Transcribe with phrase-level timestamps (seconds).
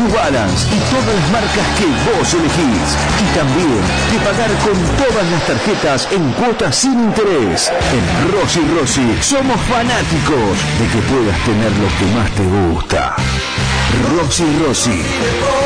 [0.00, 2.88] New Balance y todas las marcas que vos elegís.
[3.20, 7.70] Y también de pagar con todas las tarjetas en cuotas sin interés.
[7.92, 13.14] En Rossi Rossi somos fanáticos de que puedas tener lo que más te gusta.
[14.16, 15.02] Rossi Rossi,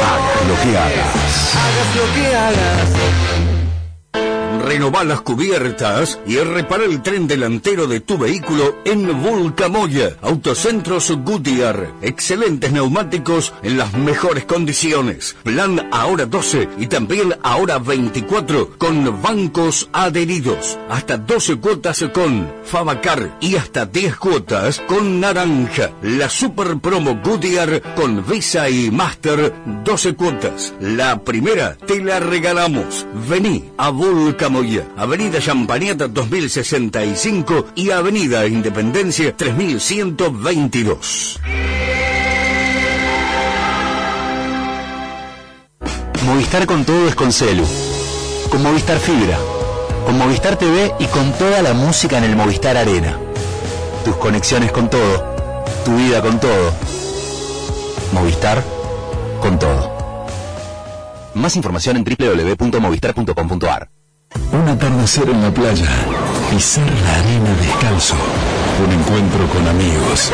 [0.03, 1.55] hagas lo que hagas.
[1.55, 3.54] Hagas lo que hagas.
[4.65, 10.17] Renovar las cubiertas y reparar el tren delantero de tu vehículo en Vulcamoya.
[10.23, 11.93] Autocentros Goodyear.
[12.01, 15.37] Excelentes neumáticos en las mejores condiciones.
[15.43, 20.79] Plan ahora 12 y también ahora 24 con bancos adheridos.
[20.89, 25.91] Hasta 12 cuotas con Fabacar y hasta 10 cuotas con Naranja.
[26.01, 29.53] La super promo Goodyear con Visa y Master
[29.85, 30.73] 12 cuotas.
[30.81, 33.07] La primera te la regalamos.
[33.29, 34.54] Vení a Vulcamoya.
[34.97, 41.41] Avenida Champagnata 2065 y Avenida Independencia 3122.
[46.25, 47.67] Movistar con todo es con Celu.
[48.49, 49.37] Con Movistar Fibra.
[50.07, 53.19] Con Movistar TV y con toda la música en el Movistar Arena.
[54.05, 55.35] Tus conexiones con todo.
[55.85, 56.73] Tu vida con todo.
[58.13, 58.63] Movistar
[59.41, 60.27] con todo.
[61.35, 63.94] Más información en www.movistar.com.ar.
[64.53, 65.89] Un atardecer en la playa,
[66.51, 68.15] pisar la arena descalzo,
[68.85, 70.31] un encuentro con amigos.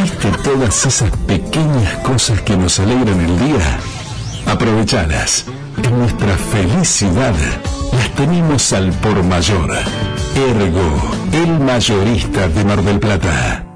[0.00, 3.78] ¿Viste todas esas pequeñas cosas que nos alegran el día?
[4.46, 5.46] Aprovechalas.
[5.82, 7.34] En nuestra felicidad
[7.92, 9.70] las tenemos al por mayor.
[10.34, 13.71] Ergo, el mayorista de Mar del Plata.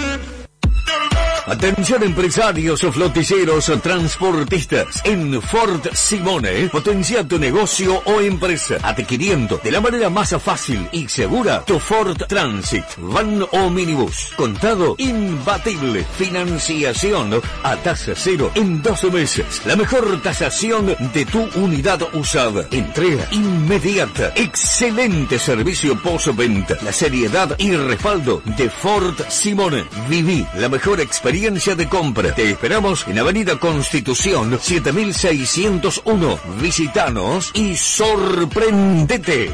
[1.47, 5.01] Atención empresarios, flotilleros, transportistas.
[5.03, 11.09] En Ford Simone, potencia tu negocio o empresa, adquiriendo de la manera más fácil y
[11.09, 14.33] segura tu Ford Transit, van o minibus.
[14.37, 16.07] Contado imbatible.
[16.17, 19.63] Financiación a tasa cero en 12 meses.
[19.65, 22.67] La mejor tasación de tu unidad usada.
[22.71, 24.33] Entrega inmediata.
[24.37, 26.77] Excelente servicio postventa.
[26.83, 29.85] La seriedad y respaldo de Ford Simone.
[30.09, 32.35] Viví la mejor experiencia de compra.
[32.35, 36.39] Te esperamos en Avenida Constitución 7601.
[36.61, 39.51] Visítanos y sorprendete.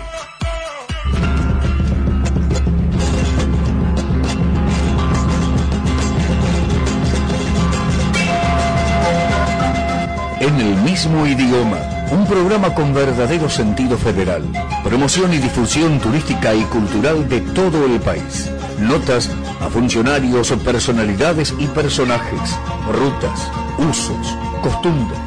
[10.40, 11.78] En el mismo idioma,
[12.10, 14.42] un programa con verdadero sentido federal.
[14.82, 18.50] Promoción y difusión turística y cultural de todo el país.
[18.80, 19.30] Notas
[19.60, 22.56] a funcionarios, personalidades y personajes.
[22.92, 25.18] Rutas, usos, costumbres,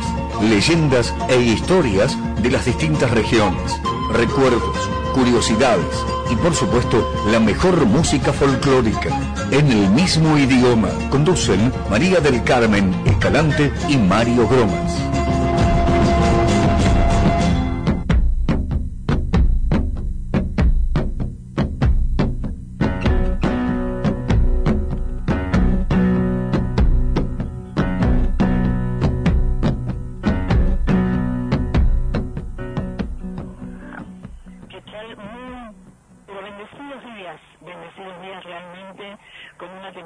[0.42, 3.80] leyendas e historias de las distintas regiones.
[4.14, 4.78] Recuerdos,
[5.14, 9.10] curiosidades y por supuesto la mejor música folclórica.
[9.52, 15.21] En el mismo idioma conducen María del Carmen Escalante y Mario Gromas.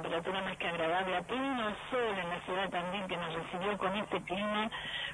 [0.05, 4.21] Temperatura más que agradable, pleno sol en la ciudad también que nos recibió con este
[4.21, 4.69] clima,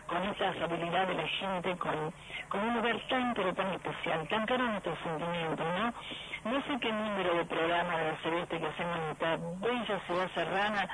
[0.05, 2.13] con esa habilidad de la gente, con,
[2.59, 6.51] un lugar tan pero tan especial, tan caro a nuestros sentimientos, ¿no?
[6.51, 10.29] No sé qué número de programa de hacer este que hacemos en esta bella ciudad
[10.33, 10.89] serrana,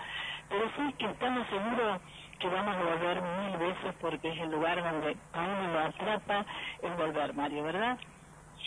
[0.49, 1.99] pero sí que estamos seguros
[2.37, 6.45] que vamos a volver mil veces porque es el lugar donde a uno lo atrapa
[6.83, 7.97] el volver, Mario, ¿verdad?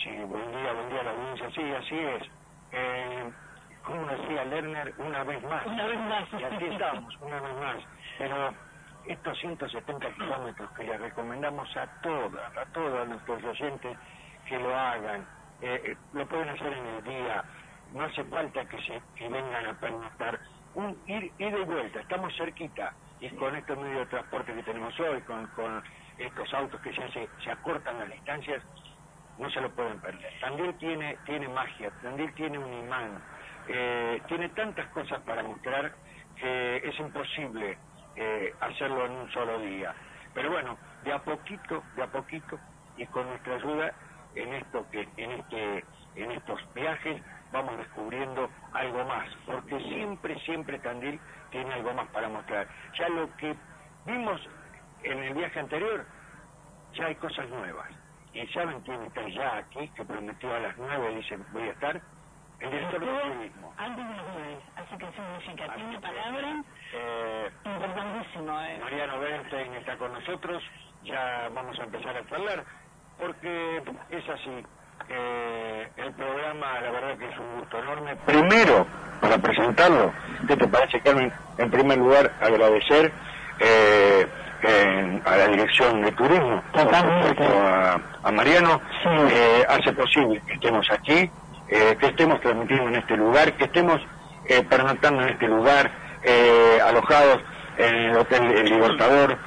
[0.03, 1.49] Sí, buen día, buen día la audiencia.
[1.51, 2.23] Sí, así es.
[2.73, 3.31] Eh,
[3.83, 5.65] como decía Lerner, una vez más.
[5.65, 6.33] Una vez más.
[6.33, 7.77] Y aquí estamos, una vez más.
[8.17, 8.53] Pero
[9.07, 13.97] estos 170 kilómetros que les recomendamos a todas, a todos nuestros oyentes
[14.47, 15.25] que lo hagan,
[15.61, 17.43] eh, eh, lo pueden hacer en el día,
[17.93, 20.39] no hace falta que se que vengan a pernoctar.
[20.73, 24.97] Un ir, ida y vuelta, estamos cerquita, y con estos medios de transporte que tenemos
[24.99, 25.83] hoy, con, con
[26.17, 28.63] estos autos que se, se acortan las distancias,
[29.37, 30.31] no se lo pueden perder.
[30.39, 33.21] Tandil tiene, tiene magia, Tandil tiene un imán,
[33.73, 35.93] eh, tiene tantas cosas para mostrar
[36.35, 37.77] que es imposible
[38.15, 39.93] eh, hacerlo en un solo día.
[40.33, 42.59] Pero bueno, de a poquito, de a poquito,
[42.97, 43.93] y con nuestra ayuda,
[44.35, 45.85] en esto que en este
[46.15, 47.21] en estos viajes
[47.51, 51.19] vamos descubriendo algo más, porque siempre siempre Tandil
[51.51, 52.67] tiene algo más para mostrar.
[52.97, 53.55] Ya lo que
[54.05, 54.41] vimos
[55.03, 56.05] en el viaje anterior,
[56.93, 57.89] ya hay cosas nuevas.
[58.33, 62.01] Y saben quién está ya aquí, que prometió a las nueve, dice voy a estar,
[62.61, 63.73] el director de turismo.
[63.77, 66.63] Antes de nueve, así que significa, tiene palabra
[66.93, 68.61] eh, importantísimo.
[68.61, 68.79] Eh.
[68.81, 70.63] Mariano Bernstein está con nosotros,
[71.03, 72.63] ya vamos a empezar a hablar,
[73.19, 74.65] porque es así.
[75.09, 78.15] Eh, el programa, la verdad que es un gusto enorme.
[78.17, 78.85] Primero,
[79.19, 80.13] para presentarlo,
[80.47, 81.33] ¿qué te parece, Carmen?
[81.57, 83.11] En primer lugar, agradecer
[83.59, 84.27] eh,
[85.25, 88.79] a la Dirección de Turismo, a, a, Mariano,
[89.29, 91.29] eh, hace posible que estemos aquí,
[91.71, 94.01] eh, que estemos transmitiendo en este lugar, que estemos
[94.45, 94.61] eh,
[95.23, 95.89] en este lugar,
[96.21, 97.39] eh, alojados
[97.77, 99.37] en el Hotel El Libertador.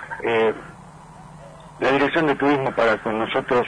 [1.81, 3.67] la Dirección de Turismo para con nosotros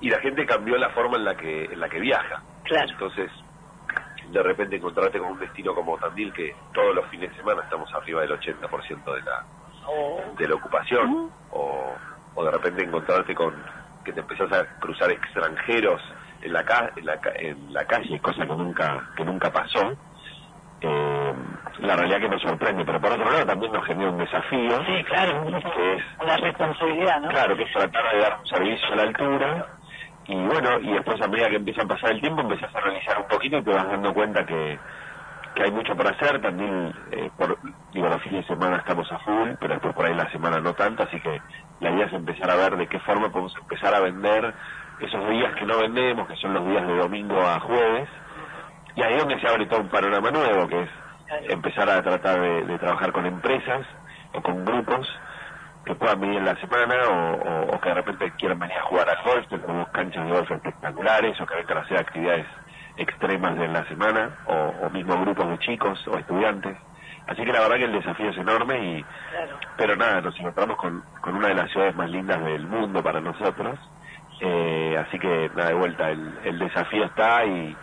[0.00, 2.42] y la gente cambió la forma en la que en la que viaja.
[2.64, 3.30] Entonces,
[4.30, 7.92] de repente encontrarte con un destino como Tandil, que todos los fines de semana estamos
[7.92, 9.44] arriba del 80% de la
[10.38, 11.94] de la ocupación o,
[12.34, 13.54] o de repente encontrarte con
[14.04, 16.00] que te empezás a cruzar extranjeros
[16.42, 19.92] en la, ca en la, en la calle, cosa que nunca que nunca pasó.
[20.80, 21.34] Eh,
[21.78, 24.84] la realidad que nos sorprende, pero por otro lado también nos genera un desafío.
[24.84, 27.28] Sí, claro, que es la responsabilidad, ¿no?
[27.28, 29.66] Claro, que es tratar de dar un servicio a la altura
[30.26, 33.18] y bueno, y después a medida que empieza a pasar el tiempo empiezas a realizar
[33.18, 34.78] un poquito y te vas dando cuenta que
[35.54, 37.58] que hay mucho para hacer, también eh, por,
[37.92, 40.74] digo, los fines de semana estamos a full, pero después por ahí la semana no
[40.74, 41.40] tanto, así que
[41.80, 44.54] la idea es empezar a ver de qué forma podemos empezar a vender
[45.00, 48.08] esos días que no vendemos, que son los días de domingo a jueves,
[48.94, 50.90] y ahí es donde se abre todo un panorama nuevo, que es
[51.48, 53.86] empezar a tratar de, trabajar con empresas
[54.32, 55.08] o con grupos
[55.84, 56.94] que puedan venir en la semana
[57.72, 61.40] o, que de repente quieran venir a jugar al golf, tenemos canchas de golf espectaculares
[61.40, 62.46] o que vengan a hacer actividades
[62.96, 66.76] extremas de la semana o, mismo grupos de chicos o estudiantes.
[67.26, 69.04] Así que la verdad que el desafío es enorme y
[69.76, 73.20] pero nada, nos encontramos con, con una de las ciudades más lindas del mundo para
[73.20, 73.78] nosotros.
[74.40, 77.76] Eh, así que nada, de vuelta, el, el desafío está y,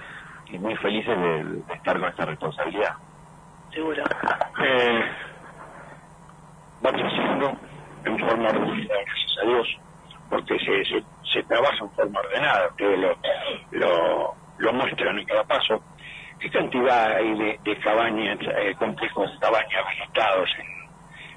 [0.60, 2.96] muy felices de, estar con esta responsabilidad.
[3.72, 4.04] Seguro.
[4.64, 5.02] Eh,
[6.82, 7.58] vamos haciendo
[8.04, 9.68] en forma ordenada, gracias a Dios,
[10.30, 12.68] porque se, se, se trabaja en forma ordenada.
[12.68, 13.18] Ustedes lo,
[13.72, 15.82] lo, lo muestran en cada paso.
[16.40, 20.50] ¿Qué cantidad hay de, cabañas, eh, complejos de cabañas habilitados?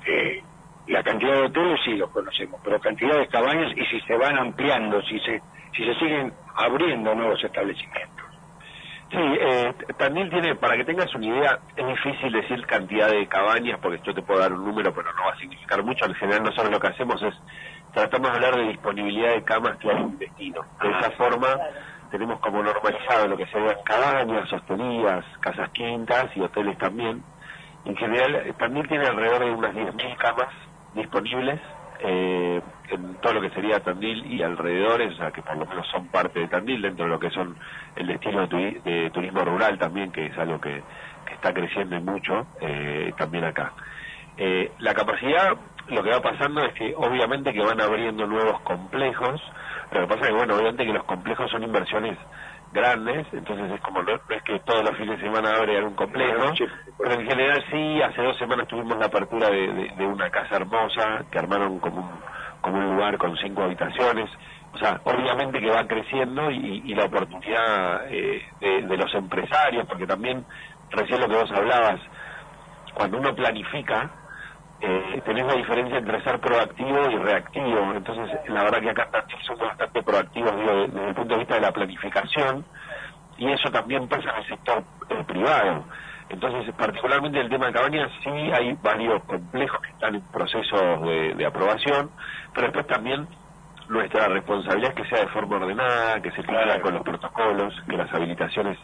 [0.07, 0.43] Eh,
[0.87, 4.39] la cantidad de hoteles sí los conocemos, pero cantidad de cabañas y si se van
[4.39, 5.41] ampliando, si se,
[5.77, 8.27] si se siguen abriendo nuevos establecimientos.
[9.11, 13.79] Sí, eh, también tiene, para que tengas una idea, es difícil decir cantidad de cabañas,
[13.83, 16.07] porque yo te puedo dar un número, pero no va a significar mucho.
[16.07, 17.35] En general nosotros lo que hacemos es,
[17.93, 20.63] tratamos de hablar de disponibilidad de camas que hay en un destino.
[20.81, 21.49] De esa forma
[22.13, 27.25] tenemos como normalizado lo que serían cabañas, hosterías, casas quintas y hoteles también.
[27.87, 30.55] En general, también tiene alrededor de unas 10.000 camas
[30.95, 31.59] disponibles
[32.05, 35.87] eh, en todo lo que sería Tandil y alrededores, o sea, que por lo menos
[35.89, 37.57] son parte de Tandil, dentro de lo que son
[37.97, 40.83] el destino de, turismo rural también, que es algo que,
[41.33, 43.73] está creciendo mucho eh, también acá.
[44.37, 45.57] Eh, la capacidad,
[45.89, 49.41] lo que va pasando es que obviamente que van abriendo nuevos complejos,
[50.01, 52.19] lo que pasa es que, bueno, obviamente que los complejos son inversiones
[52.73, 56.55] grandes, entonces es como no, es que todos los fines de semana abre un complejo,
[56.99, 61.39] pero en general sí, hace dos semanas tuvimos la apertura de, una casa hermosa que
[61.39, 62.11] armaron como un,
[62.63, 64.31] como un lugar con cinco habitaciones,
[64.73, 70.45] o sea, obviamente que va creciendo y, la oportunidad eh, de, los empresarios, porque también
[70.91, 72.01] recién lo que vos hablabas,
[72.95, 74.11] cuando uno planifica,
[74.85, 77.93] eh, tenés la diferencia entre ser proactivo y reactivo.
[77.95, 79.09] Entonces, la verdad que acá
[79.47, 82.65] somos bastante proactivos desde el punto de vista de la planificación
[83.39, 85.85] y eso también pasa en el sector eh, privado.
[86.31, 90.77] Entonces, particularmente el tema de cabañas, sí hay varios complejos que están en proceso
[91.37, 92.11] de, aprobación,
[92.53, 93.29] pero después también
[93.89, 97.97] nuestra responsabilidad es que sea de forma ordenada, que se cumpla con los protocolos, que
[97.97, 98.79] las habilitaciones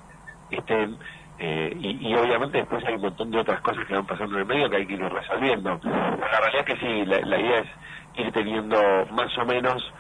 [0.50, 0.97] estén
[1.40, 4.47] eh, y, obviamente después hay un montón de otras cosas que van pasando en el
[4.47, 5.80] medio que hay que ir resolviendo.
[5.85, 7.68] La realidad es que sí, la, idea es
[8.16, 9.92] ir teniendo más o menos,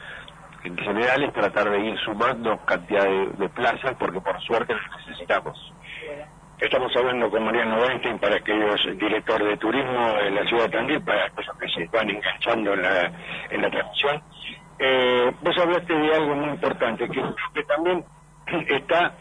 [0.64, 5.72] en general es tratar de ir sumando cantidad de, plazas porque por suerte las necesitamos.
[6.58, 11.00] Estamos hablando con Mariano Weinstein para aquellos director de turismo de la ciudad de Tandil,
[11.02, 13.12] para aquellos que se van enganchando en la,
[13.50, 14.22] en la transmisión.
[14.80, 17.22] Eh, vos hablaste de algo muy importante, que,
[17.54, 18.04] que también
[18.68, 19.12] está,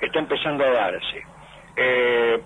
[0.00, 1.24] está empezando a darse
[1.76, 2.40] eh,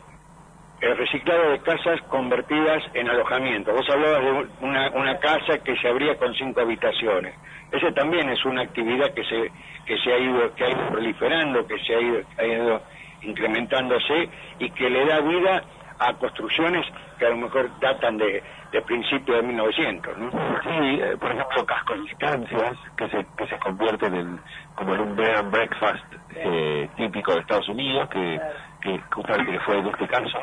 [0.80, 3.72] el reciclado de casas convertidas en alojamiento.
[3.72, 7.34] Vos hablabas de una, una casa que se abría con cinco habitaciones.
[7.72, 9.50] Esa también es una actividad que se
[9.86, 12.82] que se ha ido que ha ido proliferando, que se ha ido, ha ido
[13.22, 14.28] incrementándose
[14.58, 15.64] y que le da vida
[15.98, 16.86] a construcciones
[17.18, 20.30] que a lo mejor datan de, de principios de 1900, ¿no?
[20.30, 24.40] Sí, eh, por ejemplo, cascos de estancias que se, que se convierten en
[24.74, 26.04] como en un bed and breakfast
[26.34, 28.40] eh, típico de Estados Unidos, que,
[28.84, 30.38] que justamente que fue en este caso.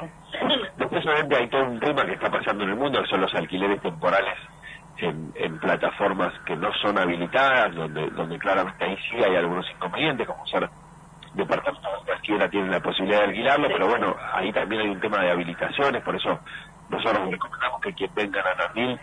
[0.77, 3.33] Después obviamente hay todo un tema que está pasando en el mundo, que son los
[3.35, 4.35] alquileres temporales
[4.97, 10.45] en, en plataformas que no son habilitadas, donde, claramente ahí sí hay algunos inconvenientes, como
[10.47, 10.67] ser
[11.33, 15.21] departamentos donde cualquiera tiene la posibilidad de alquilarlo, pero bueno, ahí también hay un tema
[15.21, 16.39] de habilitaciones, por eso
[16.89, 18.99] nosotros recomendamos que quien venga a Tandil,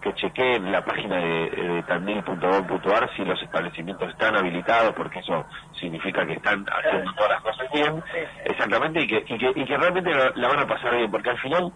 [0.00, 6.26] que chequeen la página de, de tandil.gov.ar si los establecimientos están habilitados, porque eso significa
[6.26, 8.02] que están haciendo todas las cosas bien,
[8.44, 11.38] exactamente, y que, y que, y que realmente la, van a pasar bien, porque al
[11.38, 11.72] final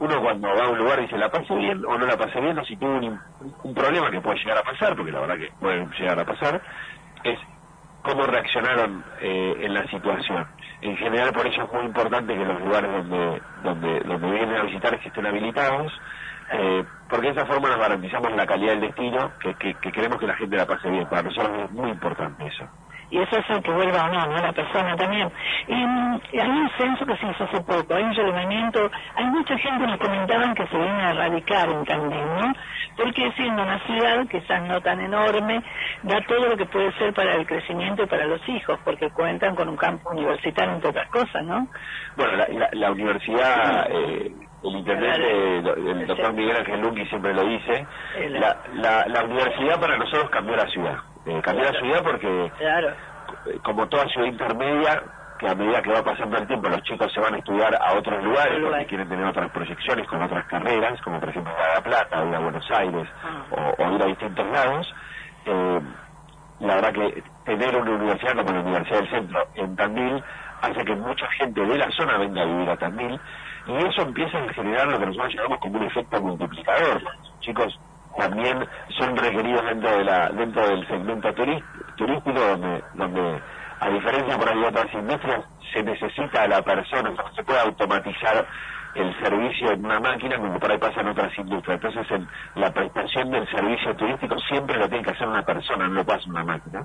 [0.00, 2.58] uno cuando va a un lugar dice la pase bien o no la pase bien,
[2.58, 3.20] o si tuvo un,
[3.64, 6.62] un problema que puede llegar a pasar, porque la verdad que puede llegar a pasar,
[7.24, 7.38] es
[8.02, 10.46] cómo reaccionaron eh, en la situación.
[10.80, 14.62] En general, por eso es muy importante que los lugares donde, donde, donde vienen a
[14.62, 15.92] visitar estén habilitados,
[16.52, 20.18] eh, porque de esa forma nos garantizamos la calidad del destino, que, que, que queremos
[20.18, 21.06] que la gente la pase bien.
[21.08, 22.68] Para nosotros es muy importante eso
[23.10, 24.38] y eso es el que vuelva o no, ¿no?
[24.38, 25.30] La persona también.
[25.66, 29.86] Y, hay un censo que se hizo hace poco, hay un relevamiento, hay mucha gente
[29.86, 32.52] nos comentaban que se viene a radicar en Tandil, ¿no?
[32.96, 35.62] Porque siendo una ciudad quizás no tan enorme,
[36.02, 39.54] da todo lo que puede ser para el crecimiento y para los hijos, porque cuentan
[39.54, 41.68] con un campo universitario entre otras cosas, ¿no?
[42.16, 43.88] Bueno, la, la, universidad...
[43.90, 47.86] Eh, el intendente, el doctor Miguel Ángel Lungui siempre lo dice,
[48.30, 50.96] la, la, la universidad para nosotros cambió la ciudad.
[51.26, 52.52] Eh, cambió la ciudad porque,
[53.62, 55.02] como toda ciudad intermedia,
[55.38, 57.92] que a medida que va pasando el tiempo los chicos se van a estudiar a
[57.94, 61.74] otros lugares porque quieren tener otras proyecciones con otras carreras, como por ejemplo ir a
[61.74, 63.72] La Plata, ir a Buenos Aires ah.
[63.78, 64.94] o, ir a distintos lados.
[65.46, 65.80] Eh,
[66.60, 70.24] la verdad que tener una universidad como la Universidad del Centro en Tandil
[70.60, 73.20] hace que mucha gente de la zona venga a vivir a Tandil
[73.68, 77.02] y eso empieza a generar lo que nosotros llamamos como un efecto multiplicador.
[77.40, 77.78] Chicos
[78.16, 78.66] también
[78.98, 83.40] son requeridos dentro de la dentro del segmento turístico donde donde
[83.80, 87.60] a diferencia por ahí de otras industrias se necesita a la persona no se puede
[87.60, 88.46] automatizar
[88.94, 92.72] el servicio en una máquina como por ahí pasa en otras industrias entonces en la
[92.72, 96.42] prestación del servicio turístico siempre lo tiene que hacer una persona no lo pasa una
[96.42, 96.84] máquina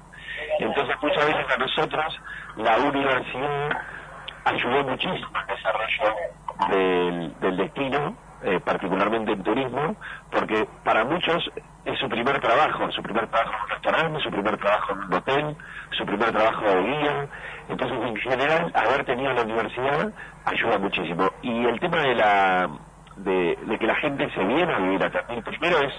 [0.59, 2.19] entonces muchas veces a nosotros
[2.57, 3.69] la universidad
[4.45, 6.15] ayudó muchísimo al desarrollo
[6.69, 9.95] del, del destino eh, particularmente en turismo,
[10.29, 11.49] porque para muchos
[11.85, 15.13] es su primer trabajo, su primer trabajo en un restaurante, su primer trabajo en un
[15.13, 15.55] hotel,
[15.91, 17.27] su primer trabajo de guía.
[17.69, 20.11] Entonces, en general, haber tenido la universidad
[20.43, 21.31] ayuda muchísimo.
[21.41, 22.69] Y el tema de la
[23.15, 25.93] de, que la gente se viene a vivir acá, primero es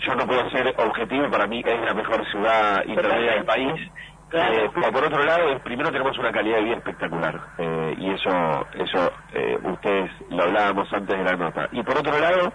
[0.00, 3.88] yo no puedo ser objetivo, para mí es la mejor ciudad intermedia del país,
[4.34, 9.12] eh, por otro lado, primero tenemos una calidad de vida espectacular eh, y eso, eso
[9.32, 11.68] eh, ustedes lo hablábamos antes de la nota.
[11.72, 12.52] Y por otro lado,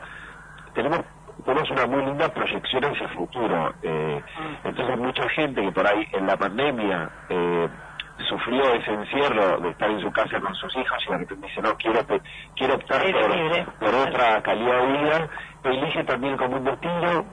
[0.74, 1.00] tenemos
[1.45, 3.74] tenemos una muy linda proyección hacia el futuro.
[3.81, 4.21] Eh,
[4.63, 7.69] entonces mucha gente que por ahí en la pandemia eh,
[8.27, 11.62] sufrió ese encierro de estar en su casa con sus hijos y de repente dice,
[11.62, 12.05] no, quiero,
[12.55, 15.29] quiero optar por, por, otra calidad de vida,
[15.63, 17.25] elige también como un destino,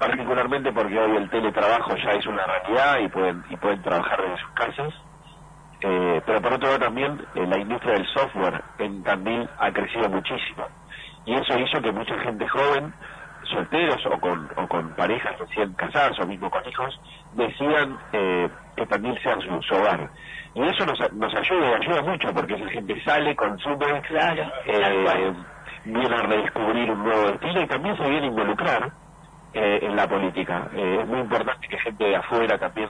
[0.00, 4.38] particularmente porque hoy el teletrabajo ya es una realidad y pueden, y pueden trabajar desde
[4.38, 4.94] sus casas.
[5.82, 10.10] Eh, pero por otro lado también eh, la industria del software en Tandil ha crecido
[10.10, 10.66] muchísimo
[11.24, 12.92] y eso hizo que mucha gente joven
[13.44, 17.00] solteros o con, o con parejas recién casadas o mismo con hijos
[17.32, 20.10] decidan eh, que también sea su, hogar.
[20.54, 25.32] Y eso nos, nos ayuda, ayuda mucho porque esa gente sale, consume, claro, eh,
[25.84, 28.92] viene a redescubrir un nuevo estilo y también se viene a involucrar
[29.52, 30.68] eh, en la política.
[30.74, 32.88] Eh, es muy importante que gente de afuera también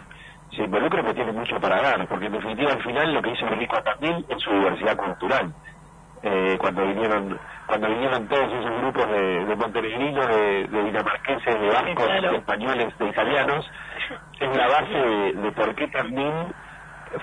[0.54, 3.46] se involucre porque tiene mucho para dar, porque en definitiva al final lo que hizo
[3.48, 5.52] Rico también es su diversidad cultural.
[6.22, 11.68] Eh, cuando vinieron cuando vinieron todos esos grupos de, de montenegrinos, de, de, dinamarqueses, de
[11.68, 13.70] vascos, de españoles, de italianos,
[14.40, 14.98] es la base
[15.34, 16.52] de, por qué también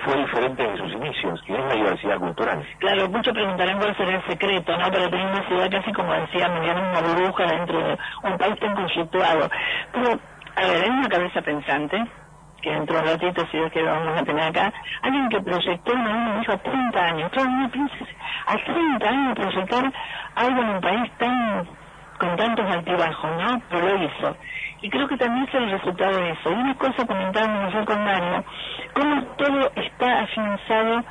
[0.03, 2.65] fue diferente en sus inicios, que es la diversidad cultural.
[2.79, 4.91] Claro, muchos preguntarán cuál será el secreto, ¿no?
[4.91, 8.75] Pero tener una ciudad casi como decía, mediana una burbuja dentro de un país tan
[8.75, 9.49] conflictuado.
[9.93, 10.19] Pero,
[10.55, 12.05] a ver, hay una cabeza pensante
[12.61, 15.93] que dentro de un ratito, si es que vamos a tener acá, alguien que proyectó
[15.93, 18.07] una dijo a 30 años, claro, no pienses,
[18.45, 19.93] a 30 años proyectar
[20.35, 21.67] algo en un país tan
[22.17, 23.61] con tantos altibajos, ¿no?
[23.69, 24.37] Pero lo hizo.
[24.81, 26.51] Y creo que también es el resultado de eso.
[26.51, 28.43] Y una cosa comentábamos nosotros con Mario,
[28.93, 31.03] cómo todo está afianzado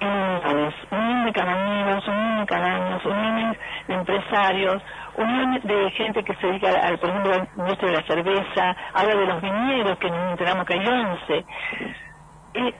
[0.00, 4.82] en uniones, unión de caramelos, unión de caraños, uniones de empresarios,
[5.16, 9.14] unión de gente que se dedica, al, por ejemplo, al industria de la cerveza, habla
[9.14, 11.44] de los viñedos, que nos enteramos que hay 11.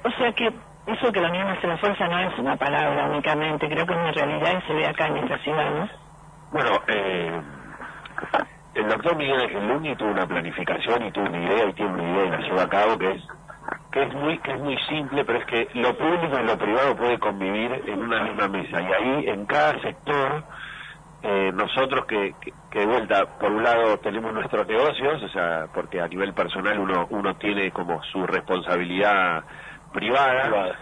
[0.04, 0.52] o sea que
[0.86, 3.98] eso que la unión hace la fuerza no es una palabra únicamente, creo que es
[3.98, 5.88] una realidad y se ve acá en esta ciudad, ¿no?
[6.50, 7.40] Bueno, eh,
[8.74, 12.24] el doctor Miguel Angeluni tuvo una planificación y tuvo una idea y tiene una idea
[12.24, 13.22] y la lleva a cabo que es
[13.90, 16.96] que es muy que es muy simple pero es que lo público y lo privado
[16.96, 18.80] puede convivir en una misma mesa.
[18.80, 20.44] Y ahí en cada sector
[21.22, 22.34] eh, nosotros que,
[22.70, 26.78] que, de vuelta por un lado tenemos nuestros negocios o sea porque a nivel personal
[26.78, 29.44] uno uno tiene como su responsabilidad
[29.92, 30.74] privada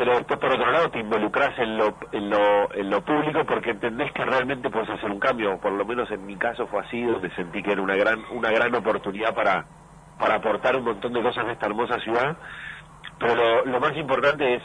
[0.00, 3.72] pero después por otro lado te involucras en lo, en lo, en lo público porque
[3.72, 7.02] entendés que realmente puedes hacer un cambio, por lo menos en mi caso fue así,
[7.02, 9.66] donde sentí que era una gran, una gran oportunidad para,
[10.18, 12.34] para aportar un montón de cosas en esta hermosa ciudad,
[13.18, 14.62] pero lo, lo más importante es,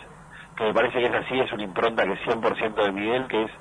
[0.55, 3.43] que me parece que es así, es una impronta que es 100% de Miguel, que
[3.43, 3.51] es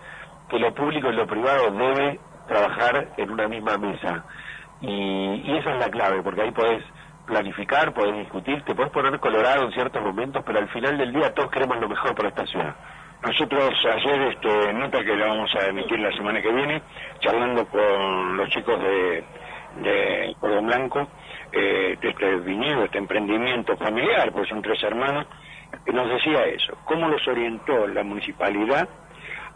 [0.50, 4.24] que lo público y lo privado debe trabajar en una misma mesa.
[4.80, 6.84] Y, y esa es la clave, porque ahí podés
[7.26, 11.32] planificar, podés discutir, te podés poner colorado en ciertos momentos, pero al final del día
[11.32, 12.74] todos queremos lo mejor para esta ciudad.
[13.22, 16.82] Nosotros ayer, este, nota que la vamos a emitir la semana que viene,
[17.20, 19.24] charlando con los chicos de,
[19.76, 21.08] de Cordón Blanco,
[21.52, 25.26] eh, de este viñedo, este emprendimiento familiar, pues son tres hermanos,
[25.86, 28.88] nos decía eso, cómo los orientó la municipalidad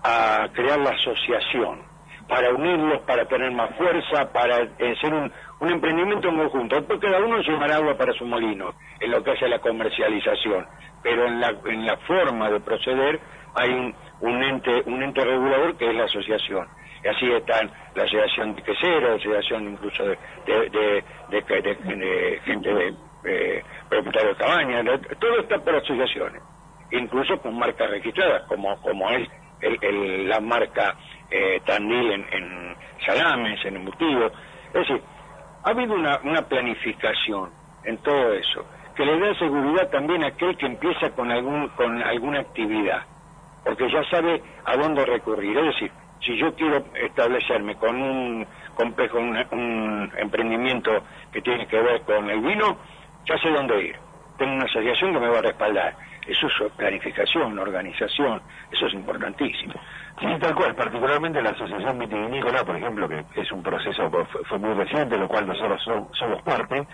[0.02, 1.82] a crear la asociación,
[2.26, 6.76] para unirlos, para tener más fuerza, para ser un, un emprendimiento en conjunto.
[6.76, 10.66] Después cada uno llevará agua para su molino, en lo que hace la comercialización.
[11.02, 13.20] Pero en la, en la forma de proceder
[13.54, 16.66] hay un, un, ente, un ente regulador que es la asociación.
[17.02, 22.94] Y así están la asociación de queseros, la asociación incluso de, de, de, gente de
[23.24, 24.84] eh, propietarios de cabañas,
[25.18, 26.42] todo está por asociaciones,
[26.90, 29.28] incluso con marcas registradas, como, como es
[29.60, 30.96] el, la marca
[31.30, 34.32] eh, Tandil en, en salames, en embutidos.
[34.68, 35.02] Es decir,
[35.68, 37.50] ha habido una, una planificación
[37.84, 38.64] en todo eso,
[38.96, 43.02] que le da seguridad también a aquel que empieza con, algún, con alguna actividad,
[43.64, 45.58] porque ya sabe a dónde recurrir.
[45.58, 45.92] Es decir,
[46.24, 50.90] si yo quiero establecerme con un complejo, un, un emprendimiento
[51.30, 52.78] que tiene que ver con el vino,
[53.26, 53.96] ya sé dónde ir.
[54.38, 55.96] Tengo una asociación que me va a respaldar.
[56.28, 59.72] Eso es planificación, organización, eso es importantísimo.
[60.20, 64.10] Sí, tal cual, particularmente la Asociación Vitivinícola, por ejemplo, que es un proceso,
[64.46, 65.80] fue, muy reciente, lo cual nosotros
[66.12, 66.86] somos parte.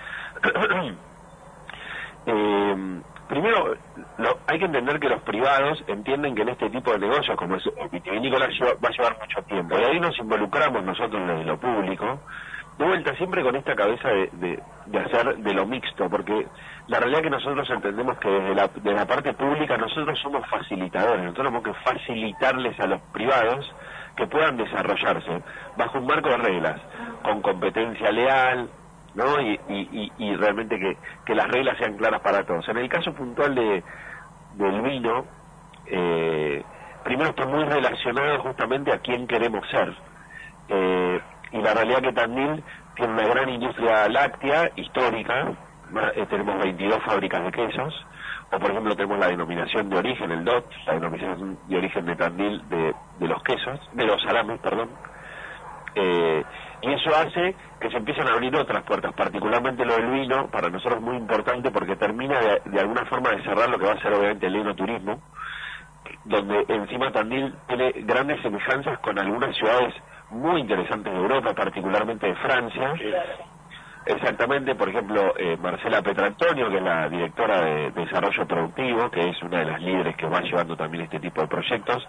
[2.27, 3.77] eh, primero,
[4.47, 7.65] hay que entender que los privados entienden que en este tipo de negocios, como es
[7.91, 9.77] vitivinícola, va a llevar mucho tiempo.
[9.79, 12.21] Y ahí nos involucramos nosotros desde lo público,
[12.79, 16.47] de vuelta siempre con esta cabeza de, de, hacer de lo mixto, porque
[16.89, 21.23] la realidad que nosotros entendemos que desde la, de la parte pública nosotros somos facilitadores,
[21.23, 23.73] nosotros tenemos que facilitarles a los privados
[24.17, 25.43] que puedan desarrollarse
[25.77, 26.81] bajo un marco de reglas,
[27.23, 28.69] con competencia leal,
[29.15, 29.41] ¿no?
[29.41, 32.69] Y, y, y, realmente que, que, las reglas sean claras para todos.
[32.69, 33.83] En el caso puntual de,
[34.55, 35.25] del vino,
[35.87, 36.63] eh,
[37.05, 39.95] primero está muy relacionado justamente a quién queremos ser.
[40.69, 41.21] Eh,
[41.55, 42.65] y la realidad que también
[42.97, 45.53] tiene una gran industria láctea histórica,
[46.17, 48.07] eh, tenemos 22 fábricas de quesos,
[48.51, 52.17] o por ejemplo tenemos la denominación de origen, el DOT, la denominación de origen de
[52.17, 54.91] Tandil de, de los quesos, de los salames, perdón.
[55.95, 56.43] Eh,
[56.83, 60.69] y eso hace que se empiecen a abrir otras puertas, particularmente lo del vino, para
[60.71, 63.93] nosotros es muy importante porque termina de, de alguna forma de cerrar lo que va
[63.93, 65.23] a ser obviamente el enoturismo,
[66.25, 69.95] donde encima Tandil tiene grandes semejanzas con algunas ciudades
[70.35, 72.95] muy interesantes de Europa, particularmente de Francia.
[74.07, 79.43] Exactamente, por ejemplo, eh, Marcela Petrantonio, que es la directora de Desarrollo Productivo, que es
[79.43, 82.07] una de las líderes que va llevando también este tipo de proyectos,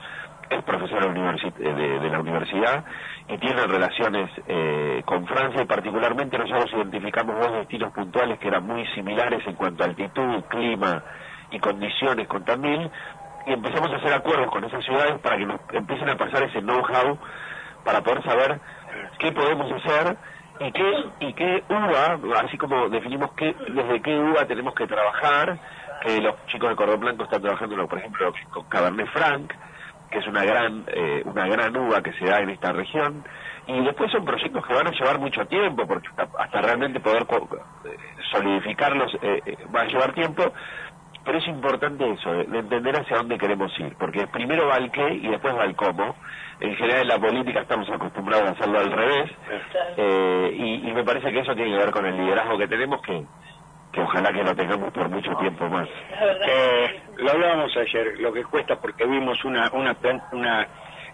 [0.49, 2.83] es profesora de, de, la universidad
[3.29, 8.65] y tiene relaciones eh, con Francia y particularmente nosotros identificamos dos destinos puntuales que eran
[8.67, 11.01] muy similares en cuanto a altitud, clima
[11.49, 12.91] y condiciones con Tandil
[13.47, 16.61] y empezamos a hacer acuerdos con esas ciudades para que nos empiecen a pasar ese
[16.61, 17.17] know-how
[17.86, 18.60] para poder saber
[19.19, 20.17] qué podemos hacer
[20.60, 25.58] y qué y qué uva, así como definimos qué, desde qué uva tenemos que trabajar,
[26.02, 29.54] que los chicos de Cordón Blanco están trabajando, por ejemplo, con Cabernet Franc,
[30.10, 33.24] que es una gran eh, una gran uva que se da en esta región,
[33.67, 37.98] y después son proyectos que van a llevar mucho tiempo, porque hasta, realmente poder eh,
[38.32, 40.54] solidificarlos eh, va a llevar tiempo,
[41.25, 45.13] pero es importante eso, de, entender hacia dónde queremos ir, porque primero va el qué
[45.13, 46.15] y después va el cómo.
[46.59, 49.31] En general en la política estamos acostumbrados a hacerlo al revés,
[49.97, 53.25] eh, y, me parece que eso tiene que ver con el liderazgo que tenemos, que,
[53.91, 55.89] que ojalá que lo tengamos por mucho tiempo más.
[56.47, 59.97] Eh, lo hablábamos ayer, lo que cuesta porque vimos una, una,
[60.31, 60.67] una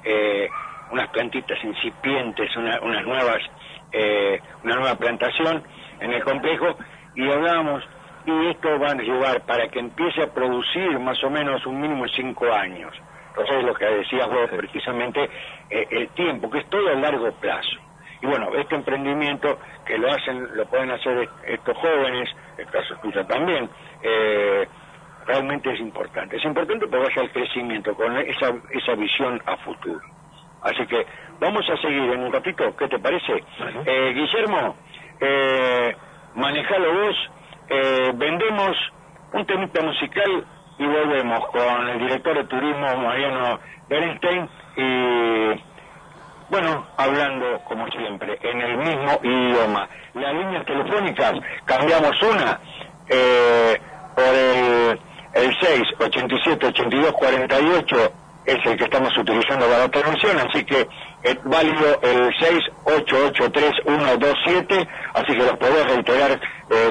[0.04, 0.50] eh,
[0.92, 3.40] unas plantitas incipientes, una, unas nuevas,
[3.92, 5.64] eh, una nueva plantación
[6.00, 6.78] en el complejo,
[7.16, 7.84] y hablábamos
[8.26, 12.04] y esto va a llevar para que empiece a producir más o menos un mínimo
[12.04, 12.94] de cinco años.
[13.30, 15.30] Entonces lo que decías vos precisamente,
[15.70, 17.80] eh, el tiempo, que es todo a largo plazo.
[18.22, 23.26] Y bueno, este emprendimiento que lo hacen, lo pueden hacer estos jóvenes, el caso tuyo
[23.26, 23.70] también,
[24.04, 24.68] eh,
[25.26, 26.38] realmente es importante.
[26.38, 30.02] Es importante porque vaya al crecimiento con esa, esa visión a futuro.
[30.62, 31.06] Así que
[31.40, 33.44] vamos a seguir en un ratito, ¿qué te parece?
[33.86, 34.76] Eh, Guillermo,
[35.20, 35.96] eh,
[36.36, 37.32] manejalo vos
[37.72, 38.76] eh, vendemos
[39.34, 40.46] un temita musical
[40.78, 45.72] y volvemos con el director de turismo Mariano Berenstein y
[46.50, 49.88] bueno, hablando como siempre en el mismo idioma.
[50.16, 52.60] Las líneas telefónicas cambiamos una
[53.08, 53.80] eh,
[54.16, 55.00] por el,
[55.34, 58.14] el 6 87 82 48
[58.46, 60.88] es el que estamos utilizando para la transmisión, así que
[61.24, 62.34] es válido el
[62.86, 66.40] 6883127, así que lo podés reiterar eh,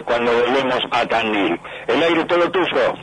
[0.05, 1.59] cuando volvemos a Tandil.
[1.89, 2.95] El aire todo tuyo.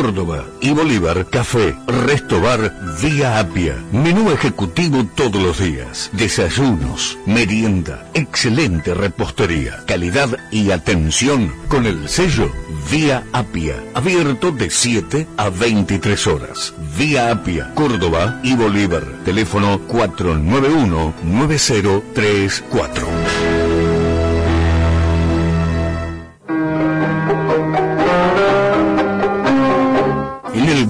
[0.00, 1.74] Córdoba y Bolívar Café.
[1.88, 3.74] Restobar Vía Apia.
[3.90, 6.10] Menú ejecutivo todos los días.
[6.12, 12.48] Desayunos, merienda, excelente repostería, calidad y atención con el sello
[12.92, 13.82] Vía Apia.
[13.94, 16.72] Abierto de 7 a 23 horas.
[16.96, 19.02] Vía Apia, Córdoba y Bolívar.
[19.24, 23.17] Teléfono 491 9034.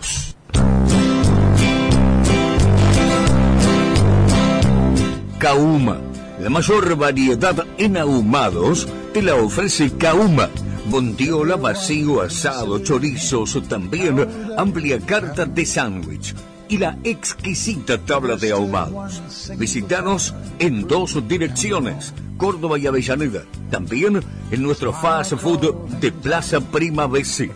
[5.39, 5.97] Kauma.
[6.39, 10.49] La mayor variedad en ahumados te la ofrece Kauma.
[10.85, 16.35] Bondiola, vacío, asado, chorizos, también amplia carta de sándwich
[16.71, 19.21] y la exquisita tabla de ahumados.
[19.57, 23.43] Visítanos en dos direcciones, Córdoba y Avellaneda.
[23.69, 27.51] También en nuestro fast food de Plaza Prima BC.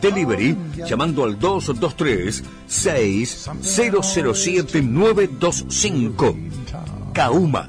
[0.00, 0.56] Delivery
[0.88, 6.36] llamando al 223 6007 925.
[7.12, 7.68] Kauma.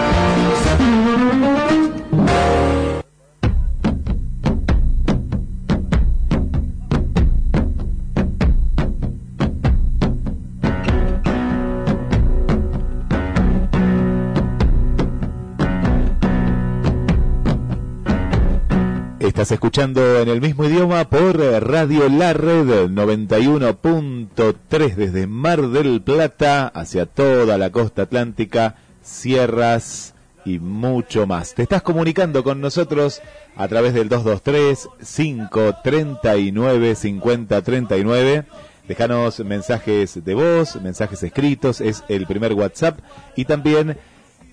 [19.41, 26.67] Estás escuchando en el mismo idioma por Radio La Red 91.3 desde Mar del Plata
[26.67, 30.13] hacia toda la costa atlántica, sierras
[30.45, 31.55] y mucho más.
[31.55, 33.23] Te estás comunicando con nosotros
[33.55, 38.45] a través del 223 539 5039.
[38.87, 42.99] Déjanos mensajes de voz, mensajes escritos, es el primer WhatsApp
[43.35, 43.97] y también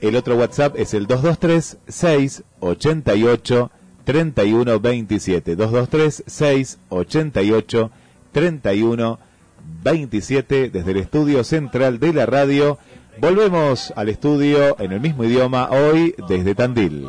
[0.00, 3.70] el otro WhatsApp es el 223 688
[4.08, 7.90] 3127 223 688
[8.32, 12.78] 3127 desde el estudio central de la radio.
[13.18, 17.06] Volvemos al estudio en el mismo idioma hoy desde Tandil.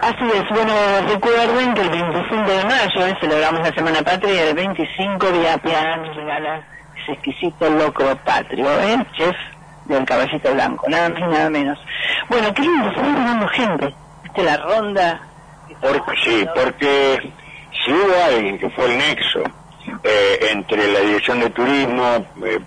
[0.00, 0.72] Así es, bueno,
[1.06, 5.58] recuerden que el 25 de mayo eh, celebramos la Semana Patria y el 25 Vía
[5.58, 6.66] Piana nos regala
[7.02, 9.04] ese exquisito loco patrio, ¿eh?
[9.18, 9.36] Chef
[9.84, 11.78] del Caballito Blanco, nada más y nada menos.
[12.28, 13.94] Bueno, qué lindo, va llegando gente.
[14.22, 15.20] ¿Viste la ronda?
[15.80, 17.32] Porque, sí, porque
[17.84, 19.42] si hubo alguien que fue el nexo
[20.02, 22.58] eh, entre la Dirección de Turismo, eh,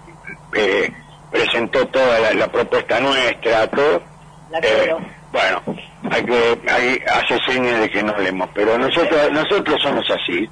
[0.53, 0.93] eh,
[1.31, 4.01] presentó toda la, la propuesta nuestra, todo,
[4.49, 4.95] La eh,
[5.31, 5.61] bueno,
[6.09, 10.49] hay que hay, hace señas de que no leemos, pero nosotros nosotros somos así.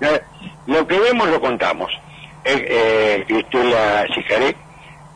[0.67, 1.91] Lo que vemos lo contamos.
[2.45, 4.55] Eh, eh, Cristela Sijaré,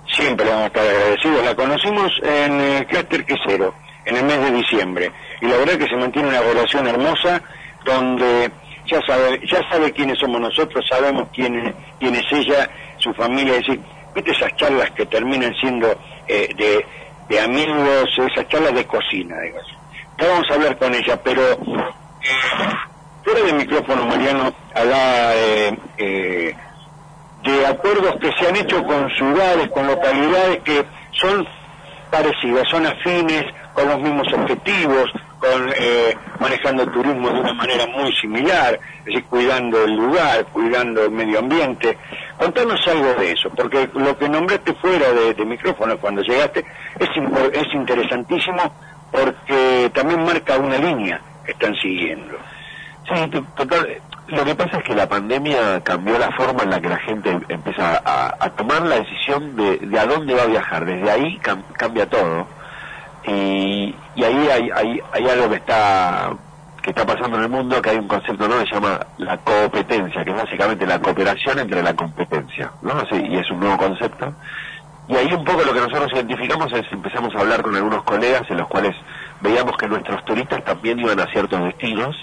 [0.08, 1.46] siempre le vamos a estar agradecidos.
[1.46, 3.74] La conocimos en el clúster quesero,
[4.06, 5.12] en el mes de diciembre,
[5.42, 7.42] y la verdad que se mantiene una relación hermosa
[7.86, 8.52] donde
[8.86, 13.66] ya sabe, ya sabe quiénes somos nosotros, sabemos quién quién es ella, su familia, es
[13.66, 13.80] decir,
[14.14, 15.96] viste esas charlas que terminan siendo
[16.28, 16.86] eh, de,
[17.30, 19.60] de amigos, esas charlas de cocina, digo.
[20.20, 21.58] Ya vamos a hablar con ella, pero eh,
[23.24, 26.56] fuera de micrófono, Mariano, habla eh, eh,
[27.44, 31.48] de acuerdos que se han hecho con ciudades, con localidades que son
[32.12, 37.86] parecidas, son afines, con los mismos objetivos, con eh, manejando el turismo de una manera
[37.88, 41.98] muy similar, es decir, cuidando el lugar, cuidando el medio ambiente.
[42.38, 46.66] Contanos algo de eso, porque lo que nombraste fuera de, de micrófono cuando llegaste
[47.00, 47.10] es,
[47.54, 48.62] es interesantísimo
[49.12, 52.38] porque también marca una línea que están siguiendo.
[53.14, 53.88] Sí, to- total.
[54.28, 57.38] Lo que pasa es que la pandemia cambió la forma en la que la gente
[57.50, 60.86] empieza a, a tomar la decisión de, de a dónde va a viajar.
[60.86, 62.48] Desde ahí cam- cambia todo.
[63.26, 66.32] Y, y ahí hay, hay, algo que está
[66.82, 68.60] que está pasando en el mundo, que hay un concepto ¿no?
[68.60, 73.06] que se llama la competencia, que es básicamente la cooperación entre la competencia, ¿no?
[73.06, 74.34] Sí, y es un nuevo concepto.
[75.08, 78.44] Y ahí un poco lo que nosotros identificamos es, empezamos a hablar con algunos colegas
[78.50, 78.94] en los cuales
[79.40, 82.18] veíamos que nuestros turistas también iban a ciertos destinos,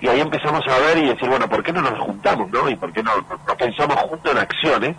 [0.00, 2.68] y ahí empezamos a ver y decir, bueno, ¿por qué no nos juntamos, no?
[2.68, 3.10] Y por qué no,
[3.46, 4.96] no pensamos juntos en acciones,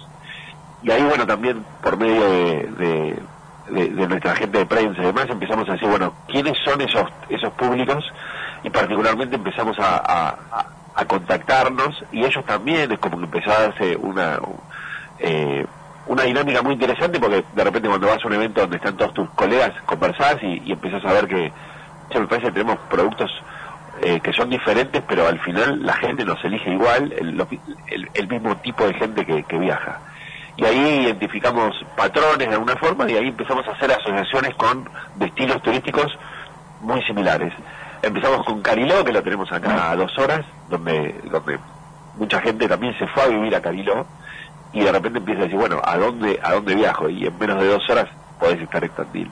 [0.82, 3.20] y ahí, bueno, también por medio de,
[3.70, 7.54] de- nuestra gente de prensa y demás, empezamos a decir, bueno, ¿quiénes son esos, esos
[7.54, 8.04] públicos?
[8.64, 10.66] Y particularmente empezamos a, a-
[11.06, 14.40] contactarnos y ellos también, es como que empezó a darse una,
[15.18, 15.66] eh,
[16.06, 19.14] una dinámica muy interesante porque de repente cuando vas a un evento donde están todos
[19.14, 21.54] tus colegas, conversás y, y a ver que,
[22.10, 23.32] che, me parece que tenemos productos
[24.02, 27.40] eh, que son diferentes, pero al final la gente nos elige igual, el,
[27.88, 30.02] el- el mismo tipo de gente que, que viaja.
[30.60, 35.62] Y ahí identificamos patrones de alguna forma y ahí empezamos a hacer asociaciones con destinos
[35.62, 36.08] turísticos
[36.82, 37.54] muy similares.
[38.02, 41.60] Empezamos con Cariló, que lo tenemos acá a dos horas, donde, donde
[42.18, 44.06] mucha gente también se fue a vivir a Cariló
[44.74, 47.10] y de repente empieza a decir, bueno, ¿a dónde, a dónde viajo?
[47.10, 49.32] Y en menos de dos horas podés estar en Tandil.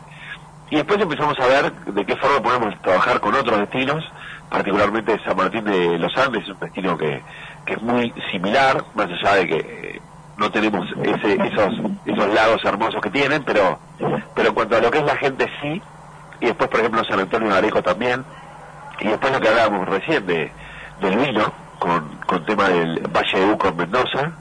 [0.69, 4.01] Y después empezamos a ver de qué forma podemos trabajar con otros destinos,
[4.49, 7.21] particularmente San Martín de los Andes, es un destino que,
[7.65, 10.01] que es muy similar, más allá de que eh,
[10.37, 11.73] no tenemos ese, esos,
[12.05, 13.79] esos lagos hermosos que tienen, pero,
[14.35, 15.81] pero en cuanto a lo que es la gente sí,
[16.39, 18.23] y después por ejemplo San Antonio de Areco también,
[18.99, 20.51] y después lo que hablábamos recién de,
[21.01, 24.31] del vino, con, con tema del Valle de Uco en Mendoza,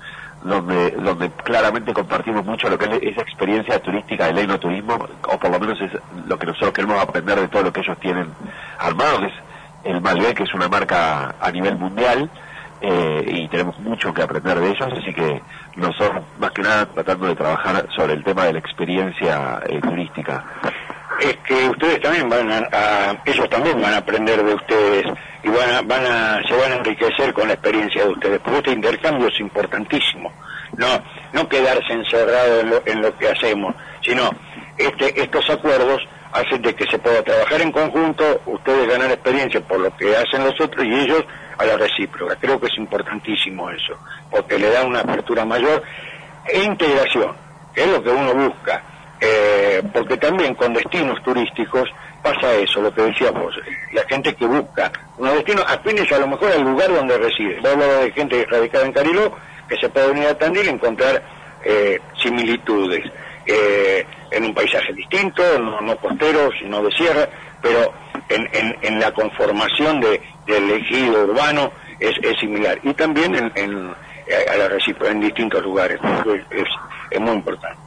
[0.42, 5.50] donde, donde claramente compartimos mucho lo que es esa experiencia turística del enoturismo, o por
[5.50, 5.90] lo menos es
[6.26, 8.28] lo que nosotros queremos aprender de todo lo que ellos tienen
[8.78, 9.32] armado, que es
[9.84, 12.30] el Malbec, que es una marca a nivel mundial,
[12.80, 15.42] eh, y tenemos mucho que aprender de ellos, así que
[15.76, 20.44] nosotros más que nada tratando de trabajar sobre el tema de la experiencia eh, turística.
[21.20, 25.06] es que ustedes también van a, a- ellos también van a aprender de ustedes
[25.42, 28.58] y van a, van a, se van a enriquecer con la experiencia de ustedes, porque
[28.58, 30.32] este intercambio es importantísimo,
[30.76, 30.86] no,
[31.32, 34.30] no quedarse encerrado en lo, en lo que hacemos, sino
[34.76, 39.78] este, estos acuerdos hacen de que se pueda trabajar en conjunto, ustedes ganar experiencia por
[39.80, 41.24] lo que hacen los otros y ellos
[41.58, 42.36] a la recíproca.
[42.36, 43.98] Creo que es importantísimo eso,
[44.30, 45.82] porque le da una apertura mayor
[46.46, 47.34] e integración,
[47.74, 48.82] que es lo que uno busca.
[49.20, 51.88] Eh, porque también con destinos turísticos
[52.22, 53.54] pasa eso, lo que decíamos,
[53.92, 57.60] la gente que busca unos destinos afines a lo mejor al lugar donde reside.
[57.62, 59.32] Yo hablaba de gente radicada en Cariló,
[59.68, 61.22] que se puede venir a Tandil y encontrar
[61.64, 63.04] eh, similitudes
[63.46, 67.28] eh, en un paisaje distinto, no, no costero, sino de sierra,
[67.62, 67.92] pero
[68.28, 72.78] en, en, en la conformación de, del ejido urbano es, es similar.
[72.82, 73.94] Y también en, en,
[74.26, 76.68] eh, a la en distintos lugares, es, es,
[77.10, 77.86] es muy importante.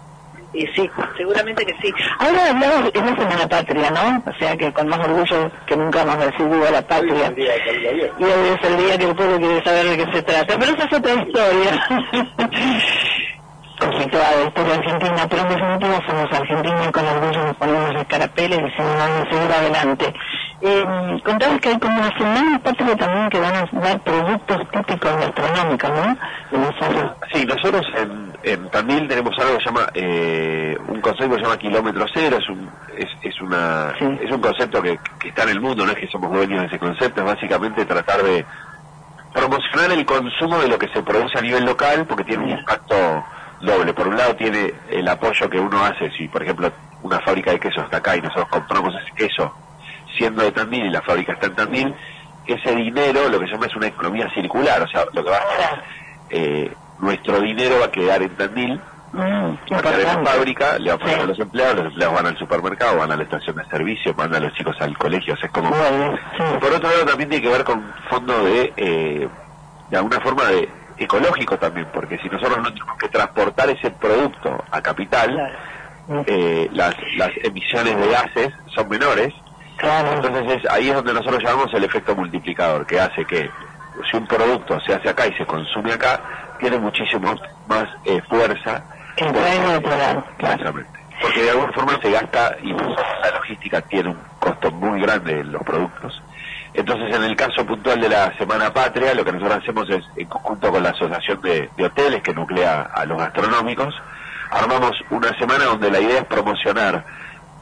[0.51, 1.93] Y sí, seguramente que sí.
[2.17, 4.23] Ahora hablamos, es la Semana Patria, ¿no?
[4.25, 7.31] O sea que con más orgullo que nunca hemos decidido la patria.
[7.37, 10.57] Y hoy es el día que el pueblo quiere saber de qué se trata.
[10.57, 11.87] Pero esa es otra historia.
[13.79, 18.53] conflictuada historia argentina, pero en definitiva somos argentinos y con orgullo nos ponemos el carapel
[18.53, 20.13] y decimos vamos a seguir adelante.
[20.61, 20.85] Eh,
[21.23, 25.89] contabas que hay como una semana patria también que van a dar productos típicos gastronómicos,
[25.89, 26.17] ¿no?
[27.31, 31.43] Sí, nosotros en, en Tandil tenemos algo que se llama, eh, un concepto que se
[31.43, 35.49] llama kilómetro cero, es un, es, es una, es un concepto que, que está en
[35.49, 38.45] el mundo, no es que somos dueños de ese concepto, es básicamente tratar de
[39.33, 43.23] promocionar el consumo de lo que se produce a nivel local porque tiene un impacto
[43.61, 43.93] doble.
[43.93, 46.71] Por un lado tiene el apoyo que uno hace, si por ejemplo
[47.03, 49.53] una fábrica de queso está acá y nosotros compramos ese queso
[50.17, 51.95] siendo de Tandil y la fábrica está en Tandil,
[52.45, 55.37] ese dinero lo que se llama es una economía circular, o sea, lo que va
[55.37, 55.83] a hacer
[56.31, 58.81] eh, nuestro dinero va a quedar en Tandil,
[59.11, 59.21] Mm,
[59.73, 61.15] va a quedar en la fábrica, le va a Sí.
[61.15, 64.43] a los empleados, los empleados van al supermercado, van a la estación de servicio, mandan
[64.43, 65.69] a los chicos al colegio, o sea, es como...
[65.69, 66.43] Bueno, sí.
[66.59, 69.27] Por otro lado también tiene que ver con fondo de, eh,
[69.89, 70.69] de alguna forma de
[70.99, 75.51] ecológico también, porque si nosotros no tenemos que transportar ese producto a capital,
[76.25, 79.33] eh, las, las emisiones de gases son menores,
[79.77, 80.11] Claro.
[80.13, 83.49] entonces es, ahí es donde nosotros llamamos el efecto multiplicador, que hace que
[84.09, 86.19] si un producto se hace acá y se consume acá,
[86.59, 87.33] tiene muchísimo
[87.67, 88.83] más eh, fuerza.
[89.19, 90.23] Lado, claro.
[90.37, 90.89] Exactamente.
[91.21, 95.51] Porque de alguna forma se gasta y la logística tiene un costo muy grande en
[95.51, 96.21] los productos.
[96.79, 100.27] Entonces, en el caso puntual de la Semana Patria, lo que nosotros hacemos es, en
[100.27, 103.93] conjunto con la Asociación de, de Hoteles, que nuclea a los gastronómicos,
[104.49, 107.03] armamos una semana donde la idea es promocionar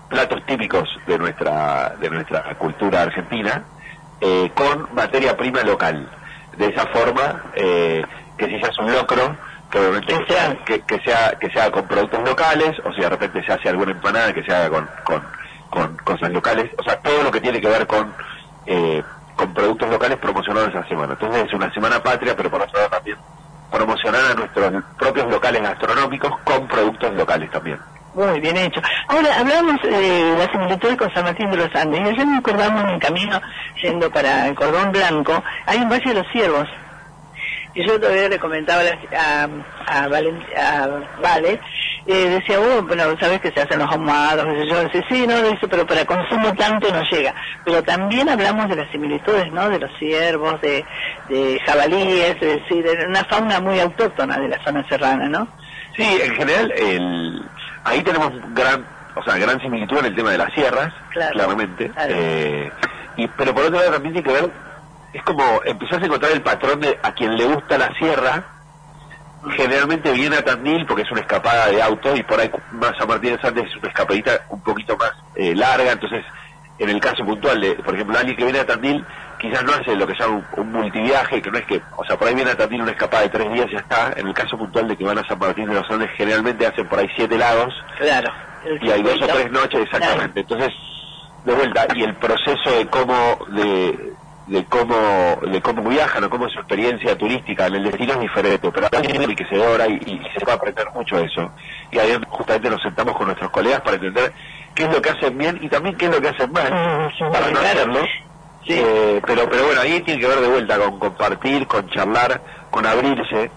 [0.07, 3.63] platos típicos de nuestra, de nuestra cultura argentina
[4.21, 6.07] eh, con materia prima local.
[6.55, 8.05] De esa forma, eh,
[8.37, 9.35] que si se hace un locro,
[9.71, 13.09] que obviamente que sea, que, que sea, que sea con productos locales, o si de
[13.09, 15.23] repente se hace alguna empanada que se haga con, con,
[15.71, 18.13] con cosas locales, o sea, todo lo que tiene que ver con,
[18.67, 19.03] eh,
[19.35, 21.13] con productos locales promocionados esa semana.
[21.13, 23.17] Entonces es una semana patria, pero por otro lado también
[23.71, 27.79] promocionar a nuestros propios locales gastronómicos con productos locales también.
[28.13, 28.81] Muy bien hecho.
[29.09, 31.99] Ahora, hablamos eh, de las similitudes con San Martín de los Andes.
[31.99, 33.39] Y ayer me acordamos en el camino,
[33.83, 36.67] yendo para el Cordón Blanco, hay un Valle de los Ciervos.
[37.75, 39.43] Y yo todavía le comentaba a, la- a,
[40.03, 40.87] a, Valen- a
[41.21, 41.59] Vale,
[42.07, 45.67] eh, decía, oh, bueno, sabes que se hacen los ahumados, yo, decía, sí, no, dice,
[45.67, 47.33] pero para consumo tanto no llega.
[47.65, 49.69] Pero también hablamos de las similitudes, ¿no?
[49.69, 50.85] De los ciervos, de,
[51.29, 55.47] de jabalíes, es decir, de una fauna muy autóctona de la zona serrana, ¿no?
[55.95, 57.43] Sí, en general, el,
[57.83, 58.85] ahí tenemos gran,
[59.15, 61.89] o sea, gran similitud en el tema de las sierras, Claro, claramente.
[61.89, 62.13] claro.
[62.15, 62.71] Eh,
[63.17, 64.51] y, pero por otro lado también tiene que ver,
[65.13, 68.43] es como empezás a encontrar el patrón de a quien le gusta la sierra,
[69.55, 73.07] generalmente viene a Tandil porque es una escapada de auto y por ahí más San
[73.07, 76.23] Martín de Sandes es una escapadita un poquito más eh, larga, entonces
[76.79, 79.03] en el caso puntual de, por ejemplo, alguien que viene a Tandil
[79.39, 82.03] quizás no hace lo que se llama un, un multiviaje, que no es que, o
[82.05, 84.27] sea, por ahí viene a Tandil una escapada de tres días y ya está, en
[84.27, 86.99] el caso puntual de que van a San Martín de los Andes generalmente hacen por
[86.99, 88.31] ahí siete lagos Claro.
[88.81, 90.73] y hay dos o tres noches exactamente, entonces
[91.45, 94.13] de vuelta y el proceso de cómo de,
[94.47, 98.19] de cómo de cómo viajan o cómo es su experiencia turística en el destino es
[98.21, 101.51] diferente pero es muy enriquecedora y, y se puede aprender mucho de eso.
[101.91, 104.33] Y ahí justamente nos sentamos con nuestros colegas para entender
[104.73, 106.69] qué es lo que hacen bien y también qué es lo que hacen mal
[107.31, 107.99] para no hacerlo.
[108.69, 112.41] Eh, pero pero bueno ahí tiene que ver de vuelta con compartir con charlar
[112.71, 113.51] con abrirse.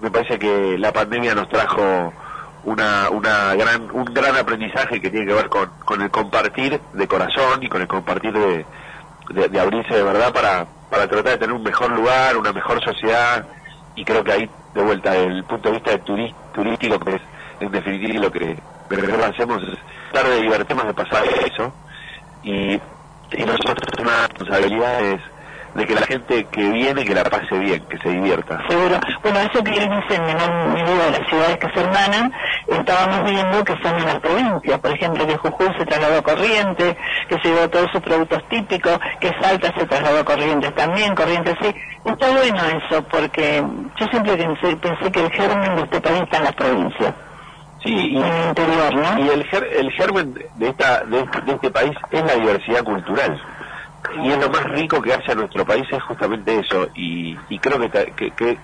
[0.00, 2.12] Me parece que la pandemia nos trajo
[2.64, 7.08] una, una gran, un gran aprendizaje que tiene que ver con, con el compartir de
[7.08, 8.64] corazón y con el compartir de,
[9.30, 12.82] de, de abrirse de verdad para, para tratar de tener un mejor lugar, una mejor
[12.82, 13.46] sociedad.
[13.94, 15.98] Y creo que ahí de vuelta desde el punto de vista de
[16.52, 17.22] turístico que es
[17.60, 18.56] en definitiva lo que
[19.26, 19.78] hacemos es
[20.12, 21.72] tratar de divertirnos de pasar eso.
[22.42, 22.74] Y,
[23.32, 25.20] y nosotros una responsabilidad es
[25.74, 28.58] de que la gente que viene que la pase bien, que se divierta.
[28.68, 28.98] Seguro.
[29.22, 32.32] Bueno, eso que él dice en menor medida de las ciudades que se hermanan,
[32.66, 34.78] estábamos viendo que son en las provincias.
[34.80, 36.96] Por ejemplo, que Jujuy se trasladó a Corrientes,
[37.28, 41.54] que se llevó todos sus productos típicos, que Salta se trasladó a Corrientes también, Corrientes
[41.60, 41.74] sí.
[42.04, 43.62] Está bueno eso, porque
[43.98, 47.14] yo siempre pensé, pensé que el germen de este país está en las provincias.
[47.84, 49.24] Sí, y, en el interior, ¿no?
[49.24, 53.40] y el, ger- el germen de, esta, de, de este país es la diversidad cultural.
[54.22, 56.88] Y es lo más rico que hace a nuestro país es justamente eso.
[56.94, 58.58] Y, y creo que, que, que,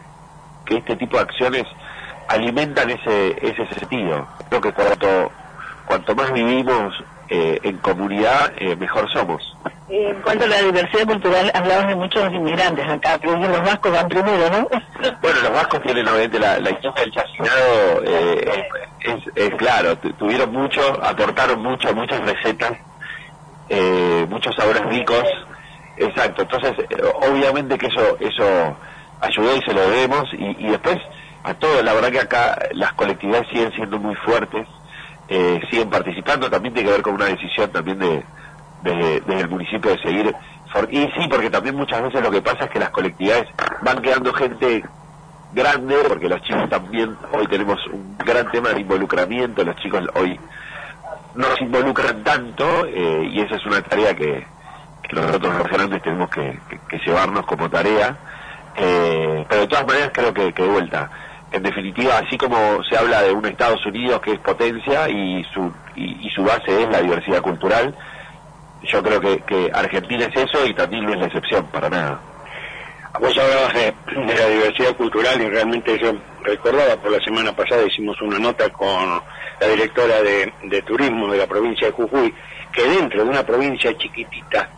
[0.65, 1.65] que este tipo de acciones
[2.29, 4.27] alimentan ese, ese sentido.
[4.49, 5.31] Creo que cuanto,
[5.87, 6.95] cuanto más vivimos
[7.29, 9.43] eh, en comunidad, eh, mejor somos.
[9.89, 13.93] Eh, En cuanto a la diversidad cultural, hablamos de muchos inmigrantes acá, pero los vascos
[13.93, 14.69] van primero, ¿no?
[15.23, 18.65] Bueno, los vascos tienen obviamente la, la historia del chacinado, eh,
[19.01, 22.73] es, es claro, tu- tuvieron mucho, aportaron mucho, muchas recetas,
[23.69, 25.25] eh, muchos sabores ricos,
[25.97, 28.77] exacto, entonces eh, obviamente que eso eso
[29.21, 30.99] ayudó y se lo debemos y, después
[31.45, 34.67] a todos, la verdad que acá las colectividades siguen siendo muy fuertes,
[35.29, 38.25] eh, siguen participando, también tiene que ver con una decisión también de,
[38.83, 40.35] de- desde el municipio de seguir
[40.91, 43.47] y sí, porque también muchas veces lo que pasa es que las colectividades
[43.83, 44.83] van quedando gente
[45.53, 50.39] grande, porque los chicos también, hoy tenemos un gran tema de involucramiento, los chicos hoy
[51.35, 54.47] no se involucran tanto eh, y esa es una tarea que,
[55.03, 56.59] que nosotros los tenemos que,
[57.05, 58.17] llevarnos como tarea,
[58.77, 61.09] Eh, pero de todas maneras creo que, que de vuelta,
[61.53, 65.73] en definitiva, así como se habla de un Estados Unidos que es potencia y su,
[65.95, 67.95] y, su base es la diversidad cultural,
[68.83, 72.21] yo creo que, que Argentina es eso y Tandil no es la excepción, para nada.
[73.21, 73.95] Vos hablabas de,
[74.35, 76.13] la diversidad cultural y realmente yo
[76.43, 79.23] recordaba, por la semana pasada hicimos una nota con
[79.61, 82.35] la directora de, de turismo de la provincia de Jujuy,
[82.73, 84.69] que dentro de una provincia chiquitita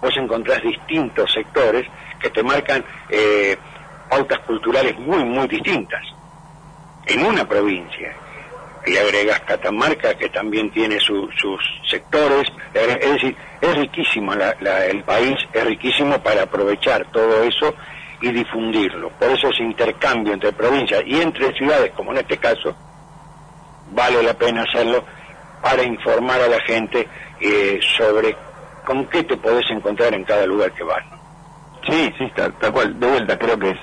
[0.00, 1.86] vos encontrás distintos sectores
[2.18, 3.56] que te marcan eh,
[4.08, 6.02] pautas culturales muy, muy distintas
[7.06, 8.14] en una provincia.
[8.84, 12.44] Y agregas Catamarca, que también tiene su- sus sectores.
[12.74, 17.74] Es decir, es riquísimo la- la- el país, es riquísimo para aprovechar todo eso
[18.20, 19.10] y difundirlo.
[19.10, 22.74] Por eso ese intercambio entre provincias y entre ciudades, como en este caso,
[23.86, 25.04] vale la pena hacerlo
[25.60, 27.08] para informar a la gente
[27.40, 28.36] eh, sobre
[28.84, 31.02] con qué te podés encontrar en cada lugar que vas.
[31.88, 32.98] Sí, sí, tal, tal cual.
[32.98, 33.78] De vuelta, creo que es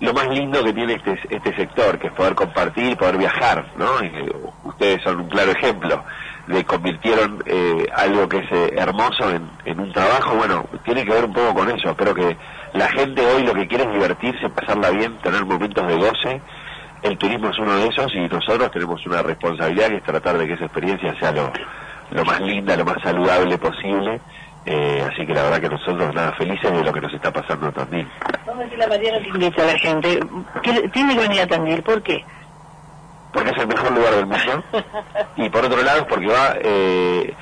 [0.00, 4.02] lo más lindo que tiene este, este sector, que es poder compartir, poder viajar, ¿no?
[4.02, 4.32] Y, eh,
[4.64, 6.02] ustedes son un claro ejemplo
[6.46, 10.34] de convirtieron eh, algo que es eh, hermoso en, en un trabajo.
[10.36, 11.96] Bueno, tiene que ver un poco con eso.
[11.96, 12.36] Creo que
[12.74, 16.40] la gente hoy lo que quiere es divertirse, pasarla bien, tener momentos de goce.
[17.02, 20.46] El turismo es uno de esos y nosotros tenemos una responsabilidad que es tratar de
[20.46, 21.52] que esa experiencia sea lo,
[22.10, 24.20] lo más linda, lo más saludable posible.
[24.66, 27.70] Eh, así que la verdad que nosotros nada felices de lo que nos está pasando
[27.72, 28.08] también.
[28.46, 30.20] Vamos a decirle a Mariano que invita a la gente.
[30.92, 32.24] Tiene que venir a Tandil, ¿por qué?
[33.32, 34.64] Porque es el mejor lugar del mundo.
[35.36, 36.54] Y por otro lado, es porque va...
[36.62, 37.34] Eh,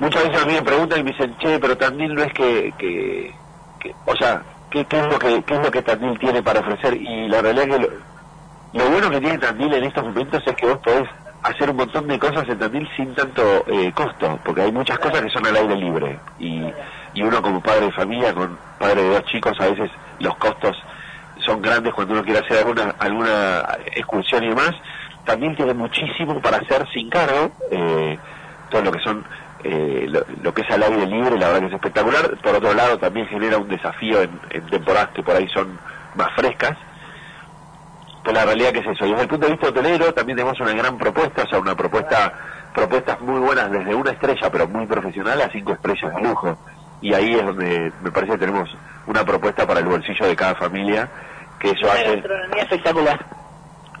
[0.00, 2.72] muchas veces a mí me preguntan y me dicen, che, pero Tandil no es que...
[2.78, 3.34] que,
[3.78, 6.60] que- o sea, ¿qué, qué es lo que, ¿qué es lo que Tandil tiene para
[6.60, 6.94] ofrecer?
[6.96, 7.88] Y la realidad es que lo,
[8.84, 11.08] lo bueno que tiene Tandil en estos momentos es que vos podés
[11.42, 15.22] hacer un montón de cosas en Tandil sin tanto eh, costo, porque hay muchas cosas
[15.22, 16.18] que son al aire libre.
[16.38, 16.62] Y,
[17.14, 20.76] y uno como padre de familia, con padre de dos chicos, a veces los costos
[21.44, 23.64] son grandes cuando uno quiere hacer alguna, alguna
[23.94, 24.72] excursión y demás.
[25.24, 28.18] También tiene muchísimo para hacer sin cargo, eh,
[28.70, 29.24] todo lo que son
[29.64, 32.36] eh, lo, lo que es al aire libre, la verdad que es espectacular.
[32.38, 35.78] Por otro lado, también genera un desafío en, en temporadas que por ahí son
[36.14, 36.76] más frescas.
[38.22, 39.06] Pero la realidad que es eso.
[39.06, 41.74] Y desde el punto de vista hotelero también tenemos una gran propuesta, o sea, una
[41.74, 42.32] propuesta,
[42.74, 46.58] propuestas muy buenas desde una estrella, pero muy profesional, a cinco estrellas de lujo.
[47.00, 48.68] Y ahí es donde me parece que tenemos
[49.06, 51.08] una propuesta para el bolsillo de cada familia,
[51.58, 53.24] que eso Una hace gastronomía espectacular.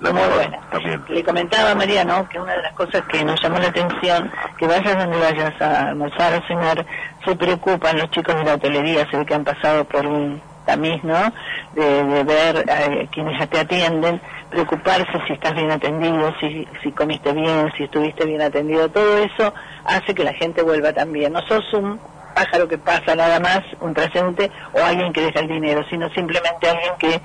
[0.00, 0.60] la muy mejor buena.
[0.70, 1.04] también.
[1.08, 4.66] Le comentaba a Mariano que una de las cosas que nos llamó la atención, que
[4.66, 6.84] vayas donde vayas a almorzar o cenar,
[7.24, 11.02] se preocupan los chicos de la hotelería, se ve que han pasado por un tamiz,
[11.04, 11.32] ¿no?
[11.74, 17.32] De, de ver a quienes te atienden, preocuparse si estás bien atendido, si, si comiste
[17.32, 19.54] bien, si estuviste bien atendido, todo eso
[19.84, 21.32] hace que la gente vuelva también.
[21.32, 21.98] No sos un
[22.34, 26.68] pájaro que pasa nada más, un presente, o alguien que deja el dinero, sino simplemente
[26.68, 27.20] alguien que,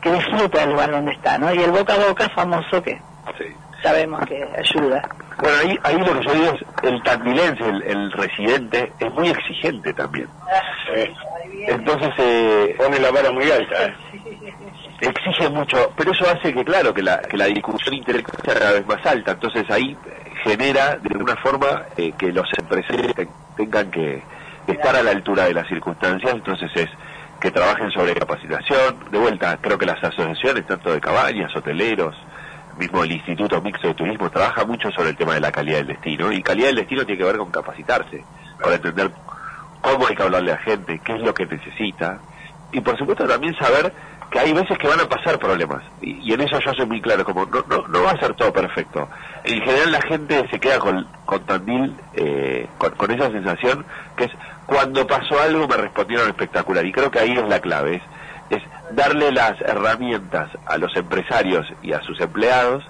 [0.00, 1.52] que disfruta del lugar donde está, ¿no?
[1.52, 3.00] Y el boca a boca famoso que
[3.84, 5.02] sabemos que ayuda.
[5.38, 9.28] Bueno, ahí, ahí lo que yo digo es, el tandilense, el, el residente, es muy
[9.28, 10.28] exigente también.
[11.66, 13.84] Entonces, eh, Pone la vara muy alta.
[13.86, 13.94] ¿eh?
[15.00, 18.72] exige mucho, pero eso hace que, claro, que la, que la discusión intelectual sea cada
[18.72, 19.32] vez más alta.
[19.32, 19.96] Entonces ahí
[20.44, 24.22] genera, de alguna forma, eh, que los empresarios te- tengan que
[24.66, 26.32] estar a la altura de las circunstancias.
[26.32, 26.88] Entonces es
[27.40, 28.96] que trabajen sobre capacitación.
[29.10, 32.16] De vuelta, creo que las asociaciones, tanto de cabañas, hoteleros,
[32.78, 35.88] mismo el Instituto Mixto de Turismo, trabaja mucho sobre el tema de la calidad del
[35.88, 36.32] destino.
[36.32, 38.24] Y calidad del destino tiene que ver con capacitarse,
[38.60, 39.10] para entender
[39.80, 42.18] cómo hay que hablarle a la gente, qué es lo que necesita.
[42.72, 43.92] Y por supuesto también saber
[44.30, 45.82] que hay veces que van a pasar problemas.
[46.00, 48.52] Y, en eso yo soy muy claro, como no, no, no va a ser todo
[48.52, 49.08] perfecto.
[49.44, 53.84] En general la gente se queda con, con Tandil, eh, con, con esa sensación
[54.16, 54.32] que es,
[54.66, 56.84] cuando pasó algo me respondieron espectacular.
[56.84, 58.02] Y creo que ahí es la clave, es
[58.90, 62.84] darle las herramientas a los empresarios y a sus empleados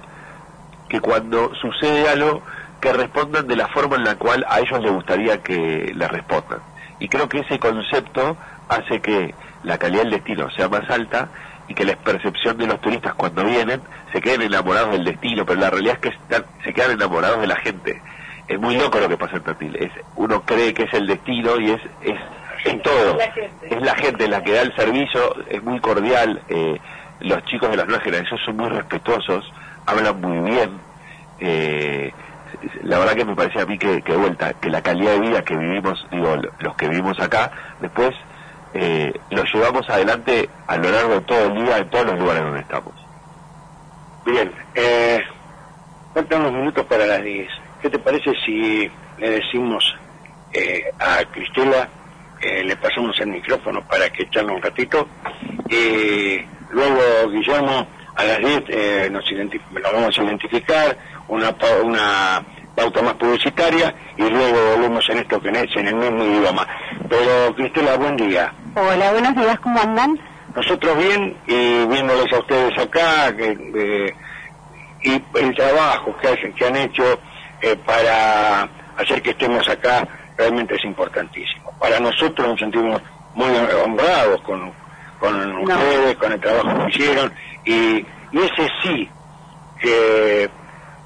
[0.88, 2.42] que cuando sucede algo
[2.80, 6.58] que respondan de la forma en la cual a ellos les gustaría que les respondan.
[6.98, 8.36] Y creo que ese concepto
[8.68, 11.28] hace que la calidad del destino sea más alta
[11.68, 13.80] y que la percepción de los turistas cuando vienen
[14.12, 17.46] se queden enamorados del destino, pero la realidad es que están- se quedan enamorados de
[17.46, 18.00] la gente.
[18.46, 19.74] Es muy loco lo que pasa en Tandil.
[19.76, 22.20] Es, uno cree que es el destino y es, es,
[22.64, 23.18] es todo.
[23.70, 26.42] Es la gente la que da el servicio, es muy cordial.
[26.48, 26.80] eh,
[27.20, 29.44] los chicos de las nuevas generaciones son muy respetuosos,
[29.86, 30.80] hablan muy bien.
[31.38, 32.12] eh,
[32.82, 35.42] la verdad que me parece a mí que, que vuelta, que la calidad de vida
[35.42, 37.50] que vivimos, digo, lo- los que vivimos acá,
[37.80, 38.10] después
[38.72, 42.42] eh, lo llevamos adelante a lo largo de todo el día en todos los lugares
[42.42, 42.94] donde estamos.
[44.24, 45.20] Bien, eh,
[46.12, 47.48] faltan unos minutos para las 10.
[47.80, 49.84] ¿Qué te parece si le decimos
[50.52, 51.88] eh, a Cristela,
[52.44, 55.08] eh, le pasamos el micrófono para que charle un ratito?
[55.68, 56.38] Y
[56.70, 60.96] luego, Guillermo, a las 10 eh, nos, nos vamos a identificar
[61.28, 66.24] una, una pauta más publicitaria y luego volvemos en esto que es en el mismo
[66.24, 66.66] idioma.
[67.08, 68.52] Pero Cristela, buen día.
[68.74, 70.18] Hola, buenos días, ¿cómo andan?
[70.54, 74.14] Nosotros bien y viéndoles a ustedes acá que, eh,
[75.02, 77.18] y el trabajo que, hacen, que han hecho
[77.60, 81.63] eh, para hacer que estemos acá realmente es importantísimo.
[81.78, 83.00] Para nosotros nos sentimos
[83.34, 83.48] muy
[83.84, 84.72] honrados con,
[85.18, 87.32] con ustedes, con el trabajo que hicieron.
[87.64, 89.08] Y, y ese sí
[89.80, 90.48] que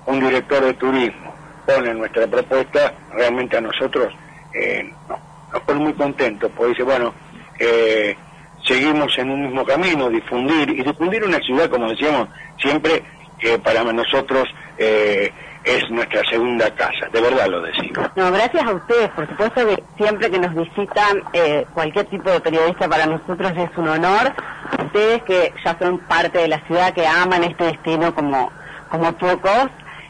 [0.07, 1.35] un director de turismo
[1.67, 4.15] pone nuestra propuesta, realmente a nosotros
[4.55, 5.19] eh, no,
[5.53, 7.13] nos pone muy contentos, porque dice, bueno,
[7.59, 8.17] eh,
[8.65, 13.03] seguimos en un mismo camino, difundir, y difundir una ciudad, como decíamos siempre,
[13.39, 14.49] que para nosotros
[14.79, 15.31] eh,
[15.77, 18.11] es nuestra segunda casa, de verdad lo decimos.
[18.17, 22.41] No, gracias a ustedes, por supuesto que siempre que nos visitan eh, cualquier tipo de
[22.41, 24.33] periodista para nosotros es un honor.
[24.87, 28.51] Ustedes que ya son parte de la ciudad, que aman este destino como,
[28.91, 29.69] como pocos,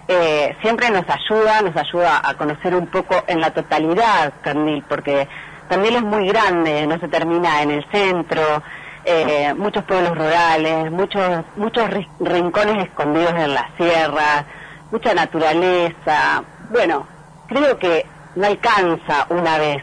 [0.09, 5.29] eh, siempre nos ayuda, nos ayuda a conocer un poco en la totalidad Candil, porque
[5.69, 8.63] Candil es muy grande, no se termina en el centro,
[9.05, 14.45] eh, muchos pueblos rurales, muchos, muchos ri- rincones escondidos en las sierras,
[14.91, 16.43] mucha naturaleza.
[16.70, 17.07] Bueno,
[17.49, 19.82] creo que no alcanza una vez.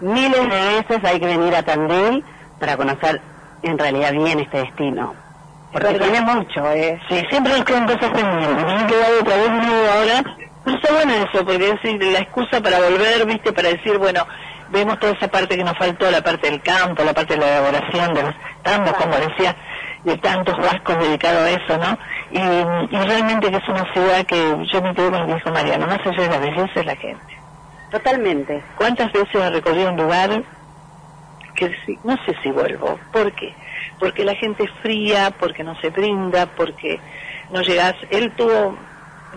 [0.00, 2.24] Miles de veces hay que venir a Tandil
[2.58, 3.20] para conocer
[3.62, 5.14] en realidad bien este destino.
[5.72, 6.98] Porque tiene mucho, ¿eh?
[7.08, 8.64] Sí, siempre nos quedan cosas pendientes.
[8.64, 10.24] Me quedado otra vez nuevo ahora.
[10.64, 14.26] Pero está bueno eso, porque es la excusa para volver, viste, para decir, bueno,
[14.70, 17.58] vemos toda esa parte que nos faltó, la parte del campo, la parte de la
[17.58, 19.56] elaboración de los tambos, como decía,
[20.04, 21.98] de tantos vascos dedicados a eso, ¿no?
[22.30, 25.50] Y, y realmente que es una ciudad que yo me quedo con lo que dijo
[25.50, 27.38] Mariano, más allá de la belleza es la gente.
[27.90, 28.62] Totalmente.
[28.76, 30.42] ¿Cuántas veces he recorrido un lugar
[31.54, 31.74] que
[32.04, 32.98] no sé si vuelvo?
[33.12, 33.54] ¿Por qué?
[33.98, 37.00] Porque la gente es fría, porque no se brinda, porque
[37.50, 37.94] no llegas.
[38.10, 38.76] Él tuvo,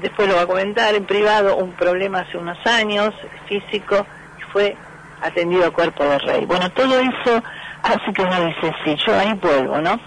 [0.01, 3.11] después lo va a comentar en privado, un problema hace unos años,
[3.47, 4.05] físico,
[4.37, 4.75] y fue
[5.21, 6.45] atendido a cuerpo de rey.
[6.45, 7.41] Bueno, todo eso
[7.83, 9.99] hace que uno dice, sí, yo ahí vuelvo, ¿no?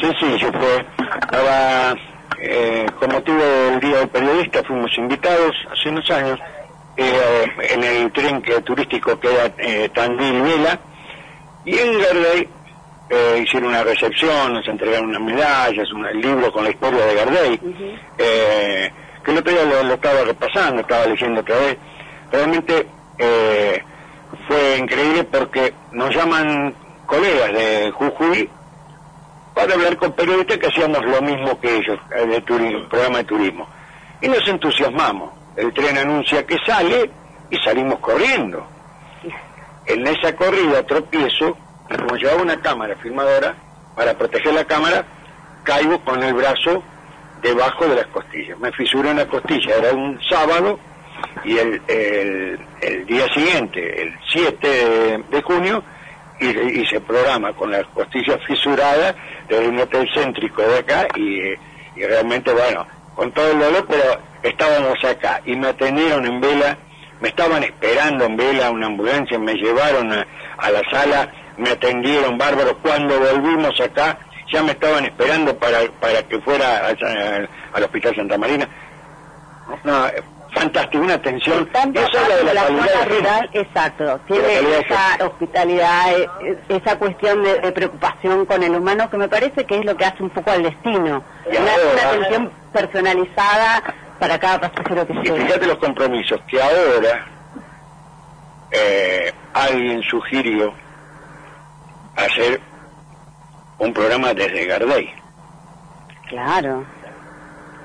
[0.00, 0.86] Sí, sí, yo fue,
[1.20, 1.94] estaba,
[2.40, 6.38] eh, con motivo del Día del Periodista, fuimos invitados hace unos años
[6.96, 10.78] eh, en el tren que, turístico que era eh, Tandil Vela,
[11.64, 12.48] y en Gardey
[13.10, 17.60] eh, hicieron una recepción, nos entregaron unas medallas, un libro con la historia de Gardey,
[18.18, 18.92] eh,
[19.24, 21.76] que el otro día lo, lo estaba repasando, estaba leyendo otra vez.
[22.32, 22.86] Realmente
[23.18, 23.82] eh,
[24.46, 26.74] fue increíble porque nos llaman
[27.06, 28.48] colegas de Jujuy
[29.60, 33.24] para hablar con periodistas que hacíamos lo mismo que ellos, eh, de turismo, programa de
[33.24, 33.68] turismo.
[34.22, 35.32] Y nos entusiasmamos.
[35.54, 37.10] El tren anuncia que sale
[37.50, 38.66] y salimos corriendo.
[39.84, 41.58] En esa corrida tropiezo,
[41.88, 43.54] como llevaba una cámara filmadora,
[43.94, 45.04] para proteger la cámara,
[45.62, 46.82] caigo con el brazo
[47.42, 48.58] debajo de las costillas.
[48.58, 50.78] Me fisuré una costilla, era un sábado,
[51.44, 55.82] y el, el, el día siguiente, el 7 de, junio,
[56.40, 59.14] se programa con las costillas fisuradas
[59.50, 61.40] desde un hotel céntrico de acá, y,
[61.96, 66.78] y realmente, bueno, con todo el dolor, pero estábamos acá, y me atendieron en vela,
[67.20, 70.26] me estaban esperando en vela una ambulancia, me llevaron a,
[70.56, 74.18] a la sala, me atendieron bárbaro, cuando volvimos acá,
[74.52, 78.68] ya me estaban esperando para, para que fuera al Hospital Santa Marina.
[79.84, 80.06] No,
[80.60, 81.66] fantástico, una atención.
[81.72, 86.98] Tanto Eso habla de la la calidad rural, exacto, tiene esa hospitalidad, eh, eh, esa
[86.98, 90.22] cuestión de, de preocupación con el humano que me parece que es lo que hace
[90.22, 91.22] un poco al destino.
[91.50, 93.82] Y Una, ahora- una atención personalizada
[94.18, 95.36] para cada pasajero que Y llega.
[95.46, 97.26] fíjate los compromisos que ahora
[98.70, 100.72] eh, alguien sugirió
[102.16, 102.60] hacer
[103.78, 105.10] un programa desde Gardey.
[106.28, 106.84] Claro,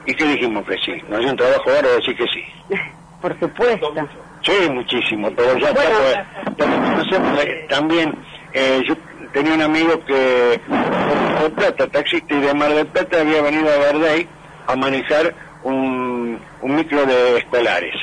[0.07, 1.01] ¿Y qué dijimos que sí?
[1.09, 2.43] ¿No hay un trabajo ahora decir que sí?
[3.21, 3.93] por supuesto.
[4.43, 5.89] Sí, muchísimo, pero ya Bueno.
[5.99, 7.43] está.
[7.43, 8.15] eh, también,
[8.53, 8.95] eh, yo
[9.33, 13.77] tenía un amigo que de Plata, taxista y de Mar del Plata, había venido a
[13.77, 14.27] Gardey
[14.67, 17.95] a manejar un, un micro de escolares.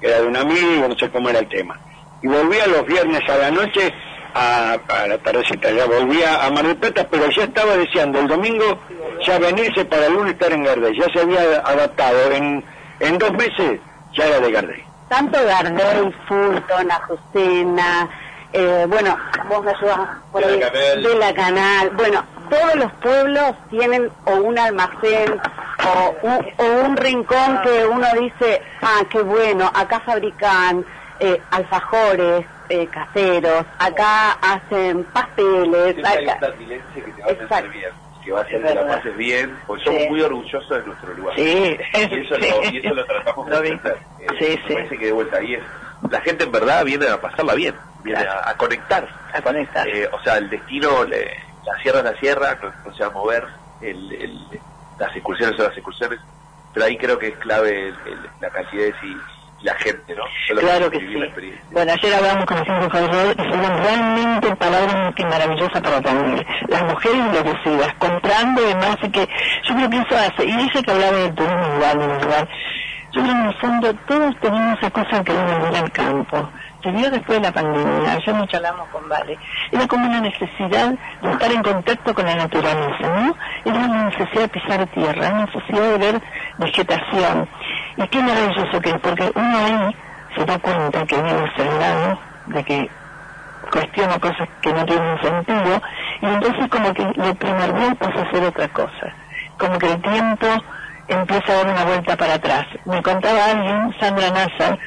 [0.00, 1.78] Era de un amigo, no sé cómo era el tema.
[2.22, 3.92] Y volvía los viernes a la noche,
[4.34, 8.28] a, a la tardecita, ya volvía a Mar del Plata, pero ya estaba deseando el
[8.28, 8.78] domingo
[9.26, 10.96] ya venirse para el lunes estar en Gardey.
[10.98, 12.64] Ya se había adaptado, en,
[13.00, 13.80] en dos meses
[14.12, 14.84] ya era de Gardey.
[15.08, 18.08] Tanto Gardel, Fulton, Azucena,
[18.52, 19.16] eh, bueno,
[19.48, 20.00] vos me ayudas
[20.32, 21.02] por De ahí, la Canal.
[21.02, 25.40] de la Canal, bueno, todos los pueblos tienen o un almacén
[25.84, 30.84] o un, o un rincón que uno dice, ah, qué bueno, acá fabrican
[31.20, 36.50] eh, alfajores eh, caseros, acá hacen pasteles, acá-
[37.26, 37.70] Exacto.
[37.72, 37.88] que
[38.32, 41.34] va a hacer que la pases bien, porque somos muy orgullosos de nuestro lugar.
[41.36, 43.98] Sí, y, eso lo, y eso lo tratamos de hacer.
[44.18, 45.62] Eh, me parece que de vuelta ahí es.
[46.10, 49.06] La gente en verdad viene a pasarla bien, viene a, a conectar.
[49.32, 49.86] A conectar.
[49.88, 51.30] Eh, o sea, el destino, le-
[51.64, 53.44] la sierra es la sierra, no, no se va a mover,
[53.80, 54.62] el, el-
[54.98, 56.18] las excursiones son las excursiones,
[56.72, 59.20] pero ahí creo que es clave el- la calidez y, y
[59.62, 60.24] la gente, ¿no?
[60.58, 61.52] Claro que sí.
[61.70, 66.46] Bueno, ayer hablamos con el señor Salvador y fueron realmente palabras que maravillosas para Tandil.
[66.68, 69.28] Las mujeres enloquecidas, comprando demás, y que
[69.64, 72.48] yo creo que eso hace, y ella que hablaba del turismo igual, lugar,
[73.12, 76.50] yo creo que en el fondo todos tenemos esa cosa que volver al campo.
[76.82, 79.38] Se vio después de la pandemia, ayer nos charlamos con Vale.
[79.70, 83.36] Era como una necesidad de estar en contacto con la naturaleza, ¿no?
[83.66, 86.22] Era una necesidad de pisar tierra, una necesidad de ver
[86.56, 87.48] vegetación.
[87.98, 89.96] Y qué maravilloso que es, porque uno ahí
[90.34, 92.90] se da cuenta que viene acelerado, de que
[93.70, 95.82] cuestiona cosas que no tienen sentido,
[96.22, 99.14] y entonces como que lo primordial pasa a ser otra cosa.
[99.58, 100.46] Como que el tiempo
[101.08, 102.66] empieza a dar una vuelta para atrás.
[102.86, 104.78] Me contaba alguien, Sandra Nazar,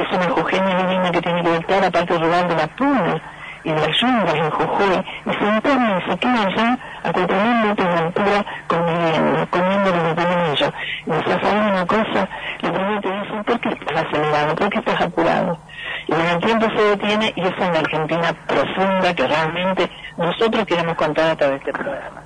[0.00, 2.66] que es una jujeña divina que tiene que ver toda la parte rural de la
[2.68, 3.20] Puna
[3.62, 7.88] y las yungas en Jujuy, y se interna y se queda allá a 4.000 metros
[7.88, 10.72] de altura conviviendo, comiendo lo que comen ellos.
[11.04, 12.28] Y decía, ¿sabes una cosa?
[12.62, 14.54] Le primero te dicen, ¿por qué estás acelerado?
[14.54, 15.58] ¿Por qué estás apurado?
[16.06, 20.64] Y bueno, el tiempo se detiene y esa es la Argentina profunda que realmente nosotros
[20.64, 22.22] queremos contar a través de este programa.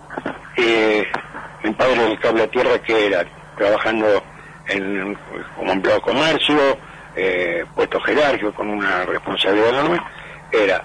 [0.56, 1.04] eh,
[1.64, 3.24] mi padre del cable a tierra que era
[3.56, 4.06] trabajando
[4.68, 5.18] en,
[5.56, 6.56] como empleado de comercio,
[7.16, 10.00] eh, puesto jerárquico con una responsabilidad enorme,
[10.52, 10.84] era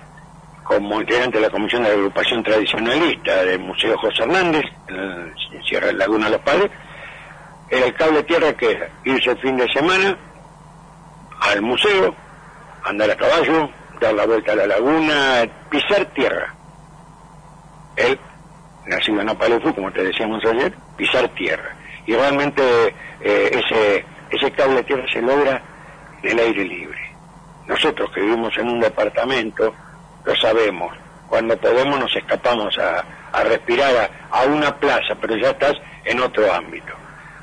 [0.63, 5.33] como integrante de la Comisión de Agrupación Tradicionalista del Museo José Hernández, en el-
[5.67, 6.69] Sierra Laguna de los Padres,
[7.69, 10.17] era el cable tierra que era irse el fin de semana
[11.41, 12.15] al museo,
[12.83, 13.69] andar a caballo,
[14.01, 16.53] dar la vuelta a la laguna, pisar tierra.
[17.95, 18.19] Él
[18.87, 21.75] nacido en Apalefu, como te decíamos ayer, pisar tierra.
[22.07, 22.63] Y realmente
[23.21, 25.61] eh, ese, ese cable tierra se logra
[26.23, 26.97] en el aire libre.
[27.67, 29.73] Nosotros que vivimos en un departamento,
[30.25, 30.95] lo sabemos.
[31.27, 33.91] Cuando podemos nos escapamos a, a respirar
[34.31, 35.73] a, a una plaza, pero ya estás
[36.05, 36.93] en otro ámbito.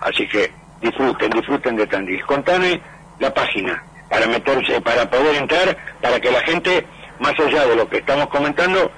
[0.01, 0.51] Así que
[0.81, 2.25] disfruten, disfruten de Tandil.
[2.27, 2.81] Contame
[3.21, 6.85] la página para meterse, para poder entrar, para que la gente,
[7.21, 8.91] más allá de lo que estamos comentando,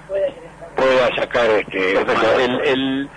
[0.77, 2.41] pueda sacar este Perfecto.
[2.41, 3.11] El, el-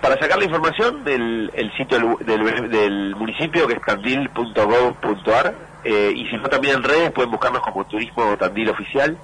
[0.00, 5.54] para sacar la información del el sitio del, del- del municipio que es tandil.gov.ar
[5.84, 9.16] eh, y si no también en redes pueden buscarnos como Turismo Tandil Oficial,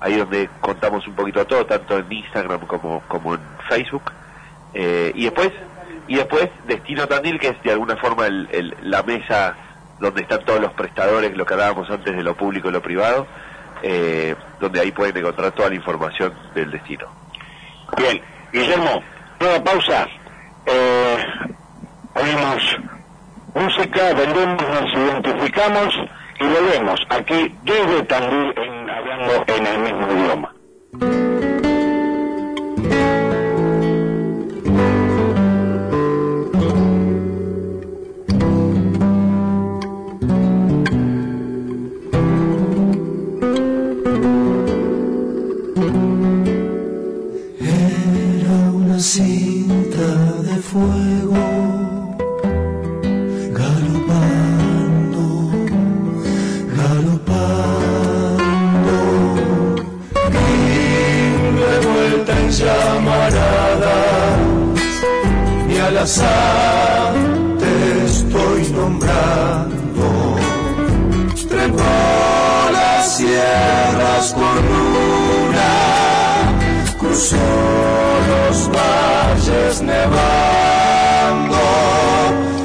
[0.00, 4.12] ahí donde contamos un poquito todo, tanto en Instagram como, como en Facebook.
[4.74, 5.50] Eh, y después
[6.08, 9.56] y después Destino Tandil, que es de alguna forma el- el- la mesa
[9.98, 13.26] donde están todos los prestadores, lo que hablábamos antes de lo público y lo privado,
[13.82, 17.06] eh, donde ahí pueden encontrar toda la información del destino.
[17.96, 18.20] Bien,
[18.52, 19.02] Guillermo,
[19.40, 20.06] nueva pausa.
[20.66, 21.16] Eh,
[22.12, 22.76] ponemos
[23.56, 25.94] música, vendemos, nos identificamos
[26.40, 28.52] y volvemos aquí desde Tandil
[28.90, 30.52] hablando en el mismo idioma.
[47.58, 50.06] Era una cinta
[50.42, 51.15] de fuego
[66.06, 67.12] azar
[67.58, 70.06] te estoy nombrando.
[71.48, 71.94] Trepó
[72.72, 75.72] las sierras con luna
[77.00, 77.46] cruzó
[78.32, 81.62] los valles nevando,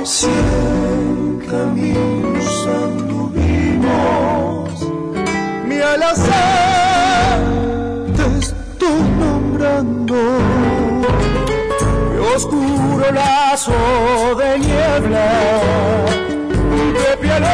[0.03, 4.69] cien caminos anduvimos,
[5.67, 7.39] mi al azar
[8.17, 10.17] te estoy nombrando,
[12.35, 13.73] oscuro lazo
[14.35, 15.29] de niebla,
[16.97, 17.47] de piano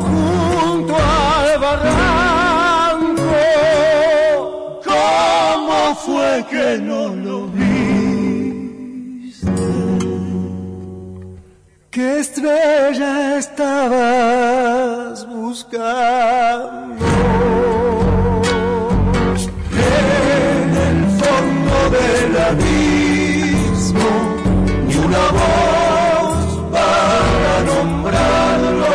[0.00, 3.32] junto al barranco,
[4.84, 7.82] ¿Cómo fue que no lo viste?
[11.90, 17.04] ¿Qué estrella estabas buscando?
[19.74, 23.01] En el fondo del abismo, ni
[25.12, 26.40] una voz
[26.72, 28.92] para nombrarlo.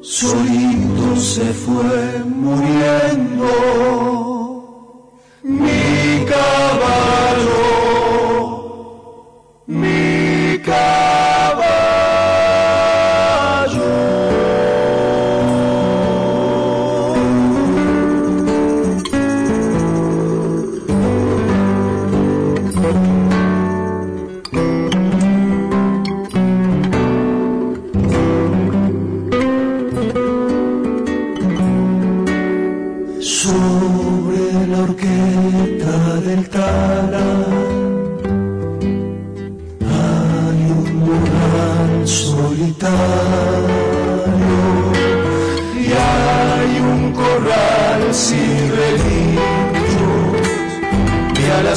[0.00, 3.46] Solito se fue muriendo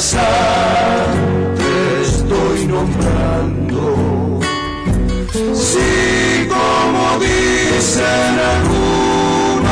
[0.00, 1.06] azar
[1.60, 1.74] te
[2.08, 3.84] estoy nombrando.
[5.54, 5.90] Si
[6.54, 9.68] como dicen algunos,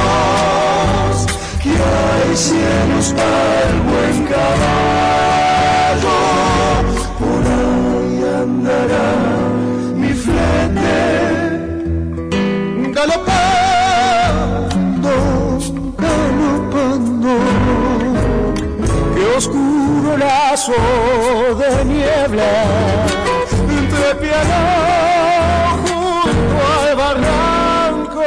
[1.62, 4.97] que hay cielos para el buen caballo,
[19.38, 20.72] oscuro lazo
[21.60, 22.52] de niebla
[23.78, 24.60] entre piano
[25.84, 28.24] junto al barranco.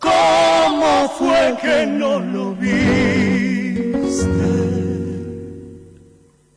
[0.00, 2.82] ¿Cómo fue que no lo viste?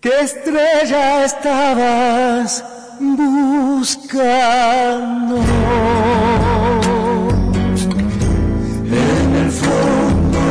[0.02, 2.64] ¿Qué estrella estabas
[3.00, 4.16] buscando?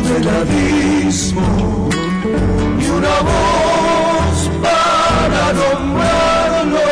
[0.08, 1.88] Del abismo
[2.80, 6.88] y una voz para nombrarlo.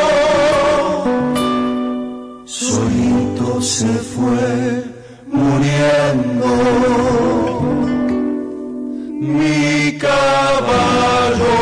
[2.45, 4.83] Solito se fue
[5.27, 6.47] muriendo
[9.19, 11.53] mi caballo.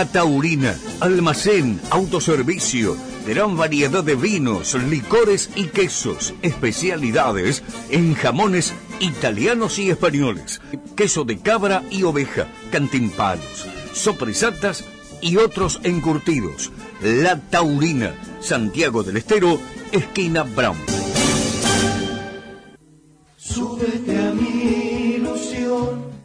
[0.00, 2.96] La Taurina, almacén, autoservicio,
[3.26, 10.62] gran variedad de vinos, licores y quesos, especialidades en jamones italianos y españoles,
[10.96, 14.86] queso de cabra y oveja, cantimpalos, sopresatas
[15.20, 16.72] y otros encurtidos.
[17.02, 19.60] La Taurina, Santiago del Estero,
[19.92, 20.78] esquina Brown.
[23.36, 24.89] Súbete a ilusión.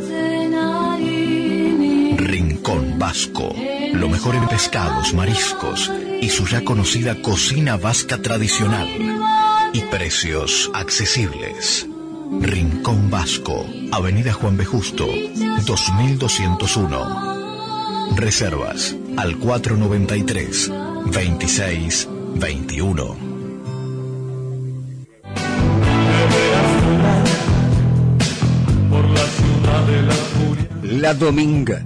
[3.07, 3.55] Vasco.
[3.93, 5.89] Lo mejor en pescados, mariscos
[6.21, 8.85] y su ya conocida cocina vasca tradicional.
[9.71, 11.87] Y precios accesibles.
[12.41, 13.65] Rincón Vasco.
[13.93, 14.65] Avenida Juan B.
[14.65, 15.07] Justo,
[15.65, 18.09] 2201.
[18.17, 20.69] Reservas al 493
[21.05, 23.15] 26 21.
[28.89, 30.67] Por la ciudad de la furia.
[30.83, 31.85] La Dominga.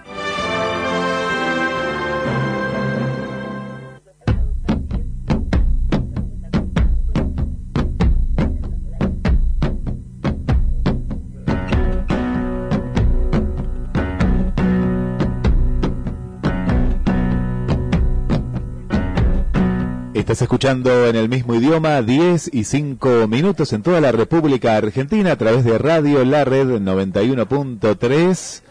[20.31, 25.33] Estás escuchando en el mismo idioma 10 y 5 minutos en toda la República Argentina
[25.33, 28.61] a través de Radio La Red 91.3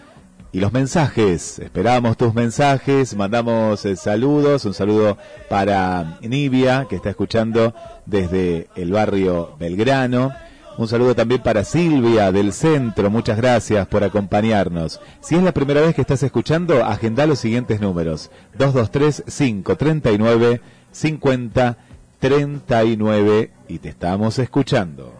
[0.53, 1.59] y los mensajes.
[1.59, 5.19] Esperamos tus mensajes, mandamos eh, saludos, un saludo
[5.51, 7.75] para Nibia que está escuchando
[8.07, 10.33] desde el barrio Belgrano.
[10.79, 14.99] Un saludo también para Silvia del centro, muchas gracias por acompañarnos.
[15.21, 18.31] Si es la primera vez que estás escuchando, agenda los siguientes números.
[18.57, 20.63] 223 539
[20.93, 21.77] 50
[22.21, 25.13] 39 y te estamos escuchando.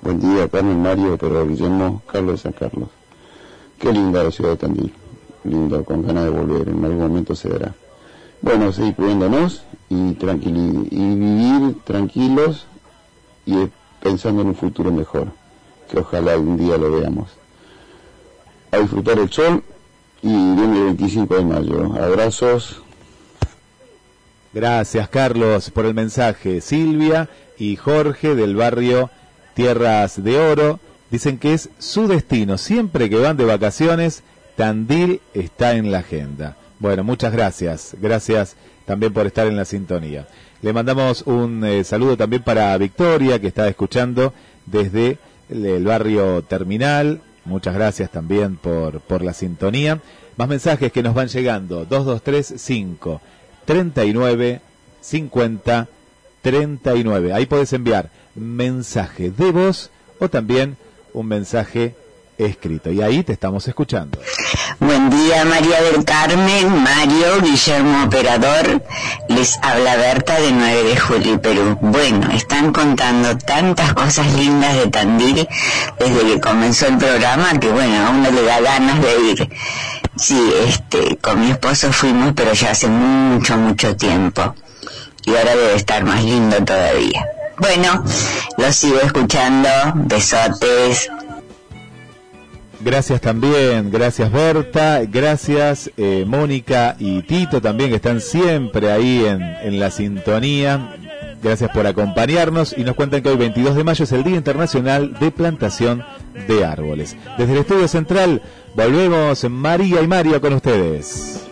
[0.00, 2.88] Buen día, Carmen Mario, pero Guillermo, Carlos San Carlos.
[3.80, 4.92] Qué linda la ciudad de Tandil,
[5.42, 7.74] lindo, con ganas de volver, en algún momento se dará.
[8.40, 12.66] Bueno, seguir cuidándonos y, tranquili y vivir tranquilos
[13.44, 13.56] y
[14.00, 15.28] pensando en un futuro mejor,
[15.90, 17.30] que ojalá algún día lo veamos.
[18.70, 19.64] A disfrutar el sol
[20.22, 21.92] y viene el 25 de mayo.
[22.00, 22.82] Abrazos,
[24.52, 26.60] Gracias, Carlos, por el mensaje.
[26.60, 27.28] Silvia
[27.58, 29.10] y Jorge del barrio
[29.54, 30.80] Tierras de Oro
[31.10, 32.56] dicen que es su destino.
[32.56, 34.22] Siempre que van de vacaciones,
[34.56, 36.56] Tandil está en la agenda.
[36.78, 37.94] Bueno, muchas gracias.
[38.00, 40.26] Gracias también por estar en la sintonía.
[40.62, 44.32] Le mandamos un eh, saludo también para Victoria, que está escuchando
[44.64, 45.18] desde
[45.50, 47.20] el, el barrio Terminal.
[47.44, 50.00] Muchas gracias también por, por la sintonía.
[50.36, 51.84] Más mensajes que nos van llegando.
[51.84, 53.20] 2235
[53.68, 54.62] 39
[55.02, 55.88] 50
[56.40, 57.34] 39.
[57.34, 60.78] Ahí puedes enviar mensaje de voz o también
[61.12, 61.94] un mensaje
[62.38, 62.90] escrito.
[62.90, 64.18] Y ahí te estamos escuchando.
[64.80, 68.82] Buen día María del Carmen, Mario, Guillermo Operador,
[69.28, 71.76] les habla Berta de 9 de julio, Perú.
[71.82, 75.46] Bueno, están contando tantas cosas lindas de Tandil
[75.98, 79.50] desde que comenzó el programa que bueno, a uno le da ganas de ir.
[80.18, 84.54] Sí, este, con mi esposo fuimos, pero ya hace mucho, mucho tiempo.
[85.24, 87.24] Y ahora debe estar más lindo todavía.
[87.58, 88.04] Bueno,
[88.56, 89.68] lo sigo escuchando.
[89.94, 91.08] Besotes.
[92.80, 99.42] Gracias también, gracias Berta, gracias eh, Mónica y Tito también que están siempre ahí en,
[99.42, 100.94] en la sintonía.
[101.42, 105.14] Gracias por acompañarnos y nos cuentan que hoy 22 de mayo es el Día Internacional
[105.18, 106.04] de Plantación
[106.46, 107.16] de Árboles.
[107.36, 108.42] Desde el Estudio Central
[108.78, 111.50] volvemos María y Mario con ustedes.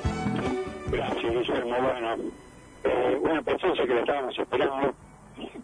[0.93, 1.77] Gracias, Guillermo.
[1.77, 2.17] Bueno,
[2.85, 4.95] eh, una presencia que la estábamos esperando.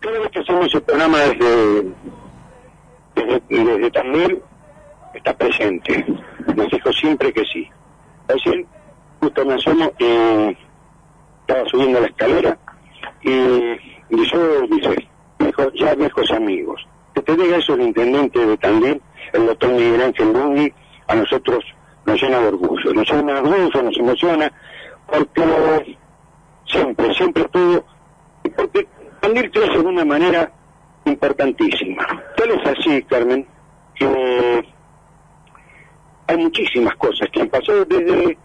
[0.00, 1.82] Cada vez que hacemos el programa desde,
[3.14, 4.42] desde, desde
[5.14, 6.04] está presente.
[6.56, 7.68] Nos dijo siempre que sí.
[8.26, 8.66] Recién,
[9.20, 10.56] justo me asomo, eh,
[11.42, 12.58] estaba subiendo la escalera
[13.22, 15.08] y, y yo, dice,
[15.74, 16.84] ya viejos amigos.
[17.14, 19.00] Que te diga eso el intendente de Tandil,
[19.32, 20.72] el doctor Miguel Ángel Bungi,
[21.12, 21.62] a nosotros
[22.06, 22.94] nos llena de orgullo.
[22.94, 24.52] Nos llena de orgullo, nos emociona,
[25.06, 25.96] porque
[26.66, 27.84] siempre, siempre todo,
[28.56, 28.86] porque
[29.20, 30.50] Tandil crece de una manera
[31.04, 32.06] importantísima.
[32.36, 33.46] Tal es así, Carmen,
[33.94, 34.66] que
[36.26, 38.38] hay muchísimas cosas que han pasado desde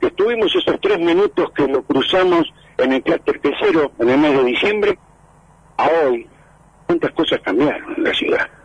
[0.00, 4.36] que estuvimos esos tres minutos que lo cruzamos en el cráter Quesero en el mes
[4.36, 4.98] de diciembre
[5.76, 6.26] a hoy.
[6.86, 8.59] ¿Cuántas cosas cambiaron en la ciudad?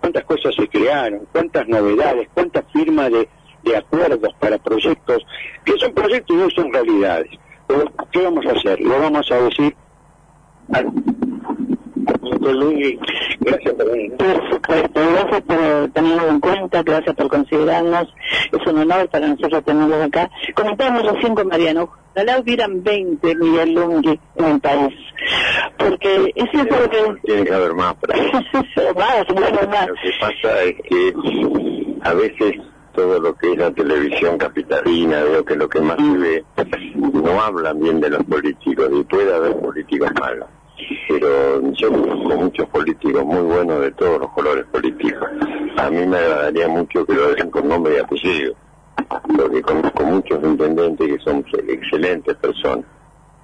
[0.00, 1.26] ¿Cuántas cosas se crearon?
[1.32, 2.28] ¿Cuántas novedades?
[2.34, 3.28] ¿Cuántas firmas de,
[3.62, 5.24] de acuerdos para proyectos?
[5.64, 7.30] Que son proyectos y no son realidades.
[8.10, 8.80] ¿qué vamos a hacer?
[8.80, 9.74] Lo vamos a decir
[12.52, 12.98] Luis.
[13.40, 14.16] Gracias por venir.
[14.16, 18.08] Por supuesto, gracias por tenerlo en cuenta, gracias por considerarnos.
[18.52, 20.30] Es un honor para nosotros tenerlos acá.
[20.54, 24.94] Comentábamos recién con Mariano, ojalá hubieran 20 Miguel Lungui en el país.
[25.78, 27.20] Porque es eso lo que...
[27.24, 27.94] Tiene que haber más.
[28.00, 28.14] Pero
[28.94, 29.88] más, más.
[29.88, 31.14] lo que pasa es que
[32.02, 32.56] a veces
[32.94, 36.44] todo lo que es la televisión capitalina, veo que lo que más se ve,
[37.12, 40.48] no hablan bien de los políticos y puede haber políticos malos.
[41.08, 45.28] Pero yo conozco muchos políticos muy buenos de todos los colores políticos.
[45.76, 48.54] A mí me agradaría mucho que lo dejen con nombre y apellido.
[49.36, 52.84] porque conozco muchos intendentes que son excelentes personas,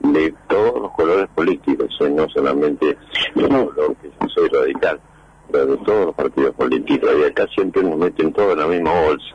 [0.01, 2.11] de todos los colores políticos, ¿eh?
[2.11, 2.97] no solamente
[3.35, 5.01] yo, lo que yo soy radical,
[5.51, 9.01] pero de todos los partidos políticos, y acá siempre nos meten todos en la misma
[9.01, 9.27] bolsa.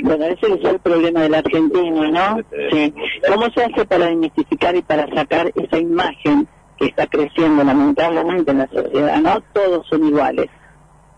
[0.00, 2.38] Bueno, ese es el problema del argentino, ¿no?
[2.70, 2.92] Sí.
[3.28, 6.48] ¿Cómo se hace para desmitificar y para sacar esa imagen
[6.86, 9.40] está creciendo lamentablemente en la sociedad, ¿no?
[9.52, 10.48] Todos son iguales.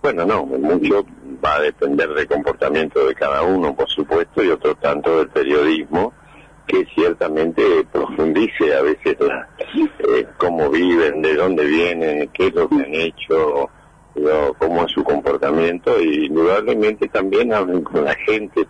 [0.03, 1.05] Bueno, no, mucho
[1.43, 6.13] va a depender del comportamiento de cada uno, por supuesto, y otro tanto del periodismo,
[6.67, 12.69] que ciertamente profundice a veces la, eh, cómo viven, de dónde vienen, qué es lo
[12.69, 13.71] que han hecho,
[14.17, 14.55] ¿no?
[14.59, 18.67] cómo es su comportamiento, y indudablemente también hablen con la gente,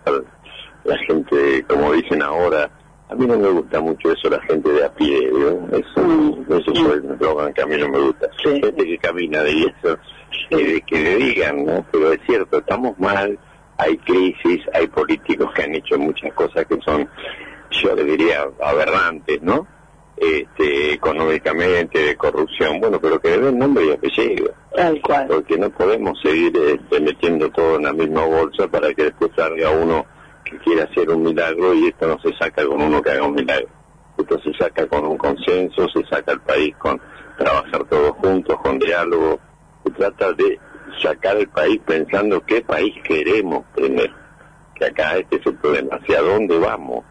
[0.84, 2.70] la gente, como dicen ahora,
[3.08, 5.76] a mí no me gusta mucho eso, la gente de a pie, ¿no?
[5.76, 8.28] Eso, eso fue el eslogan que a mí no me gusta.
[8.42, 9.98] Gente que camina y eso,
[10.50, 11.84] eh, que le digan, ¿no?
[11.92, 13.38] Pero es cierto, estamos mal,
[13.76, 17.08] hay crisis, hay políticos que han hecho muchas cosas que son,
[17.70, 19.66] yo le diría, aberrantes, ¿no?
[20.16, 24.54] Este, económicamente, de corrupción, bueno, pero que le den nombre y apellido.
[24.74, 25.26] Tal cual.
[25.26, 29.70] Porque no podemos seguir este, metiendo todo en la misma bolsa para que después salga
[29.70, 30.06] uno
[30.54, 33.34] que quiera hacer un milagro y esto no se saca con uno que haga un
[33.34, 33.68] milagro.
[34.16, 37.00] Esto se saca con un consenso, se saca el país con
[37.36, 39.40] trabajar todos juntos, con diálogo.
[39.84, 40.58] Se trata de
[41.02, 44.14] sacar el país pensando qué país queremos primero.
[44.74, 47.04] Que acá este es el problema, hacia dónde vamos.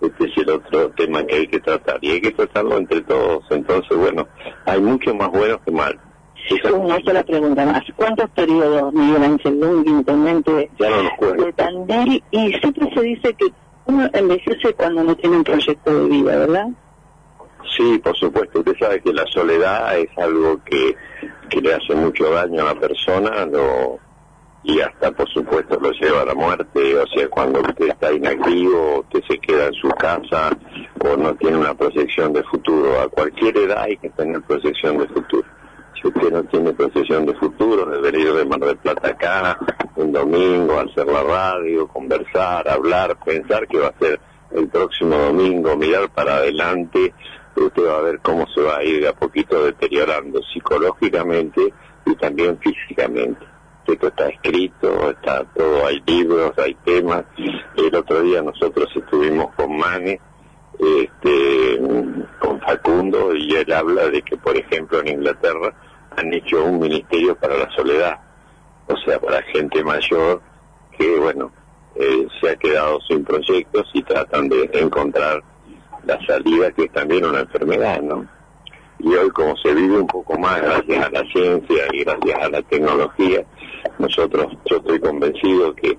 [0.00, 3.44] Este es el otro tema que hay que tratar y hay que tratarlo entre todos.
[3.50, 4.26] Entonces, bueno,
[4.64, 6.00] hay mucho más buenos que malos.
[6.74, 7.82] Una sola pregunta más.
[7.96, 12.22] ¿Cuántos periodos Miguel Ángel Lung, intendente Ya no de Tandil?
[12.30, 13.46] Y siempre se dice que
[13.86, 16.68] uno envejece cuando no tiene un proyecto de vida, ¿verdad?
[17.76, 18.58] Sí, por supuesto.
[18.58, 20.96] Usted sabe que la soledad es algo que,
[21.48, 23.98] que le hace mucho daño a la persona lo,
[24.64, 26.96] y hasta, por supuesto, lo lleva a la muerte.
[26.96, 30.50] O sea, cuando usted está inactivo, usted se queda en su casa
[31.04, 33.00] o no tiene una proyección de futuro.
[33.00, 35.48] A cualquier edad hay que tener proyección de futuro.
[36.04, 39.58] Usted no tiene proyección de futuro, debería ir de Mar del Plata acá,
[39.94, 45.76] un domingo, hacer la radio, conversar, hablar, pensar que va a ser el próximo domingo,
[45.76, 47.14] mirar para adelante,
[47.56, 51.72] usted va a ver cómo se va a ir de a poquito deteriorando psicológicamente
[52.04, 53.46] y también físicamente.
[53.86, 57.24] Esto está escrito, está todo, hay libros, hay temas.
[57.76, 60.20] El otro día nosotros estuvimos con Mane,
[60.78, 61.78] este,
[62.40, 65.74] con Facundo, y él habla de que, por ejemplo, en Inglaterra
[66.16, 68.20] han hecho un ministerio para la soledad,
[68.86, 70.40] o sea, para gente mayor
[70.96, 71.50] que, bueno,
[71.94, 75.42] eh, se ha quedado sin proyectos y tratan de encontrar
[76.04, 78.26] la salida, que es también una enfermedad, ¿no?
[78.98, 82.48] Y hoy, como se vive un poco más gracias a la ciencia y gracias a
[82.48, 83.44] la tecnología,
[83.98, 85.98] nosotros, yo estoy convencido que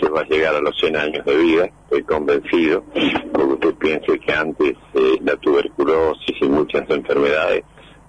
[0.00, 2.84] se va a llegar a los 100 años de vida, estoy convencido,
[3.32, 7.64] porque usted piense que antes eh, la tuberculosis y muchas enfermedades,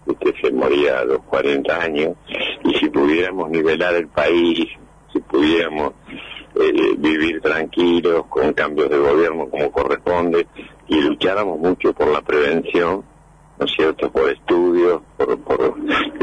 [0.08, 2.16] usted se moría a los 40 años,
[2.64, 4.68] y si pudiéramos nivelar el país,
[5.12, 5.94] si pudiéramos
[6.56, 10.48] eh, vivir tranquilos, con cambios de gobierno como corresponde,
[10.88, 13.04] y lucháramos mucho por la prevención,
[13.60, 15.38] ¿no es cierto?, por estudios, por,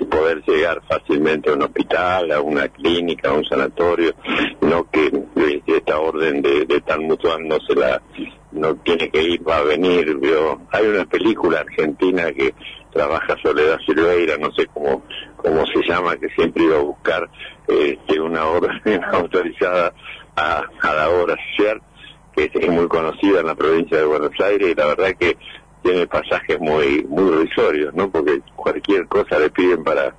[0.09, 4.15] poder llegar fácilmente a un hospital, a una clínica, a un sanatorio,
[4.61, 5.11] no que
[5.67, 8.01] esta orden de, de estar mutuando se la
[8.55, 10.61] no tiene que ir, va a venir, vio.
[10.71, 12.55] hay una película argentina que
[12.95, 15.03] trabaja Soledad Silveira, no sé cómo,
[15.37, 17.29] cómo se llama, que siempre iba a buscar
[17.67, 19.93] este, una orden autorizada
[20.37, 21.83] a, a la obra social,
[22.35, 25.37] que es muy conocida en la provincia de Buenos Aires, y la verdad que
[25.83, 28.11] tiene pasajes muy muy risorios, ¿no?
[28.11, 30.15] Porque cualquier cosa le piden para...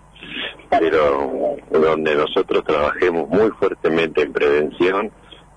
[0.69, 5.11] Pero donde nosotros trabajemos muy fuertemente en prevención,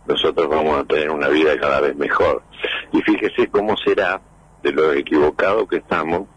[0.07, 2.43] nosotros vamos a tener una vida cada vez mejor.
[2.93, 4.21] Y fíjese cómo será,
[4.63, 6.29] de lo equivocado que estamos,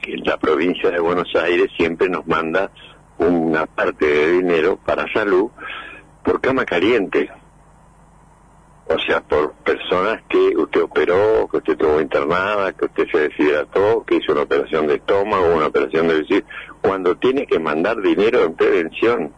[0.00, 2.70] que la provincia de Buenos Aires siempre nos manda
[3.18, 5.50] una parte de dinero para salud
[6.24, 7.30] por cama caliente.
[8.86, 14.04] O sea, por personas que usted operó, que usted estuvo internada, que usted se deshidrató,
[14.04, 16.44] que hizo una operación de estómago, una operación de visir.
[16.80, 19.32] Cuando tiene que mandar dinero en prevención,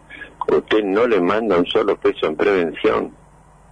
[0.49, 3.15] usted no le manda un solo peso en prevención.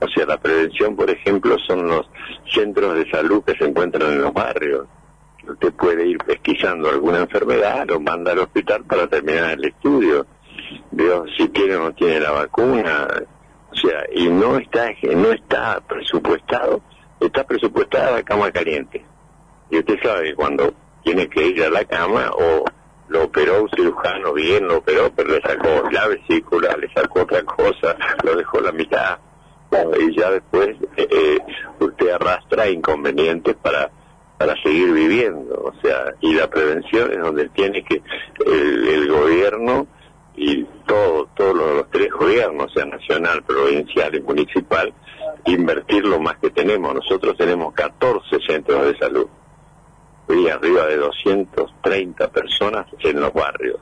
[0.01, 2.11] O sea, la prevención, por ejemplo, son los
[2.53, 4.87] centros de salud que se encuentran en los barrios.
[5.51, 10.27] Usted puede ir pesquisando alguna enfermedad, lo manda al hospital para terminar el estudio.
[10.93, 13.09] Veo si tiene o no tiene la vacuna.
[13.73, 16.81] O sea, y no está, no está presupuestado,
[17.19, 19.05] está presupuestada la cama caliente.
[19.71, 20.73] Y usted sabe que cuando
[21.03, 22.65] tiene que ir a la cama o
[23.09, 27.43] lo operó un cirujano bien, lo operó, pero le sacó la vesícula, le sacó otra
[27.43, 29.19] cosa, lo dejó la mitad.
[29.99, 31.39] y ya después eh, eh,
[31.81, 33.91] usted arrastra inconvenientes para
[34.41, 38.01] para seguir viviendo, o sea, y la prevención es donde tiene que
[38.47, 39.87] el, gobierno
[40.35, 44.95] y todo, todos los, tres gobiernos, sea nacional, provincial y municipal,
[45.45, 46.95] invertir lo más que tenemos.
[46.95, 49.27] Nosotros tenemos 14 centros de salud
[50.31, 53.79] y arriba de 230 personas en los barrios.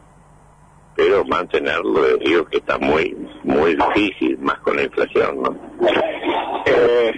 [0.97, 5.57] Pero mantenerlo, digo que está muy, muy difícil, más con la inflación, ¿no?
[6.67, 7.15] Eh,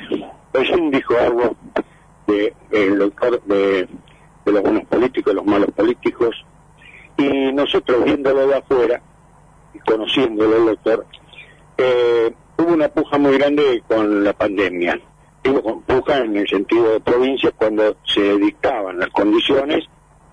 [0.90, 1.56] dijo algo
[2.30, 3.88] de el doctor de,
[4.44, 6.44] de los buenos políticos, los malos políticos,
[7.16, 9.02] y nosotros viéndolo de afuera
[9.74, 11.06] y conociéndolo el doctor,
[11.76, 15.00] eh, hubo una puja muy grande con la pandemia.
[15.42, 19.84] Digo con puja en el sentido de provincia cuando se dictaban las condiciones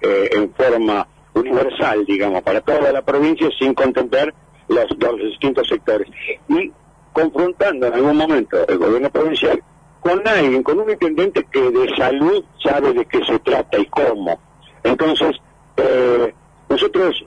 [0.02, 4.34] eh, en forma universal, digamos, para toda la provincia sin contemplar
[4.68, 6.08] los, los distintos sectores.
[6.50, 6.72] Y
[7.14, 9.64] confrontando en algún momento el gobierno provincial
[10.02, 14.40] con alguien, con un intendente que de salud sabe de qué se trata y cómo.
[14.84, 15.36] Entonces,
[15.78, 16.34] eh,
[16.70, 17.26] nosotros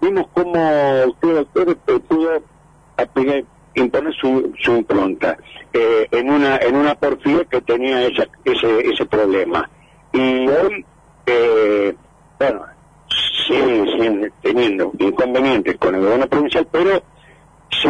[0.00, 2.30] vimos cómo usted, doctor, eh, pudo
[3.74, 5.36] imponer su, su impronta
[5.72, 9.68] eh, en una en una porfía que tenía esa, ese ese problema.
[10.12, 10.86] Y hoy,
[11.26, 11.94] eh,
[12.38, 12.62] bueno,
[13.46, 17.02] sigue, sigue teniendo inconvenientes con el gobierno provincial, pero
[17.82, 17.88] se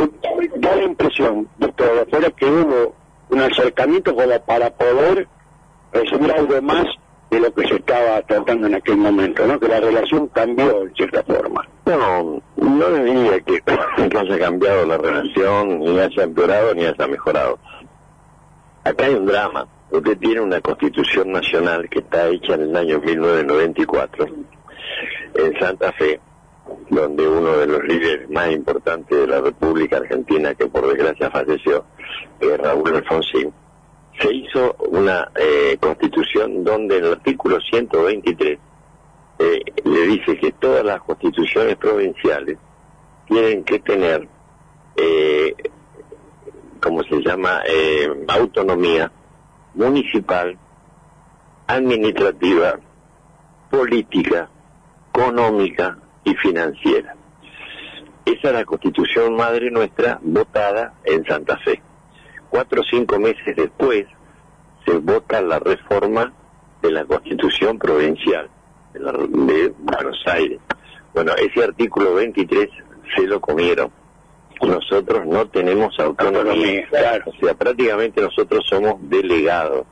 [0.57, 2.95] da la impresión, doctor, afuera que hubo
[3.31, 5.29] un acercamiento como para poder
[5.93, 6.87] recibir algo más
[7.31, 9.59] de lo que se estaba tratando en aquel momento, ¿no?
[9.59, 11.69] Que la relación cambió en cierta forma.
[11.87, 13.61] No, no diría que,
[14.09, 17.59] que haya cambiado la relación, ni haya empeorado, ni haya mejorado.
[18.85, 19.67] Acá hay un drama.
[19.91, 24.27] Usted tiene una constitución nacional que está hecha en el año 1994
[25.35, 26.21] en Santa Fe,
[26.91, 31.85] donde uno de los líderes más importantes de la República Argentina, que por desgracia falleció,
[32.41, 33.53] eh, Raúl Alfonsín,
[34.21, 38.59] se hizo una eh, constitución donde en el artículo 123
[39.39, 42.57] eh, le dice que todas las constituciones provinciales
[43.27, 44.29] tienen que tener,
[44.97, 45.55] eh,
[46.81, 49.11] ¿cómo se llama?, eh, autonomía
[49.75, 50.57] municipal,
[51.67, 52.79] administrativa,
[53.71, 54.49] política,
[55.13, 57.15] económica y financiera.
[58.25, 61.83] Esa es la constitución madre nuestra votada en Santa Fe.
[62.49, 64.07] Cuatro o cinco meses después
[64.87, 66.33] se vota la reforma
[66.83, 68.49] de la constitución provincial
[68.93, 70.61] de, la- de Buenos Aires.
[71.13, 72.69] Bueno, ese artículo 23
[73.15, 73.91] se lo comieron.
[74.63, 76.87] Nosotros no tenemos autonomía.
[77.27, 79.85] O sea, prácticamente nosotros somos delegados.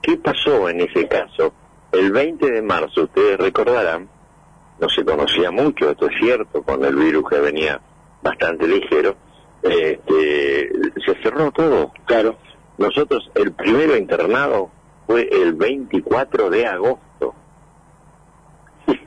[0.00, 1.52] ¿Qué pasó en ese caso?
[1.92, 4.08] El 20 de marzo, ustedes recordarán,
[4.80, 7.80] no se conocía mucho, esto es cierto, con el virus que venía
[8.22, 9.16] bastante ligero,
[9.62, 10.72] este,
[11.04, 11.92] se cerró todo.
[12.06, 12.36] Claro.
[12.78, 14.70] Nosotros, el primero internado
[15.06, 17.34] fue el 24 de agosto.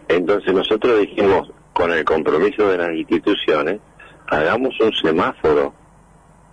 [0.08, 3.80] Entonces nosotros dijimos, con el compromiso de las instituciones,
[4.28, 5.74] hagamos un semáforo.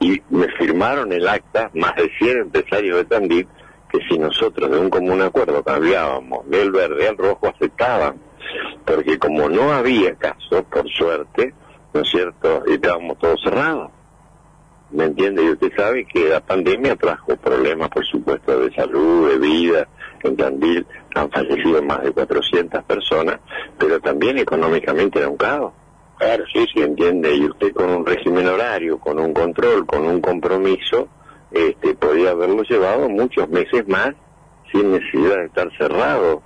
[0.02, 3.48] Y me firmaron el acta más de 100 empresarios de Tandil
[3.90, 8.29] que si nosotros de un común acuerdo cambiábamos del verde al rojo aceptaban.
[8.84, 11.54] Porque como no había caso, por suerte,
[11.92, 12.64] ¿no es cierto?
[12.66, 13.90] Estábamos todos cerrados.
[14.90, 15.44] ¿Me entiende?
[15.44, 19.88] Y usted sabe que la pandemia trajo problemas, por supuesto, de salud, de vida.
[20.22, 20.84] En Tandil
[21.14, 23.38] han fallecido más de 400 personas,
[23.78, 25.72] pero también económicamente era un caos.
[26.18, 27.34] Claro, sí, sí, entiende.
[27.34, 31.08] Y usted con un régimen horario, con un control, con un compromiso,
[31.52, 34.10] este, podía haberlo llevado muchos meses más
[34.70, 36.42] sin necesidad de estar cerrado.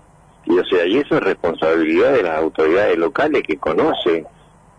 [0.46, 4.26] Y o sea, y eso es responsabilidad de las autoridades locales que conocen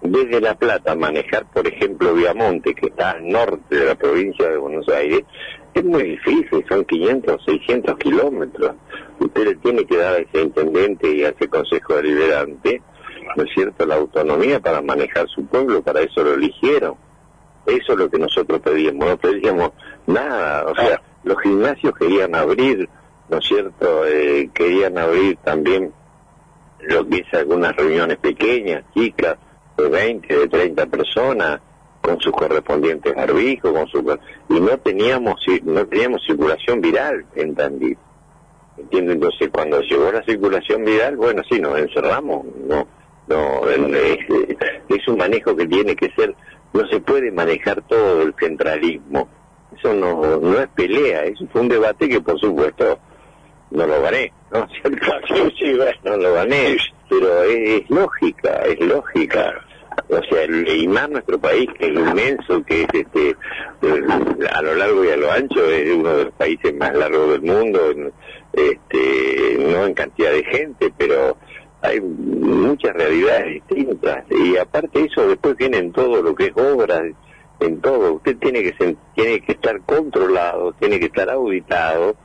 [0.02, 4.58] desde La Plata manejar, por ejemplo, Viamonte, que está al norte de la provincia de
[4.58, 5.24] Buenos Aires,
[5.74, 8.76] es muy difícil, son 500, 600 kilómetros.
[9.20, 12.82] Usted le tiene que dar a ese intendente y a ese consejo deliberante,
[13.36, 16.96] ¿no es cierto?, la autonomía para manejar su pueblo, para eso lo eligieron.
[17.66, 19.72] Eso es lo que nosotros pedíamos, no pedíamos
[20.06, 22.88] nada, o sea, los gimnasios querían abrir,
[23.30, 25.92] ¿no es cierto?, Eh, querían abrir también
[26.82, 29.38] lo que es algunas reuniones pequeñas, chicas,
[29.78, 31.60] de 20, de 30 personas,
[32.06, 34.20] con sus correspondientes barbijos, con su
[34.50, 37.98] y no teníamos no teníamos circulación viral en Tandil.
[38.78, 39.14] ¿Entiende?
[39.14, 42.88] Entonces cuando llegó la circulación viral, bueno, sí, nos encerramos, no,
[43.28, 43.80] no, es,
[44.90, 46.36] es un manejo que tiene que ser,
[46.74, 49.28] no se puede manejar todo el centralismo.
[49.76, 53.00] Eso no, no es pelea, eso fue un debate que por supuesto
[53.72, 54.68] no lo gané, ¿no?
[55.28, 56.78] Sí, sí, bueno, no lo gané,
[57.10, 59.54] pero es, es lógica, es lógica.
[60.10, 64.04] o sea, el, y más nuestro país, que es inmenso, que es este, eh,
[64.54, 67.42] a lo largo y a lo ancho, es uno de los países más largos del
[67.42, 68.12] mundo, en-
[68.54, 71.36] este, no en cantidad de gente, pero
[71.82, 74.24] hay muchas realidades distintas.
[74.32, 77.02] Y aparte de eso, después viene en todo lo que es obras,
[77.60, 78.14] en todo.
[78.14, 82.16] Usted tiene que, tiene que estar controlado, tiene que estar auditado,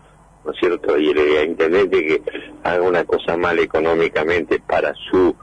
[0.45, 0.99] ¿no es cierto?
[0.99, 2.23] Y el intendente que
[2.65, 5.35] haga una cosa mal económicamente para su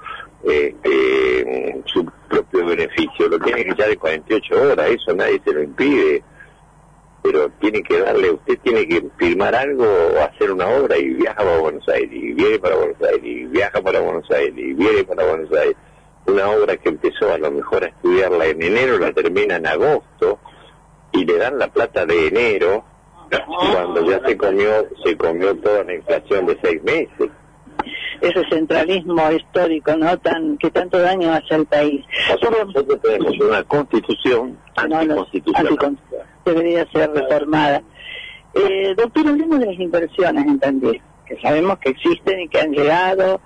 [0.43, 5.63] este, su propio beneficio, lo tiene que echar de 48 horas, eso nadie se lo
[5.63, 6.23] impide,
[7.21, 11.37] pero tiene que darle, usted tiene que firmar algo o hacer una obra y viaja
[11.37, 15.03] para Buenos Aires, y viene para Buenos Aires, y viaja para Buenos Aires, y viene
[15.03, 15.75] para Buenos Aires.
[16.27, 20.39] Una obra que empezó a lo mejor a estudiarla en enero, la termina en agosto,
[21.11, 22.85] y le dan la plata de enero,
[23.73, 24.71] cuando ya se comió,
[25.03, 27.29] se comió toda la inflación de seis meses.
[28.21, 30.17] Ese centralismo histórico, ¿no?
[30.17, 32.03] Tan, que tanto daño hace al país.
[32.29, 35.67] Nosotros tenemos una constitución anticonstitucional.
[35.77, 35.97] Anticon-
[36.45, 37.83] debería ser reformada.
[38.53, 42.71] Eh, doctor, hablemos de las inversiones en Tandil, que sabemos que existen y que han
[42.71, 43.39] llegado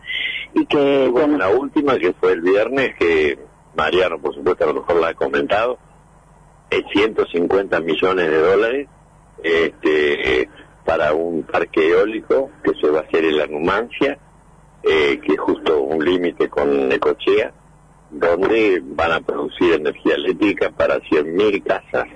[0.54, 1.06] y que...
[1.06, 3.38] Y bueno, la última que fue el viernes, que
[3.76, 5.78] Mariano por supuesto a lo mejor la ha comentado,
[6.70, 8.88] es 150 millones de dólares
[9.44, 10.50] este,
[10.86, 14.18] para un parque eólico que se va a hacer en la Numancia,
[14.84, 17.54] eh, que es justo un límite con Necochea,
[18.10, 22.08] donde van a producir energía eléctrica para 100.000 casas.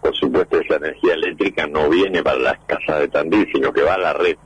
[0.00, 3.94] Por supuesto, esa energía eléctrica no viene para las casas de Tandil, sino que va
[3.94, 4.36] a la red,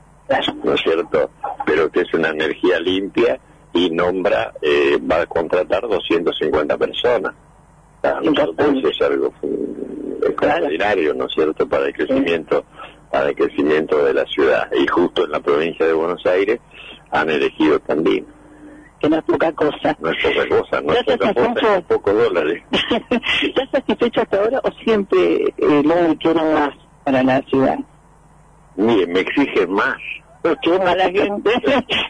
[0.64, 1.30] ¿no es cierto?
[1.66, 3.38] Pero que es una energía limpia
[3.74, 7.34] y nombra, eh, va a contratar 250 personas.
[8.00, 9.32] Para nosotros es algo
[10.26, 12.64] extraordinario, ¿no es cierto?, para el crecimiento,
[13.10, 14.68] para el crecimiento de la ciudad.
[14.72, 16.60] Y justo en la provincia de Buenos Aires
[17.10, 18.26] han elegido también.
[19.00, 19.96] Que no es poca cosa.
[20.00, 22.62] No es poca cosa, no es poca cosa, es pocos dólares.
[23.42, 26.70] ¿Estás satisfecho hasta ahora o siempre eh, luego quieren más
[27.04, 27.78] para la ciudad?
[28.76, 29.96] Mire, me exige más.
[30.62, 31.50] Qué mala gente,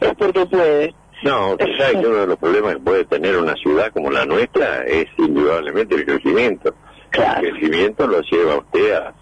[0.00, 0.94] es porque puede.
[1.22, 4.82] No, sabe que uno de los problemas que puede tener una ciudad como la nuestra
[4.84, 6.74] es indudablemente el crecimiento.
[7.12, 9.14] El crecimiento lo lleva a usted a,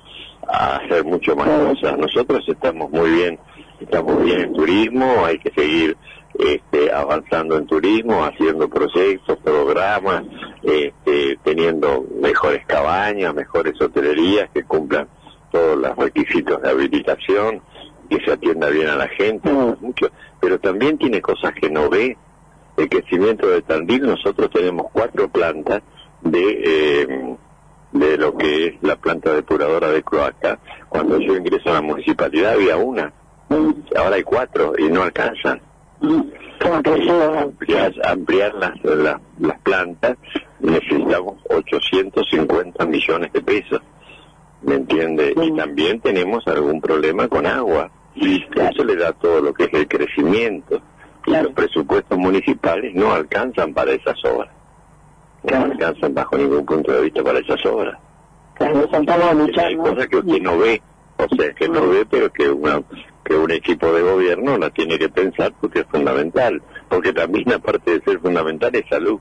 [0.49, 1.99] a hacer mucho más cosas.
[1.99, 3.39] Nosotros estamos muy bien,
[3.81, 5.97] estamos bien en turismo, hay que seguir
[6.39, 10.25] este, avanzando en turismo, haciendo proyectos, programas,
[10.63, 15.09] este, teniendo mejores cabañas, mejores hotelerías que cumplan
[15.51, 17.61] todos los requisitos de habilitación,
[18.09, 20.11] que se atienda bien a la gente, mucho,
[20.41, 22.17] pero también tiene cosas que no ve.
[22.77, 25.83] El crecimiento de Tandil, nosotros tenemos cuatro plantas
[26.23, 27.37] de, eh,
[27.93, 30.59] de lo que es la planta depuradora de cloaca.
[30.89, 33.13] Cuando yo ingreso a la municipalidad había una,
[33.97, 35.61] ahora hay cuatro y no alcanzan.
[36.61, 40.17] Ampliar, ampliar las, las, las plantas
[40.61, 43.81] necesitamos 850 millones de pesos.
[44.63, 45.35] ¿me entiende?
[45.41, 47.91] Y también tenemos algún problema con agua.
[48.15, 50.81] Y eso le da todo lo que es el crecimiento.
[51.27, 54.51] Y los presupuestos municipales no alcanzan para esas obras.
[55.43, 57.99] No alcanzan bajo ningún punto de vista para esas obras.
[58.59, 60.83] Hay cosas que usted no ve,
[61.17, 62.83] o sea, que no ve, pero que una
[63.25, 66.61] que un equipo de gobierno la tiene que pensar porque es fundamental.
[66.89, 69.21] Porque también, aparte de ser fundamental, es salud.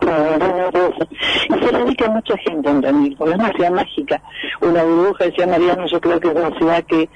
[0.00, 4.22] Y se dedica mucha gente en Tandil, porque es una ciudad mágica.
[4.60, 7.08] Una burbuja, decía Mariano, yo creo que es una ciudad que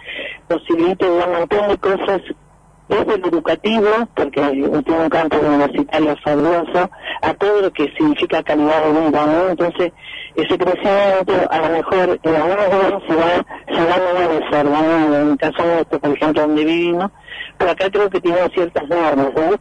[0.48, 2.22] posibilita un montón de cosas
[2.96, 6.90] desde lo educativo, porque tiene un campo universitario fabuloso,
[7.22, 9.48] a todo lo que significa calidad de vida, ¿no?
[9.48, 9.92] Entonces,
[10.34, 15.30] ese crecimiento, a lo mejor, en algunos lugares se va, se va muy desordenado, en
[15.30, 17.10] el caso nuestro, por ejemplo, donde vivimos,
[17.58, 19.54] pero acá creo que tiene ciertas normas, ¿no?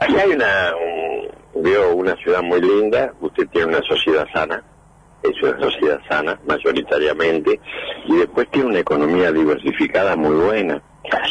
[0.00, 4.62] Acá hay una, un- veo una ciudad muy linda, usted tiene una sociedad sana,
[5.22, 7.60] es una sociedad sana, mayoritariamente,
[8.06, 10.82] y después tiene una economía diversificada muy buena.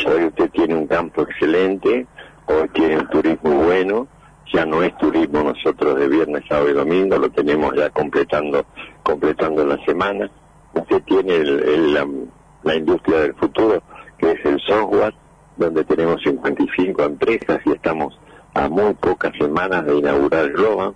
[0.06, 2.06] Hoy usted tiene un campo excelente,
[2.46, 4.08] hoy tiene un turismo bueno,
[4.54, 8.66] ya no es turismo nosotros de viernes, sábado y domingo, lo tenemos ya completando,
[9.04, 10.30] completando la semana.
[10.74, 13.82] Usted tiene la, industria del futuro,
[14.18, 15.14] que es el software,
[15.56, 18.20] donde tenemos 55 empresas y estamos
[18.54, 20.94] a muy pocas semanas de inaugurar Globan,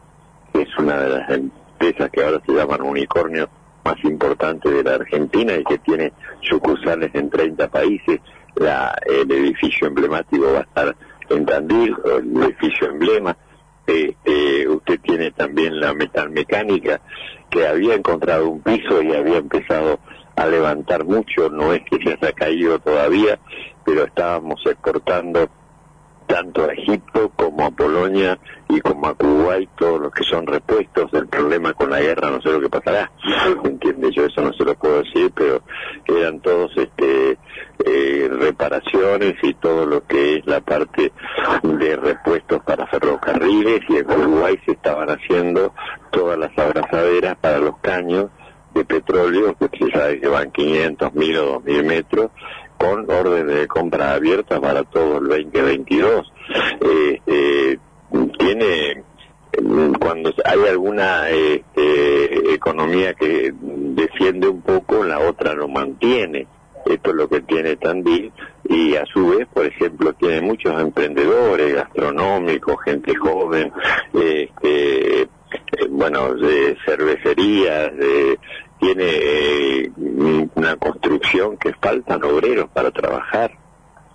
[0.52, 3.50] que es una de las empresas que ahora se llaman unicornio
[3.86, 6.12] más importante de la Argentina y que tiene
[6.42, 8.20] sucursales en 30 países.
[8.56, 10.96] La, el edificio emblemático va a estar
[11.30, 13.36] en Tandil, el edificio emblema.
[13.88, 17.02] Eh, usted tiene también la metalmecánica,
[17.50, 20.00] que había encontrado un piso y había empezado
[20.36, 23.40] a levantar mucho, no es que se haya caído todavía,
[23.86, 25.50] pero estábamos exportando
[26.28, 28.38] tanto a Egipto como a Polonia
[28.70, 32.42] y como a Kuwait, todos los que son repuestos del problema con la guerra, no
[32.42, 33.12] sé lo que pasará,
[33.64, 34.16] ¿entiendes?
[34.16, 35.62] Yo eso no se lo puedo decir, pero
[36.08, 37.38] eran todos este
[37.86, 41.12] eh, reparaciones y todo lo que es la parte
[41.64, 45.74] de repuestos para ferrocarriles y en Uruguay se estaban haciendo
[46.12, 48.28] todas las abrazaderas para los caños
[48.74, 52.32] de petróleo, que se sabe que van 500, 1000 o 2000 metros,
[52.78, 56.32] con órdenes de compra abiertas para todo el 2022.
[56.82, 57.78] Eh, eh,
[58.38, 59.04] tiene
[60.00, 66.48] cuando hay alguna este, economía que defiende un poco, la otra lo mantiene.
[66.86, 68.32] Esto es lo que tiene Tandil
[68.70, 73.72] y a su vez, por ejemplo, tiene muchos emprendedores gastronómicos, gente joven,
[74.14, 75.28] este, eh,
[75.90, 78.38] bueno, de cervecerías, de,
[78.80, 79.92] tiene eh,
[80.56, 83.52] una construcción que faltan obreros para trabajar.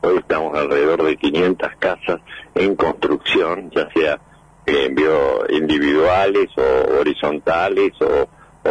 [0.03, 2.21] Hoy estamos alrededor de 500 casas
[2.55, 4.19] en construcción, ya sea
[4.67, 8.29] en bio- individuales o horizontales o,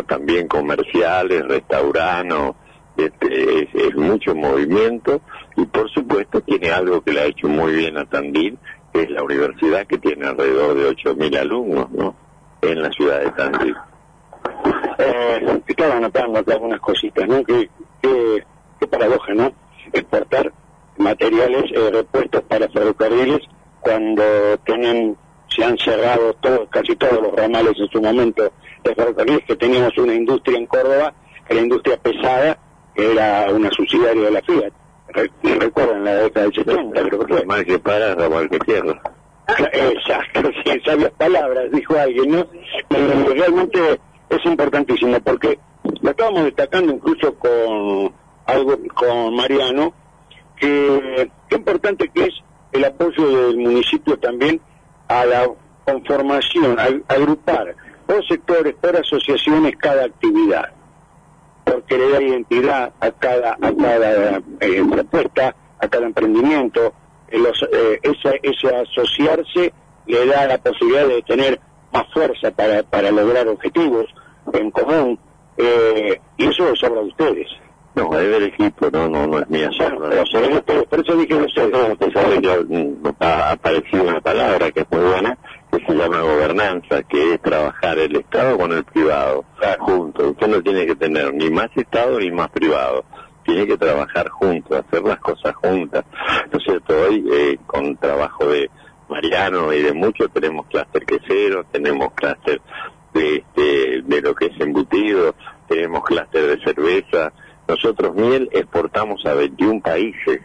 [0.08, 2.56] también comerciales, restaurantes,
[2.98, 5.22] este, es, es mucho movimiento
[5.56, 8.58] y por supuesto tiene algo que le ha hecho muy bien a Tandil,
[8.94, 12.16] que es la universidad que tiene alrededor de 8.000 alumnos ¿no?
[12.62, 13.76] en la ciudad de Tandil.
[15.00, 17.44] Eh, estaba anotando acá algunas cositas, ¿no?
[17.44, 17.70] Qué,
[18.02, 18.44] qué,
[18.80, 19.52] qué paradoja, ¿no?
[19.94, 20.52] Exportar
[20.98, 23.40] materiales eh, repuestos para ferrocarriles
[23.80, 24.24] cuando
[24.66, 25.16] tienen,
[25.48, 28.52] se han cerrado todos, casi todos los ramales en su momento
[28.84, 31.14] de ferrocarriles, que teníamos una industria en Córdoba,
[31.48, 32.58] que era industria pesada,
[32.94, 34.74] que era una subsidiaria de la Fiat.
[35.12, 37.46] Re- Recuerdan la década del 70, creo que fue.
[37.46, 39.02] Mal que para, mal que tierra.
[39.72, 42.46] Exacto, sí, sabias palabras, dijo alguien, ¿no?
[42.90, 44.00] Pero realmente
[44.30, 45.60] es importantísimo porque
[46.02, 48.14] lo estábamos destacando incluso con
[48.46, 49.94] algo con Mariano,
[50.56, 52.34] que qué importante que es
[52.72, 54.60] el apoyo del municipio también
[55.08, 55.50] a la
[55.86, 57.76] conformación, a, agrupar
[58.06, 60.72] por sectores, por asociaciones cada actividad,
[61.64, 66.94] porque le da identidad a cada, a cada eh, propuesta, a cada emprendimiento,
[67.32, 69.74] los, eh, ese, ese asociarse
[70.08, 71.60] le da la posibilidad de tener
[71.92, 74.08] más fuerza para, para lograr objetivos
[74.54, 75.20] en común,
[75.58, 77.48] eh, y eso es obra de ustedes.
[77.96, 79.70] No, es del equipo, no, no, no es mía.
[79.78, 84.72] Pero por eso- por eso dije Nosotros, usted sabe que mm, ha aparecido una palabra
[84.72, 85.38] que es muy buena,
[85.72, 89.44] que se llama gobernanza, que es trabajar el Estado con el privado,
[89.80, 90.28] juntos.
[90.32, 93.04] Usted no tiene que tener ni más Estado ni más privado.
[93.44, 96.06] Tiene que trabajar juntos, hacer las cosas juntas.
[96.52, 96.94] ¿No es cierto?
[97.02, 98.70] Hoy, eh, con trabajo de
[99.10, 102.62] Mariano y de muchos, tenemos clúster quesero, tenemos clúster
[103.14, 105.36] de, este, de lo que es embutido,
[105.68, 107.34] tenemos clúster de cerveza.
[107.68, 110.42] Nosotros miel exportamos a 21 países.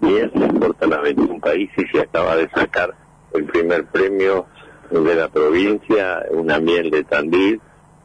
[0.00, 2.94] Miel se exporta a 21 países y acaba de sacar
[3.32, 4.46] el primer premio
[4.90, 7.60] de la provincia, una miel de Tandil,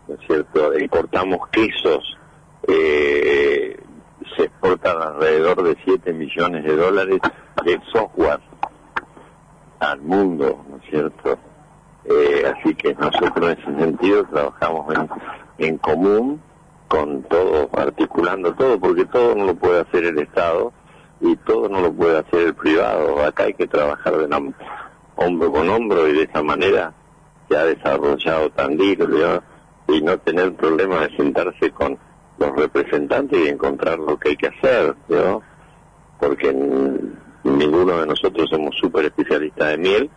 [0.07, 0.73] ¿no es cierto?
[0.73, 2.17] Exportamos quesos,
[2.67, 3.77] eh,
[4.35, 7.19] se exportan alrededor de 7 millones de dólares
[7.63, 8.39] de software
[9.79, 11.39] al mundo, ¿no es cierto?
[12.07, 15.09] Eh, así que nosotros en ese sentido trabajamos en,
[15.67, 16.41] en común
[16.87, 20.71] con todo, articulando todo, porque todo no lo puede hacer el Estado
[21.19, 23.23] y todo no lo puede hacer el privado.
[23.23, 24.53] Acá hay que trabajar de
[25.15, 26.93] hombro con hombro y de esa manera
[27.49, 29.41] se ha desarrollado Tandil ¿no?
[29.93, 31.97] y no tener problemas de sentarse con
[32.37, 34.95] los representantes y encontrar lo que hay que hacer,
[36.19, 36.53] porque
[37.43, 40.09] ninguno de nosotros somos súper especialistas de miel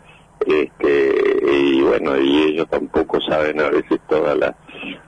[0.46, 4.54] este y bueno y ellos tampoco saben a veces todas las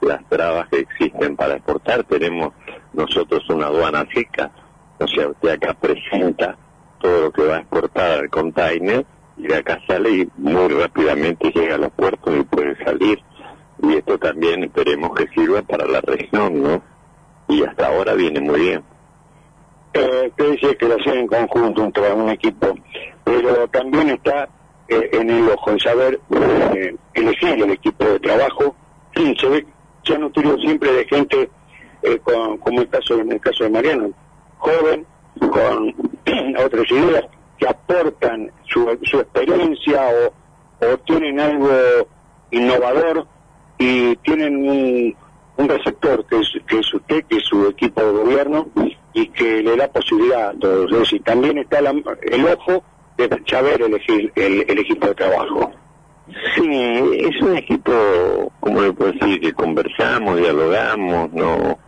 [0.00, 2.04] las trabas que existen para exportar.
[2.04, 2.52] Tenemos
[2.92, 4.50] nosotros una aduana seca
[4.98, 6.56] o sea usted acá presenta
[7.00, 11.50] todo lo que va a exportar al container y de acá sale y muy rápidamente
[11.50, 13.18] llega a los puertos y puede salir.
[13.82, 16.82] Y esto también esperemos que sirva para la región no
[17.48, 18.82] y hasta ahora viene muy bien.
[19.94, 22.74] Eh, usted dice que lo hacen en conjunto, un, un equipo,
[23.24, 24.48] pero también está
[24.90, 28.74] eh, en el ojo, en saber eh, elegir el equipo de trabajo.
[29.14, 29.66] Se ve,
[30.04, 31.50] se han utilizado siempre de gente,
[32.02, 34.10] eh, con, como el caso, en el caso de Mariano,
[34.58, 35.06] joven,
[35.38, 35.94] con
[36.64, 37.24] otras ideas,
[37.58, 40.02] que aportan su, su experiencia
[40.82, 41.68] o, tienen algo
[42.50, 43.26] innovador
[43.78, 45.16] y tienen un,
[45.58, 48.66] un receptor que es, que es usted, que es su equipo de gobierno
[49.12, 50.90] y que le da posibilidad a todos.
[50.92, 51.90] Es decir, también está la-
[52.22, 52.82] el ojo
[53.28, 55.72] de saber elegir el, el equipo de trabajo.
[56.54, 56.70] Sí,
[57.18, 61.78] es un equipo, como le puedo decir, que conversamos, dialogamos, no,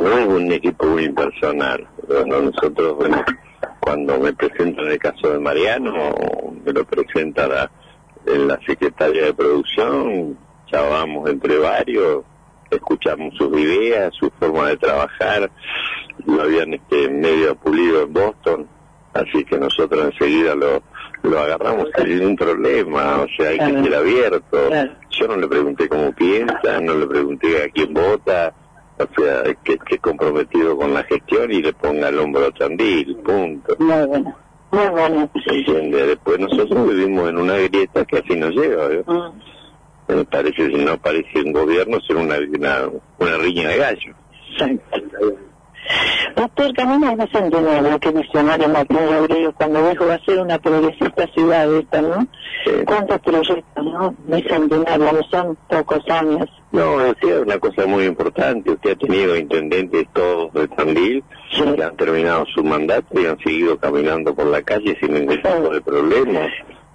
[0.00, 1.88] no es un equipo muy impersonal.
[2.06, 2.96] Bueno, nosotros,
[3.80, 5.92] cuando me presento en el caso de Mariano,
[6.62, 7.70] me lo presenta la,
[8.26, 10.36] la secretaria de producción,
[10.66, 12.24] charlamos entre varios,
[12.70, 15.50] escuchamos sus ideas, su forma de trabajar,
[16.26, 18.68] lo habían este, medio pulido en Boston,
[19.14, 20.82] así que nosotros enseguida lo,
[21.22, 24.58] lo agarramos sin ningún problema, o sea, hay que ser abierto.
[25.10, 28.54] Yo no le pregunté cómo piensa, no le pregunté a quién vota,
[28.98, 33.16] o sea, que esté comprometido con la gestión y le ponga el hombro a Tandil,
[33.16, 33.76] punto.
[33.78, 34.36] Muy bueno,
[34.70, 35.30] muy bueno.
[35.46, 36.06] ¿Entiende?
[36.06, 39.04] Después nosotros vivimos en una grieta que así nos lleva, ¿eh?
[40.08, 44.14] Me parece, si no parece un gobierno, ser una, una, una riña de gallo.
[44.58, 45.36] Doctor,
[46.80, 50.58] Camino no se entiende lo que misionario Martín Abreu cuando dijo va a ser una
[50.58, 52.26] progresista ciudad esta, ¿no?
[52.86, 54.14] ¿Cuántos proyectos, no?
[54.26, 56.48] Mi centenario, no son pocos años.
[56.72, 58.70] No, es una cosa muy importante.
[58.70, 63.78] Usted ha tenido intendentes todos de Tandil que han terminado su mandato y han seguido
[63.78, 66.40] caminando por la calle sin ningún tipo de problema.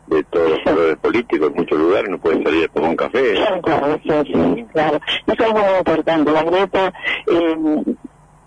[0.08, 3.34] De todos los colores políticos, en muchos lugares no pueden salir a tomar un café.
[3.64, 5.00] Claro, sí, sí, claro.
[5.26, 6.32] Eso es muy importante.
[6.32, 6.94] La Greta
[7.26, 7.56] eh,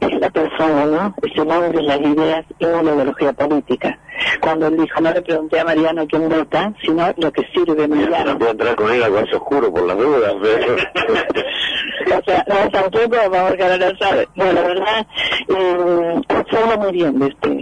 [0.01, 1.15] es la persona, ¿no?
[1.23, 3.99] Es el hombre, las ideas y no la ideología política.
[4.41, 8.33] Cuando él dijo, no le pregunté a Mariano quién vota, sino lo que sirve Mariano.
[8.33, 10.75] No puedo entrar con él al cuarto oscuro por las dudas, pero...
[12.19, 14.29] o sea, no, tampoco, vamos que no lo sabe.
[14.37, 15.07] Bueno, la verdad,
[15.49, 16.20] eh,
[16.51, 17.57] se habla muy bien de usted.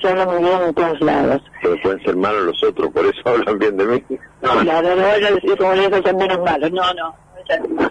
[0.00, 1.42] Se habla muy bien en todos lados.
[1.62, 4.04] Pero pueden ser malos los otros, por eso hablan bien de mí.
[4.42, 6.70] No, claro, no vaya a decir como ellos son menos malos.
[6.72, 7.14] No, no.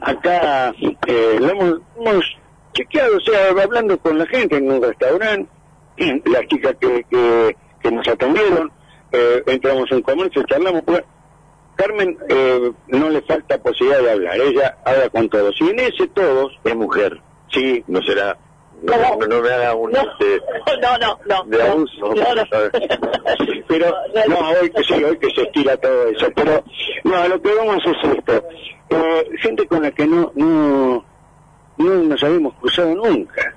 [0.01, 0.71] Acá
[1.07, 2.25] eh, lo hemos, hemos
[2.73, 5.49] chequeado, o sea, hablando con la gente en un restaurante,
[6.25, 8.71] las chicas que, que, que nos atendieron,
[9.11, 11.03] eh, entramos en comercio, charlamos, pues,
[11.75, 16.07] Carmen eh, no le falta posibilidad de hablar, ella habla con todos, y en ese
[16.07, 16.51] todos...
[16.63, 17.21] Es mujer.
[17.51, 17.83] Sí.
[17.87, 18.37] No será...
[18.81, 19.91] No, no, no me haga un...
[19.91, 20.39] No, este,
[20.81, 21.43] no, no, no.
[21.45, 22.13] de abuso.
[22.13, 22.43] No, no.
[23.67, 23.93] pero
[24.27, 26.63] no hoy que sí hoy que se estira todo eso pero
[27.03, 28.43] no lo que vamos es esto
[28.89, 31.05] eh, gente con la que no no
[31.77, 33.55] no nos habíamos cruzado nunca.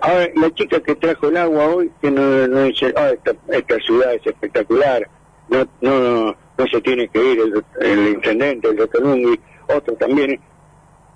[0.00, 4.14] Ahora la chica que trajo el agua hoy que no, dice ah esta, esta ciudad
[4.14, 5.08] es espectacular
[5.48, 10.38] no no no se tiene que ir el, el intendente el doctor Lungui otro también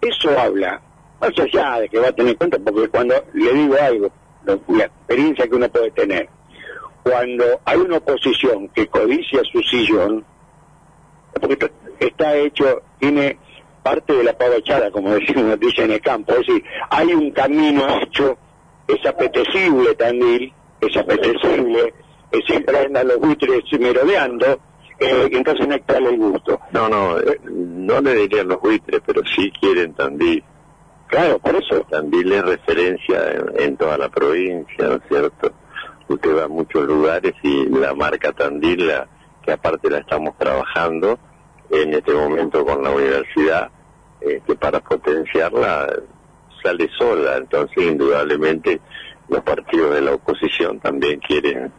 [0.01, 0.81] eso habla
[1.20, 4.10] más allá de que va a tener cuenta porque cuando le digo algo
[4.68, 6.28] la experiencia que uno puede tener
[7.06, 10.24] cuando hay una oposición que codicia su sillón,
[11.40, 11.70] porque
[12.01, 13.39] está hecho, tiene
[13.86, 17.30] parte de la pava echada, como decimos, dice en el campo, es decir, hay un
[17.30, 18.36] camino hecho,
[18.88, 21.94] es apetecible Tandil, es apetecible,
[22.32, 24.58] eh, siempre andan los buitres merodeando,
[24.98, 26.58] eh, entonces no darle el gusto.
[26.72, 30.42] No, no, eh, no le dirían los buitres, pero sí quieren Tandil.
[31.06, 31.86] Claro, por eso.
[31.88, 35.52] Tandil es referencia en, en toda la provincia, ¿no es cierto?
[36.08, 39.06] Usted va a muchos lugares y la marca Tandil, la,
[39.44, 41.18] que aparte la estamos trabajando
[41.70, 43.70] en este momento con la universidad,
[44.27, 45.89] este, para potenciarla,
[46.62, 47.36] sale sola.
[47.36, 48.81] Entonces, indudablemente,
[49.28, 51.73] los partidos de la oposición también quieren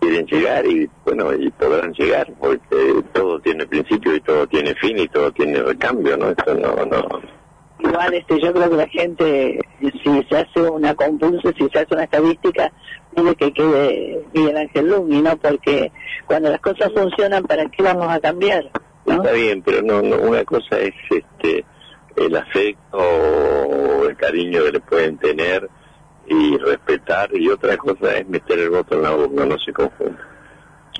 [0.00, 4.98] quieren llegar y bueno y podrán llegar porque todo tiene principio y todo tiene fin
[4.98, 7.22] y todo tiene recambio no esto no no
[7.78, 11.94] Igual este, yo creo que la gente, si se hace una compulsa, si se hace
[11.94, 12.72] una estadística,
[13.14, 15.36] pide que quede Miguel Ángel Lungui, ¿no?
[15.36, 15.92] Porque
[16.24, 18.70] cuando las cosas funcionan, ¿para qué vamos a cambiar?
[19.04, 21.64] Está bien, pero no, no, una cosa es este
[22.16, 25.68] el afecto o el cariño que le pueden tener
[26.26, 30.30] y respetar y otra cosa es meter el voto en la urna, no se confunda.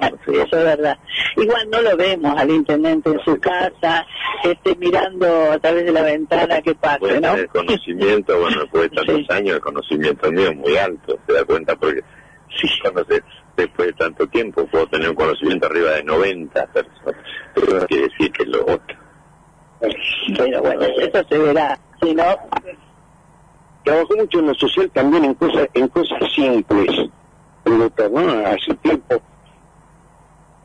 [0.00, 0.98] Sí, eso es verdad.
[1.36, 4.04] Igual no lo vemos al intendente en su casa,
[4.42, 7.32] este, mirando a través de la ventana qué pasa, Puede ¿no?
[7.32, 11.44] tener conocimiento, bueno, después de tantos años, el conocimiento mío es muy alto, se da
[11.44, 12.02] cuenta porque
[12.60, 13.22] si conoce
[13.56, 17.14] después de tanto tiempo puedo tener un conocimiento arriba de 90 personas,
[17.54, 19.03] pero no quiere decir que lo otro.
[20.36, 21.78] Pero bueno, eso se verá.
[22.00, 22.24] Si no,
[23.84, 27.10] Trabajó mucho en lo social también en cosas, en cosas simples,
[27.66, 28.46] el doctor, ¿no?
[28.46, 29.20] Hace tiempo.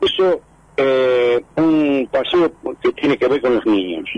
[0.00, 0.40] Eso,
[0.78, 2.50] eh, un paseo
[2.82, 4.08] que tiene que ver con los niños,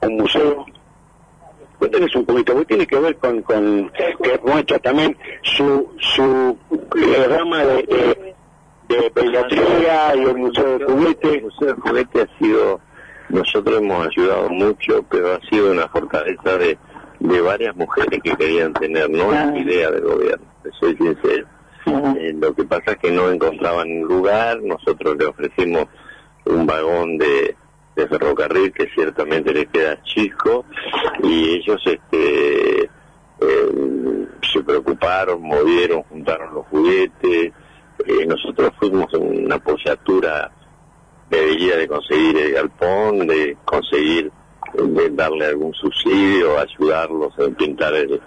[0.00, 0.64] un museo.
[1.78, 3.92] Cuéntanos un poquito, porque tiene que ver con, con
[4.22, 6.56] que muestra también su, su
[6.96, 7.82] eh, rama de,
[8.88, 11.34] de, de pediatría y el museo de juguete.
[11.34, 12.80] El Museo de Juguete ha sido,
[13.28, 16.78] nosotros hemos ayudado mucho, pero ha sido una fortaleza de,
[17.20, 20.46] de varias mujeres que querían tener, no idea del gobierno,
[20.80, 21.46] soy sincero.
[21.86, 25.86] Eh, lo que pasa es que no encontraban lugar, nosotros le ofrecimos
[26.44, 27.56] un vagón de,
[27.94, 30.64] de ferrocarril que ciertamente les queda chico
[31.22, 32.90] y ellos este
[33.40, 37.52] eh, se preocuparon, movieron, juntaron los juguetes.
[38.06, 40.50] Eh, nosotros fuimos en una apoyatura
[41.30, 44.30] de de conseguir el galpón, de conseguir
[44.74, 48.20] de darle algún subsidio, ayudarlos a pintar el,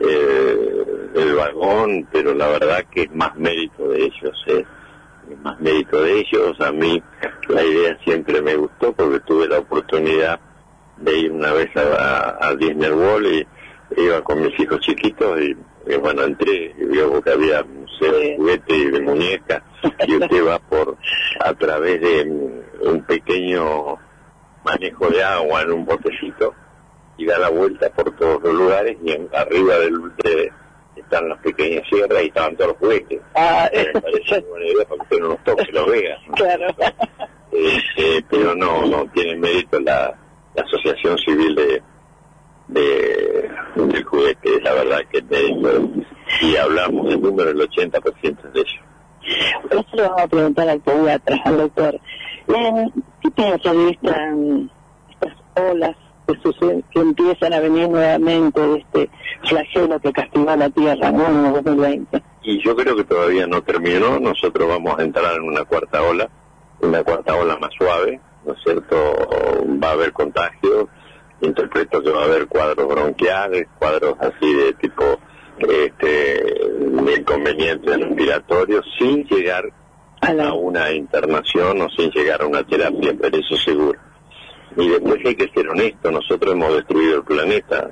[0.00, 0.84] eh,
[1.14, 4.64] el vagón, pero la verdad que es más mérito de ellos, eh.
[5.30, 6.60] es más mérito de ellos.
[6.60, 7.02] A mí
[7.48, 10.40] la idea siempre me gustó porque tuve la oportunidad
[10.96, 13.46] de ir una vez a, a Disney World y
[14.02, 15.56] iba con mis hijos chiquitos y,
[16.00, 19.62] bueno, entré y vio que había museo de juguete y de muñecas
[20.06, 20.96] y usted va por
[21.40, 22.22] a través de
[22.82, 23.96] un pequeño
[24.64, 26.54] manejo de agua en un botecito
[27.16, 30.52] y da la vuelta por todos los lugares y en, arriba del de,
[30.96, 33.20] están las pequeñas sierras y estaban todos los juguetes.
[33.34, 36.18] Ah, me parece una buena idea para que usted no los toque los vea.
[36.34, 36.66] Claro.
[37.52, 40.18] Este, pero no, no tiene mérito la,
[40.54, 41.82] la asociación civil de,
[42.72, 45.90] de del juguete, la verdad que es mérito.
[46.40, 48.80] Y hablamos del número, el 80% de ellos.
[49.70, 52.00] Eso le vamos a preguntar al pediatra, al doctor.
[52.46, 54.34] ¿Qué piensa de esta,
[55.10, 55.96] estas olas
[56.26, 59.10] que, suceden, que empiezan a venir nuevamente de este
[59.48, 61.26] flagelo que castigó a la Tierra ¿no?
[61.28, 62.22] en el 2020?
[62.42, 66.28] Y yo creo que todavía no terminó, nosotros vamos a entrar en una cuarta ola,
[66.80, 68.96] una cuarta ola más suave, ¿no es cierto?
[69.82, 70.88] Va a haber contagios,
[71.42, 75.18] interpreto que va a haber cuadros bronquiales, cuadros así de tipo
[75.58, 76.06] este,
[76.78, 79.64] de inconvenientes respiratorios, sin llegar
[80.20, 83.98] a una internación o sin llegar a una terapia, pero eso seguro.
[84.76, 87.90] Y después hay que ser honesto, nosotros hemos destruido el planeta.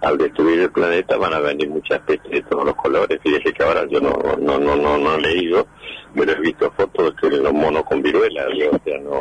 [0.00, 3.18] Al destruir el planeta van a venir muchas pestes de todos los colores.
[3.22, 5.66] Fíjese que ahora yo no no no no, no he leído,
[6.14, 9.18] pero he visto fotos de los monos con viruela, o sea, no,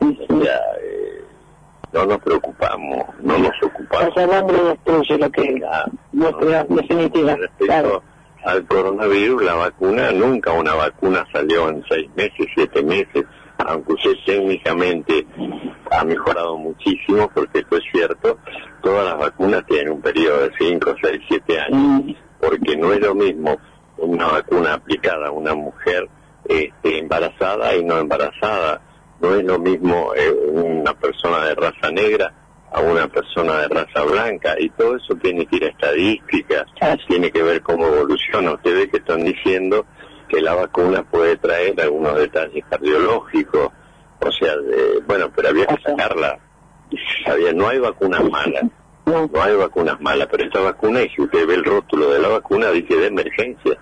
[0.00, 0.97] o sea, eh,
[1.92, 4.14] no nos preocupamos, no nos ocupamos.
[4.14, 5.62] Sea, el hambre destruye lo que es
[6.12, 7.36] nuestra definitiva.
[7.58, 8.02] Claro.
[8.44, 13.24] Al coronavirus, la vacuna, nunca una vacuna salió en seis meses, siete meses,
[13.58, 15.26] aunque usted técnicamente
[15.90, 18.38] ha mejorado muchísimo, porque esto es cierto,
[18.82, 23.14] todas las vacunas tienen un periodo de cinco, seis, siete años, porque no es lo
[23.14, 23.58] mismo
[23.96, 26.08] una vacuna aplicada a una mujer
[26.48, 28.80] este, embarazada y no embarazada
[29.20, 32.32] no es lo mismo eh, una persona de raza negra
[32.70, 36.66] a una persona de raza blanca y todo eso tiene que ir a estadísticas,
[37.06, 38.52] tiene que ver cómo evoluciona.
[38.52, 39.86] Usted ve que están diciendo
[40.28, 43.70] que la vacuna puede traer algunos detalles cardiológicos,
[44.20, 44.54] o sea,
[45.06, 46.38] bueno, pero había que sacarla.
[47.26, 48.64] Había, no hay vacunas malas,
[49.06, 52.28] no hay vacunas malas, pero esta vacuna, y si usted ve el rótulo de la
[52.28, 53.78] vacuna, dice de emergencia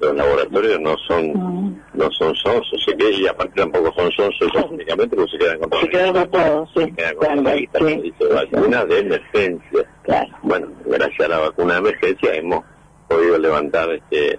[0.00, 5.38] los laboratorios no son no son sonsos y aparte tampoco son sonsos técnicamente porque se
[5.38, 8.84] quedan con todo se quedan con todo sí, se quedan con la lista dice vacuna
[8.84, 9.86] de emergencia.
[10.42, 12.64] Bueno gracias a la vacuna de emergencia hemos
[13.08, 14.38] podido levantar este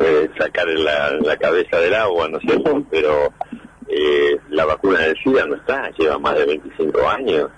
[0.00, 3.32] eh, sacar la, la cabeza del agua no es cierto pero
[3.88, 7.50] eh, la vacuna del SIDA no está lleva más de 25 años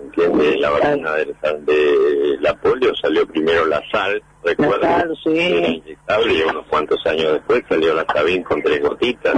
[0.00, 0.60] ¿entiendes?
[0.60, 5.82] La vacuna de, de, la polio salió primero la sal, recuerda, sí.
[5.86, 9.34] y unos cuantos años después salió la Sabin con tres gotitas.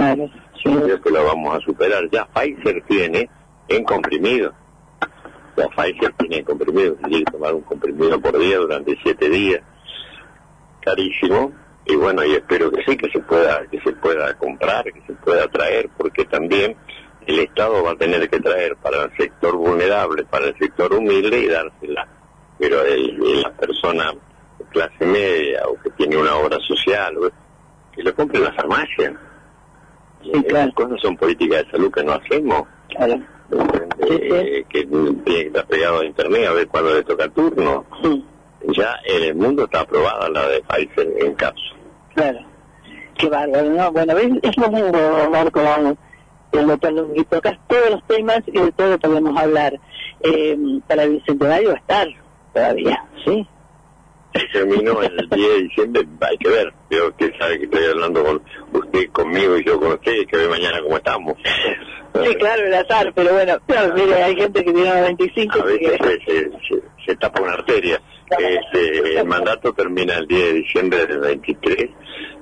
[0.63, 2.09] Creo que lo vamos a superar.
[2.11, 3.29] Ya Pfizer tiene
[3.67, 4.53] en comprimido.
[5.57, 9.61] Ya Pfizer tiene en comprimido, es tomar un comprimido por día durante siete días.
[10.81, 11.51] Carísimo.
[11.85, 15.13] Y bueno, y espero que sí, que se pueda, que se pueda comprar, que se
[15.13, 16.75] pueda traer, porque también
[17.25, 21.39] el Estado va a tener que traer para el sector vulnerable, para el sector humilde
[21.39, 22.07] y dársela.
[22.59, 24.13] Pero el, la persona
[24.71, 27.15] clase media o que tiene una obra social,
[27.93, 29.19] que lo compre en la farmacia.
[30.23, 32.67] Sí, Esas cosas son políticas de salud que no hacemos.
[32.89, 33.21] Claro.
[33.99, 37.85] Eh, que tiene que estar pegado a internet a ver cuándo le toca turno.
[38.73, 41.55] Ya en el mundo está aprobada la de Pfizer en caso.
[42.13, 42.39] Claro.
[43.17, 43.91] Qué bárbaro, ¿no?
[43.91, 45.61] Bueno, es, es lo lindo, Marco,
[46.51, 47.35] el doctor Longuito.
[47.37, 49.79] Tocas todos los temas y de todo podemos hablar.
[50.21, 50.57] Eh,
[50.87, 52.07] para el bicentenario va a estar
[52.53, 53.47] todavía, ¿sí?
[54.51, 56.73] Terminó el 10 de diciembre, hay que ver.
[56.89, 58.41] Yo que sabe que estoy hablando con
[58.73, 61.37] usted, conmigo y yo con usted, y que ve mañana cómo estamos.
[62.23, 65.59] Sí, claro, el azar, pero bueno, pero, mire, hay gente que tiene 25.
[65.59, 68.01] A veces se, se, se, tapa una arteria.
[68.37, 71.89] Este, el mandato termina el 10 de diciembre del 23,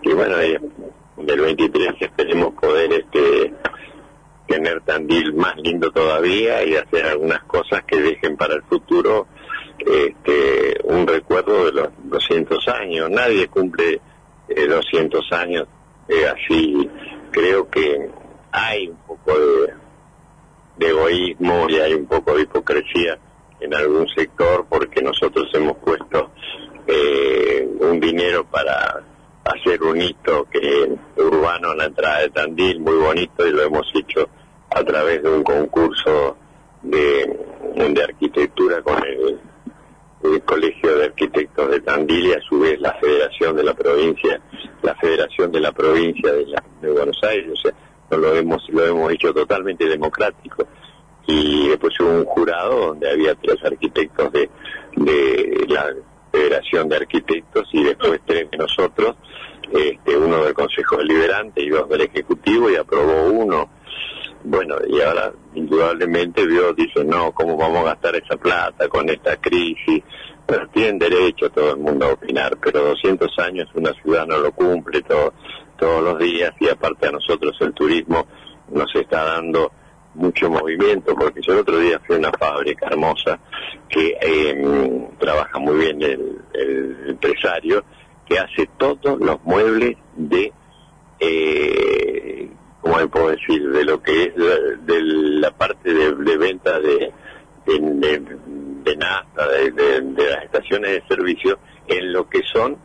[0.04, 3.54] y bueno, del 23 esperemos poder este
[4.48, 9.28] tener Tandil más lindo todavía y hacer algunas cosas que dejen para el futuro
[9.80, 13.10] este, un recuerdo de los 200 años.
[13.10, 14.02] Nadie cumple
[14.48, 15.68] eh, 200 años
[16.08, 16.90] eh, así.
[17.32, 18.10] Creo que
[18.52, 23.18] hay un poco de, egoísmo y hay un poco de hipocresía
[23.60, 26.32] en algún sector porque nosotros hemos puesto
[26.88, 29.04] eh, un dinero para
[29.44, 33.92] hacer un hito que urbano en la entrada de Tandil, muy bonito, y lo hemos
[33.94, 34.30] hecho
[34.70, 36.38] a través de un concurso
[36.82, 37.38] de,
[37.76, 39.40] de arquitectura con el,
[40.24, 44.42] el Colegio de Arquitectos de Tandil y a su vez la Federación de la Provincia,
[44.82, 47.74] la Federación de la Provincia de, la- de Buenos Aires, o sea,
[48.12, 50.68] no lo hemos, lo hemos hecho totalmente democrático.
[51.28, 54.50] Y después hubo un jurado donde había tres arquitectos de,
[54.96, 55.94] de la
[56.32, 59.16] Federación de Arquitectos y después tres de nosotros,
[59.72, 63.70] este, uno del Consejo Deliberante y dos del Ejecutivo y aprobó uno.
[64.44, 69.36] Bueno, y ahora indudablemente vio, dice, no, ¿cómo vamos a gastar esa plata con esta
[69.38, 70.04] crisis?
[70.46, 74.52] Pero tienen derecho todo el mundo a opinar, pero 200 años una ciudad no lo
[74.52, 75.34] cumple todo,
[75.78, 78.26] todos los días y aparte a nosotros el turismo
[78.72, 79.72] nos está dando
[80.16, 83.40] mucho movimiento, porque yo el otro día fui a una fábrica hermosa
[83.88, 87.84] que eh, trabaja muy bien el, el empresario,
[88.26, 90.52] que hace todos los muebles de,
[91.20, 92.50] eh,
[92.82, 97.12] ¿cómo le puedo decir?, de lo que es de la parte de, venta de,
[97.66, 102.78] de, de- nafta, de, las estaciones de servicio, en lo que son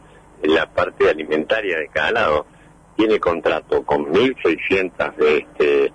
[0.42, 2.46] la parte alimentaria de cada lado.
[2.96, 5.92] Tiene contrato con 1.600 de, este,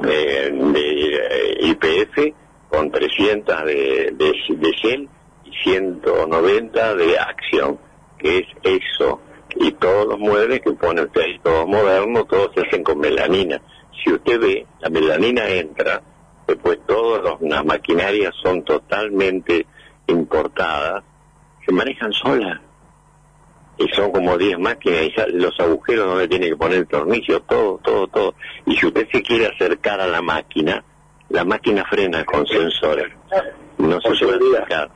[0.00, 2.34] de, eh, IPF,
[2.68, 3.74] con 300 de,
[4.16, 5.08] de, de Shell
[5.44, 7.78] y 190 de Acción,
[8.18, 9.20] que es eso.
[9.56, 13.60] Y todos los muebles que pone usted ahí, todos modernos, todos se hacen con melanina.
[14.02, 16.02] Si usted ve, la melanina entra,
[16.46, 19.66] después todas las maquinarias son totalmente
[20.06, 21.04] importadas,
[21.64, 22.60] se manejan solas.
[23.78, 27.40] Y son como 10 máquinas, y ya los agujeros donde tiene que poner el tornillo,
[27.42, 28.34] todo, todo, todo.
[28.66, 30.84] Y si usted se quiere acercar a la máquina,
[31.30, 33.12] la máquina frena con sensores.
[33.78, 34.90] No se puede acercar.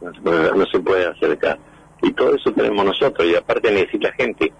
[0.00, 1.58] No se puede acercar.
[2.04, 4.52] Y todo eso tenemos nosotros, y aparte necesita gente.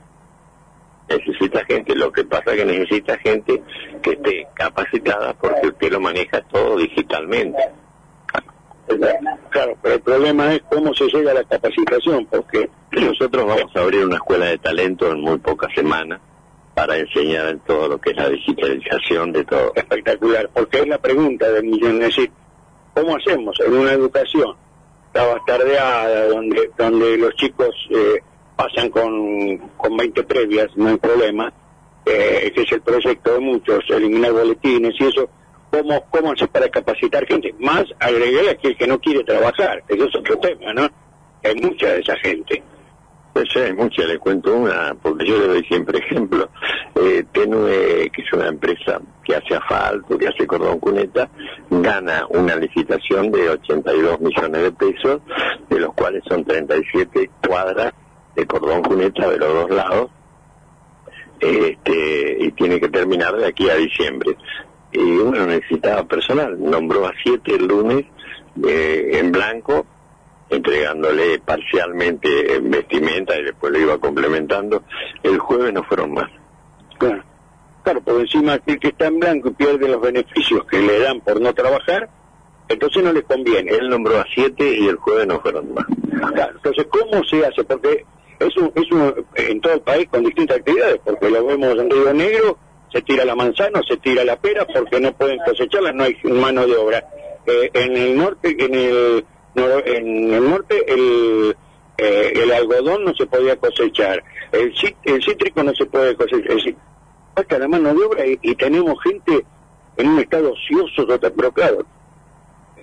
[1.09, 3.63] Necesita gente, lo que pasa es que necesita gente
[4.03, 7.59] que esté capacitada porque usted lo maneja todo digitalmente.
[9.51, 13.81] Claro, pero el problema es cómo se llega a la capacitación, porque Nosotros vamos a
[13.81, 16.21] abrir una escuela de talento en muy pocas semanas
[16.75, 19.73] para enseñar en todo lo que es la digitalización de todo.
[19.75, 22.31] espectacular, porque es la pregunta del millón, es decir,
[22.95, 24.64] ¿cómo hacemos en una educación
[25.15, 28.21] la bastardeada, donde, donde los chicos eh,
[28.57, 31.53] pasan con, con 20 previas, no hay problema,
[32.05, 35.29] eh, ese es el proyecto de muchos, eliminar boletines y eso,
[35.71, 37.55] ¿cómo, cómo hacer para capacitar gente?
[37.59, 40.89] Más agregué a aquel que no quiere trabajar, eso es otro tema, ¿no?
[41.45, 42.63] Hay mucha de esa gente.
[43.35, 46.49] Pues sí, hay muchas, le cuento una, porque yo le doy siempre ejemplo.
[46.95, 51.29] Eh, Tenue, que es una empresa que hace asfalto, que hace cordón cuneta,
[51.69, 55.21] gana una licitación de 82 millones de pesos,
[55.69, 57.93] de los cuales son 37 cuadras
[58.37, 60.11] de cordón cuneta de los dos lados,
[61.41, 64.37] este, y tiene que terminar de aquí a diciembre.
[64.93, 68.05] Y uno necesitaba personal, nombró a siete el lunes
[68.65, 69.87] eh, en blanco,
[70.51, 74.83] entregándole parcialmente en vestimenta y después lo iba complementando.
[75.23, 76.31] El jueves no fueron más.
[76.99, 77.25] Claro,
[77.83, 81.21] claro, por encima aquel que está en blanco y pierde los beneficios que le dan
[81.21, 82.09] por no trabajar,
[82.69, 83.73] entonces no le conviene.
[83.73, 85.87] Él nombró a siete y el jueves no fueron más.
[86.33, 87.65] Claro, entonces, ¿cómo se hace?
[87.65, 88.05] Porque
[88.39, 91.91] es, un, es un, en todo el país con distintas actividades, porque lo vemos en
[91.91, 92.59] Río Negro,
[92.93, 96.67] se tira la manzana, se tira la pera, porque no pueden cosecharla, no hay mano
[96.67, 97.05] de obra.
[97.47, 99.25] Eh, en el norte, en el,
[99.55, 101.57] en el norte, el,
[101.99, 104.23] eh, el algodón no se podía cosechar,
[104.53, 104.75] el,
[105.05, 106.57] el cítrico no se puede cosechar,
[107.35, 109.45] falta la mano de obra y, y tenemos gente
[109.97, 111.87] en un estado ocioso pero claro,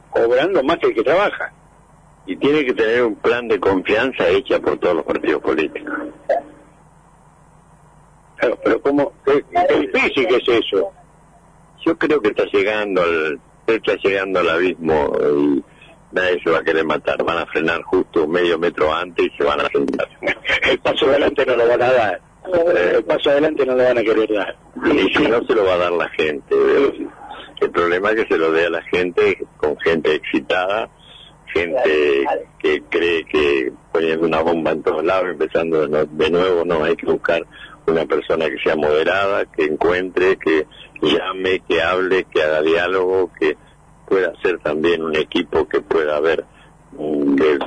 [0.10, 1.54] cobrando más que el que trabaja.
[2.26, 5.92] Y tiene que tener un plan de confianza hecha por todos los partidos políticos.
[8.36, 9.14] Claro, pero ¿cómo?
[9.26, 10.92] Qué, qué difícil que es eso.
[11.84, 15.64] Yo creo que está llegando al, está llegando al abismo y
[16.12, 17.24] nadie se va a querer matar.
[17.24, 20.08] Van a frenar justo medio metro antes y se van a sentar.
[20.64, 22.22] El paso adelante no lo van a dar.
[22.96, 24.56] El paso adelante no lo van a querer dar.
[24.86, 26.56] Y si no se lo va a dar la gente.
[27.62, 30.90] El problema es que se lo dé a la gente con gente excitada,
[31.54, 32.26] gente
[32.58, 37.06] que cree que poniendo una bomba en todos lados, empezando de nuevo, no, hay que
[37.06, 37.46] buscar
[37.86, 40.66] una persona que sea moderada, que encuentre, que
[41.02, 43.58] llame, que hable, que haga diálogo, que
[44.12, 46.44] pueda ser también un equipo que pueda haber
[46.92, 47.60] mm, de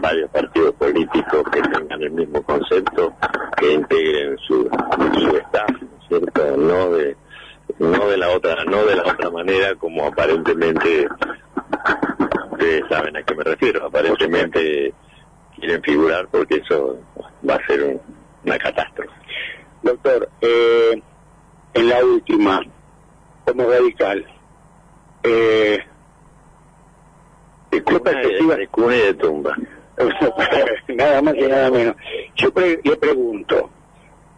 [0.00, 3.12] varios partidos políticos que tengan el mismo concepto,
[3.58, 4.62] que integren su,
[5.18, 6.56] su staff, ¿no es ¿cierto?
[6.56, 7.16] No de
[7.78, 11.06] no de la otra no de la otra manera como aparentemente
[12.50, 14.92] ustedes saben a qué me refiero aparentemente
[15.56, 16.98] quieren figurar porque eso
[17.48, 18.00] va a ser un-
[18.46, 19.10] una catástrofe.
[19.82, 21.02] Doctor, eh,
[21.74, 22.60] en la última,
[23.44, 24.26] como radical,
[25.22, 25.78] eh,
[27.70, 29.56] De cuna, de, de cuna y de tumba.
[30.88, 31.94] nada más y nada menos.
[32.36, 33.70] Yo pre- le pregunto,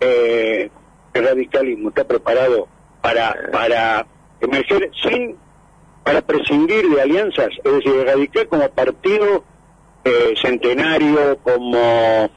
[0.00, 0.70] eh,
[1.14, 2.68] ¿el radicalismo está preparado
[3.00, 4.06] para, para
[4.40, 5.36] emerger sin,
[6.04, 7.48] para prescindir de alianzas?
[7.64, 9.44] Es decir, el radical como partido
[10.04, 12.28] eh, centenario, como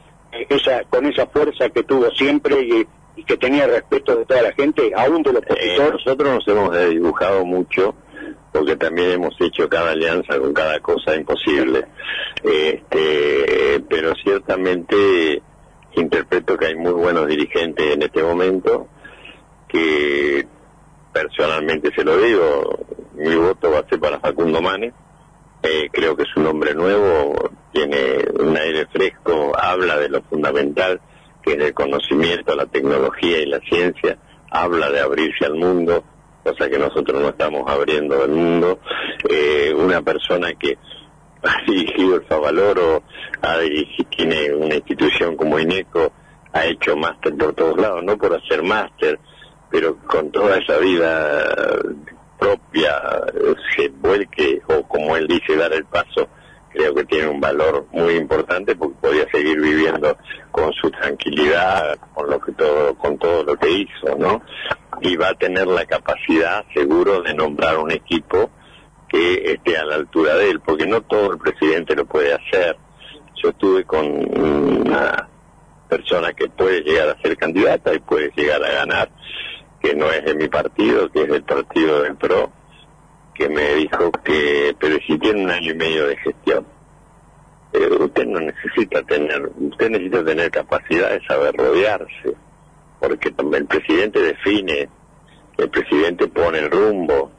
[0.48, 2.86] esa, con esa fuerza que tuvo siempre y,
[3.16, 5.92] y que tenía respeto de toda la gente, aún del Eh, opositor.
[5.94, 7.94] nosotros nos hemos dibujado mucho
[8.56, 11.84] porque también hemos hecho cada alianza con cada cosa imposible.
[12.42, 15.42] Este, pero ciertamente
[15.94, 18.88] interpreto que hay muy buenos dirigentes en este momento
[19.68, 20.46] que
[21.12, 24.94] personalmente se lo digo, mi voto va a ser para Facundo Manes.
[25.62, 31.00] Eh, creo que es un hombre nuevo, tiene un aire fresco, habla de lo fundamental
[31.42, 34.18] que es el conocimiento, la tecnología y la ciencia,
[34.50, 36.04] habla de abrirse al mundo,
[36.46, 38.78] cosa que nosotros no estamos abriendo al mundo.
[39.28, 40.78] Eh, una persona que
[41.42, 43.02] ha dirigido el Favaloro,
[43.42, 46.12] ha dirigido, tiene una institución como INECO,
[46.52, 49.18] ha hecho máster por todos lados, no por hacer máster,
[49.70, 51.46] pero con toda esa vida
[52.38, 53.02] propia
[53.34, 56.28] eh, se vuelque, o como él dice, dar el paso,
[56.76, 60.18] creo que tiene un valor muy importante porque podía seguir viviendo
[60.50, 64.42] con su tranquilidad, con lo que todo, con todo lo que hizo, ¿no?
[65.00, 68.50] Y va a tener la capacidad, seguro, de nombrar un equipo
[69.08, 72.76] que esté a la altura de él, porque no todo el presidente lo puede hacer.
[73.42, 75.28] Yo estuve con una
[75.88, 79.10] persona que puede llegar a ser candidata y puede llegar a ganar,
[79.80, 82.52] que no es de mi partido, que es del partido del PRO,
[83.36, 86.66] que me dijo que, pero si tiene un año y medio de gestión,
[87.72, 92.34] eh, usted no necesita tener, usted necesita tener capacidad de saber rodearse,
[93.00, 94.88] porque el presidente define,
[95.58, 97.30] el presidente pone el rumbo,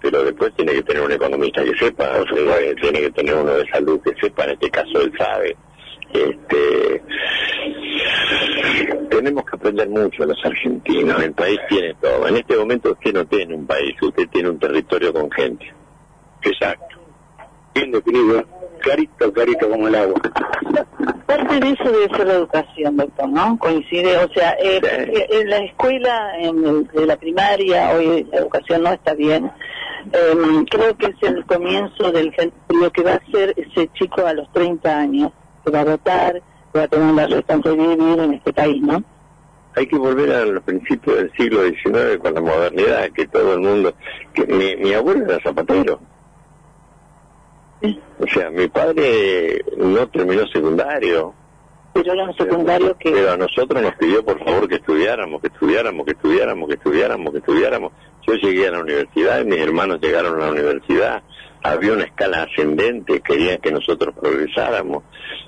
[0.00, 3.52] pero después tiene que tener un economista que sepa, o sea, tiene que tener uno
[3.52, 5.56] de salud que sepa, en este caso él sabe.
[6.12, 7.02] Este,
[9.10, 12.28] tenemos que aprender mucho los argentinos, el país tiene todo.
[12.28, 15.72] En este momento usted no tiene un país, usted tiene un territorio con gente.
[16.42, 16.96] Exacto.
[17.74, 18.44] Bien definido,
[18.80, 20.20] clarito, clarito como el agua.
[21.26, 23.58] Parte de eso debe ser la educación, doctor, ¿no?
[23.58, 28.38] Coincide, o sea, eh, eh, en la escuela, en el- de la primaria, hoy la
[28.38, 29.50] educación no está bien.
[30.12, 32.32] Eh, creo que es el comienzo del
[32.68, 35.32] lo que va a ser ese chico a los 30 años,
[35.66, 38.82] que va a votar, que va a tener la responsabilidad de vivir en este país,
[38.82, 39.02] ¿no?
[39.74, 43.60] Hay que volver a los principios del siglo XIX con la modernidad, que todo el
[43.60, 43.92] mundo...
[44.32, 46.00] que mi, mi abuelo era zapatero.
[47.82, 51.34] O sea, mi padre no terminó secundario.
[51.92, 53.10] Pero era un secundario que...
[53.10, 57.32] Pero a nosotros nos pidió por favor que estudiáramos, que estudiáramos, que estudiáramos, que estudiáramos,
[57.32, 57.92] que estudiáramos.
[58.26, 61.22] Yo llegué a la universidad, mis hermanos llegaron a la universidad,
[61.72, 65.04] había una escala ascendente, querían que nosotros progresáramos.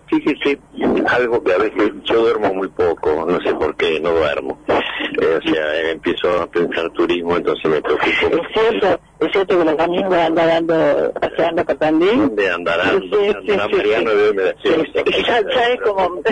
[0.07, 0.59] Fíjese,
[1.07, 4.59] algo que a veces yo duermo muy poco, no sé por qué, no duermo.
[4.69, 8.09] Eh, o sea, empiezo a pensar turismo, entonces me preocupo.
[8.11, 12.19] Es cierto, es cierto que los amigos anda dando, paseando Tandil.
[12.19, 13.01] ¿Dónde andarán?
[13.03, 14.11] Sí, ¿Dónde sí, sí, Mariano?
[14.11, 14.16] sí.
[14.16, 16.23] ¿De dónde Ya, ya es como...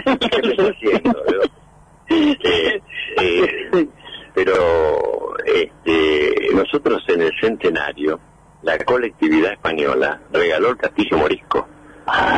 [2.08, 2.80] Eh,
[3.18, 3.88] eh,
[4.34, 8.20] pero este, nosotros en el centenario,
[8.66, 11.68] la colectividad española regaló el castillo morisco.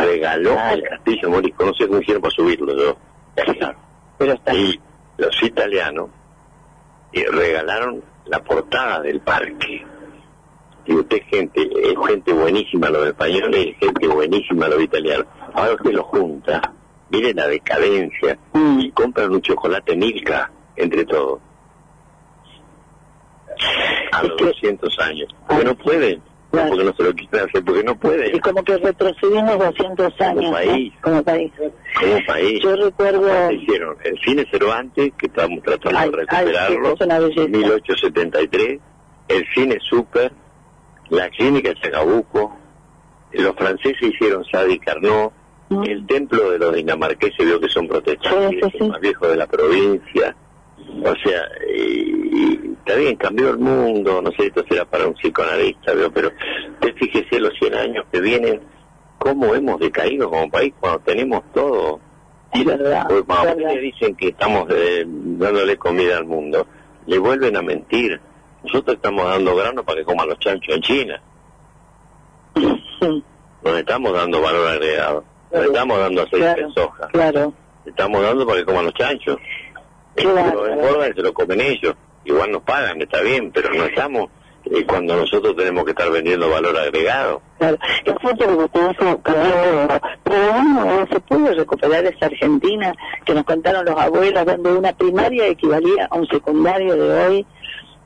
[0.02, 1.64] regaló el castillo morisco.
[1.64, 2.98] No sé cómo hicieron para subirlo yo.
[4.52, 4.78] Y
[5.16, 6.10] los italianos
[7.14, 9.86] eh, regalaron la portada del parque.
[10.84, 15.26] Y usted, gente, es gente buenísima los españoles y gente buenísima los italianos.
[15.54, 16.60] Ahora usted lo junta,
[17.08, 21.40] mire la decadencia y compran un chocolate Milka entre todos.
[24.12, 25.34] A los 200 años.
[25.46, 26.22] Porque no pueden.
[26.50, 28.34] No porque no se lo quieren hacer, porque no pueden.
[28.34, 30.44] Y como que retrocedimos 200 años.
[30.44, 30.52] ¿no?
[30.52, 30.92] país.
[31.02, 31.52] Como país.
[32.00, 32.60] Como país.
[32.62, 33.52] Yo recuerdo...
[33.52, 37.48] Hicieron el cine Cervantes, que estamos tratando Ay, de ay, recuperarlo, es una belleza.
[37.48, 38.80] 1873,
[39.28, 40.32] el cine Super,
[41.10, 42.56] la clínica de Chacabuco,
[43.32, 45.32] los franceses hicieron Sadi Carnot,
[45.70, 45.84] Mm.
[45.84, 49.46] el templo de los dinamarqueses veo que son protestantes, es el más viejo de la
[49.46, 50.34] provincia.
[51.04, 51.42] O sea,
[51.74, 56.10] y, y está bien, cambió el mundo, no sé, esto será para un psicoanalista, veo,
[56.10, 56.30] pero
[56.74, 58.60] usted fíjese los 100 años que vienen,
[59.18, 62.00] cómo hemos decaído como país cuando tenemos todo.
[62.52, 63.04] Es verdad.
[63.08, 63.66] Porque cuando verdad.
[63.66, 66.66] ustedes dicen que estamos eh, dándole comida al mundo,
[67.06, 68.18] le vuelven a mentir.
[68.64, 71.22] Nosotros estamos dando grano para que coman los chanchos en China.
[73.62, 75.24] Nos estamos dando valor agregado.
[75.52, 76.66] No estamos dando aceite Claro.
[76.68, 77.08] de soja.
[77.08, 77.52] Claro.
[77.86, 79.36] Estamos dando para que coman los chanchos.
[80.22, 80.66] Claro.
[80.66, 81.94] Lo engordan y se lo comen ellos.
[82.24, 84.28] Igual nos pagan, está bien, pero no estamos
[84.70, 87.40] eh, cuando nosotros tenemos que estar vendiendo valor agregado.
[87.58, 92.92] Claro, es cierto lo que usted dijo, pero bueno, se pudo recuperar esa Argentina
[93.24, 97.46] que nos contaron los abuelos, donde una primaria equivalía a un secundario de hoy,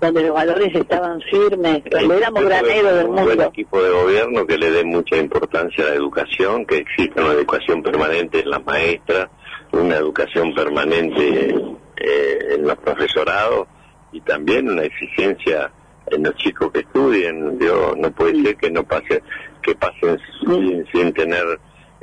[0.01, 3.45] donde los valores estaban firmes, donde éramos graneros del un buen mundo.
[3.45, 7.83] equipo de gobierno que le dé mucha importancia a la educación, que exista una educación
[7.83, 9.29] permanente en las maestras,
[9.73, 11.55] una educación permanente
[11.97, 13.69] eh, en los profesorados
[14.13, 15.71] y también una exigencia
[16.07, 17.59] en los chicos que estudien.
[17.59, 19.23] Yo, no puede ser que no pase,
[19.63, 21.59] que pasen sin, sin tener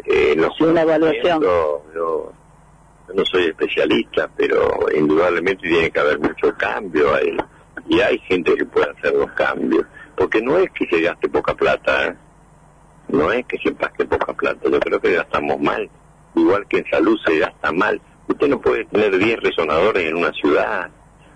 [0.05, 1.39] eh, los una evaluación.
[1.39, 1.93] conocimientos.
[1.93, 2.33] Yo,
[3.07, 7.35] yo no soy especialista, pero indudablemente tiene que haber mucho cambio ahí.
[7.87, 9.85] Y hay gente que puede hacer los cambios.
[10.15, 12.15] Porque no es que se gaste poca plata, ¿eh?
[13.07, 14.69] no es que se gaste poca plata.
[14.69, 15.89] Yo creo que gastamos mal.
[16.35, 18.01] Igual que en salud se gasta mal.
[18.29, 20.89] Usted no puede tener 10 resonadores en una ciudad.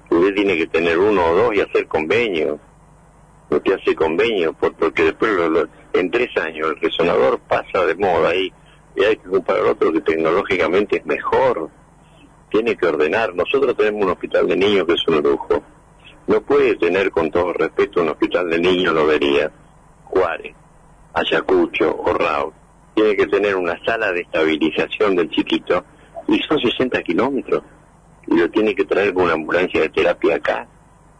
[0.10, 2.60] Usted tiene que tener uno o dos y hacer convenios.
[3.50, 8.34] Usted hace convenios por- porque después lo- en tres años el resonador pasa de moda
[8.36, 8.52] y,
[8.96, 11.70] y hay que comprar otro que tecnológicamente es mejor.
[12.50, 13.34] Tiene que ordenar.
[13.36, 15.64] Nosotros tenemos un hospital de niños que es un lujo.
[16.28, 19.52] No puede tener, con todo respeto, un hospital de niños, lo vería.
[20.06, 20.56] Juárez,
[21.14, 22.54] Ayacucho o Raúl.
[22.94, 25.84] Tiene que tener una sala de estabilización del chiquito
[26.28, 27.64] y son 60 kilómetros.
[28.28, 30.68] Y lo tiene que traer con una ambulancia de terapia acá.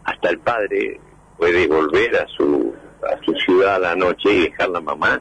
[0.04, 1.00] Hasta el padre
[1.36, 5.20] puede volver a su, a su ciudad a la noche y dejar la mamá.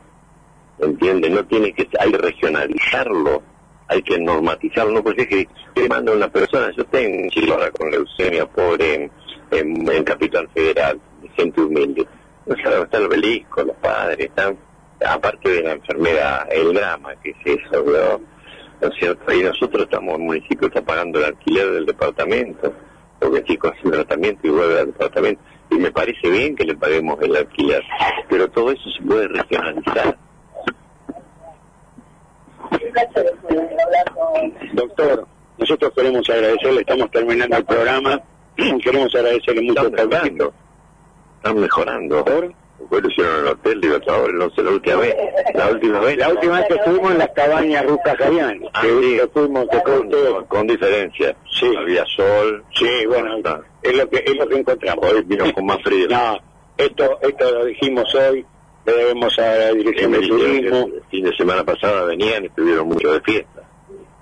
[0.80, 1.30] ¿Entiende?
[1.30, 3.44] No tiene que, hay que regionalizarlo,
[3.88, 4.94] hay que normatizarlo.
[4.94, 6.72] No puede ser que, que manda una persona.
[6.76, 9.12] Yo tengo un chico ahora con leucemia pobre
[9.52, 11.00] en, en, Capital Federal,
[11.36, 12.08] gente humilde.
[12.46, 14.58] No sabe está el obelisco, los padres, están,
[15.06, 18.20] aparte de la enfermedad, el drama que es eso.
[18.84, 19.34] ¿No es cierto?
[19.34, 22.74] Y nosotros estamos, el municipio está pagando el alquiler del departamento,
[23.18, 25.42] porque el chico hace tratamiento y vuelve al departamento.
[25.72, 27.82] Y me parece bien que le paguemos el alquiler,
[28.28, 30.18] pero todo eso se puede regionalizar.
[34.74, 35.28] Doctor,
[35.58, 38.22] nosotros queremos agradecerle, estamos terminando el programa,
[38.84, 40.54] queremos agradecerle mucho Están mejorando,
[41.38, 42.26] están mejorando.
[42.84, 45.16] Después lo hicieron en el hotel, ahora no sé, la última vez,
[45.54, 46.18] la última vez.
[46.18, 49.18] La última vez que estuvimos en las cabañas Rucas Javián, Ah, que, sí.
[49.18, 51.36] que fuimos, que con, con- con diferencia.
[51.60, 51.74] Sí.
[51.78, 52.64] Había sol.
[52.76, 53.38] Sí, bueno,
[53.82, 55.06] es lo que es lo que encontramos.
[55.12, 56.08] Hoy vino con más frío.
[56.10, 56.38] No,
[56.78, 58.46] esto esto lo dijimos hoy,
[58.86, 60.78] le debemos a la dirección me de turismo.
[60.88, 63.62] el fin de semana pasada venían y estuvieron mucho de fiesta.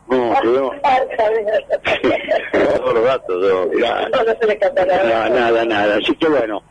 [0.08, 0.76] No, estuvimos-
[2.78, 3.66] Todos los datos, yo.
[3.74, 5.96] no, nada, nada.
[5.98, 6.62] Así que bueno,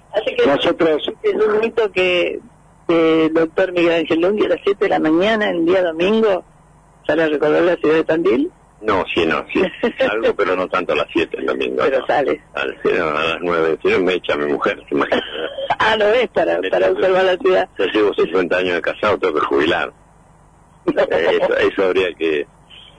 [0.46, 2.40] nosotros Es un mito que
[2.88, 6.44] que el doctor Miguel Ángel Lungui a las 7 de la mañana, el día domingo,
[7.06, 8.50] sale a recorrer la ciudad de Tandil,
[8.80, 9.62] No, sí, no, sí.
[10.10, 11.76] Algo, pero no tanto a las 7 el domingo.
[11.84, 12.06] pero no.
[12.08, 12.42] sale.
[12.54, 13.78] A las, sí, no, a las 9.
[13.80, 15.22] Si no me echa mi mujer, se imagina.
[15.82, 17.66] Ah, no es para, para observar la ciudad.
[17.78, 19.92] Ya llevo 50 años de casado, tengo que jubilar.
[20.86, 22.46] Eh, Eso, eso habría que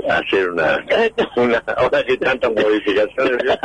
[0.10, 0.86] hacer una,
[1.36, 3.38] una ahora que tantas modificaciones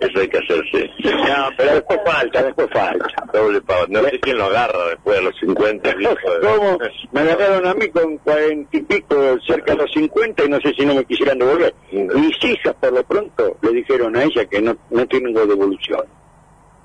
[0.00, 3.06] eso hay que hacerse No, pero después falta, después falta.
[3.32, 6.78] doble pago no sé quién lo agarra después de los 50 viejo de- ¿Cómo?
[7.12, 9.16] Me agarraron a mí con cuarenta y pico,
[9.46, 11.74] cerca de los 50, y no sé si no me quisieran devolver.
[11.92, 16.02] Mis hijas, por lo pronto, le dijeron a ella que no, no tienen devolución.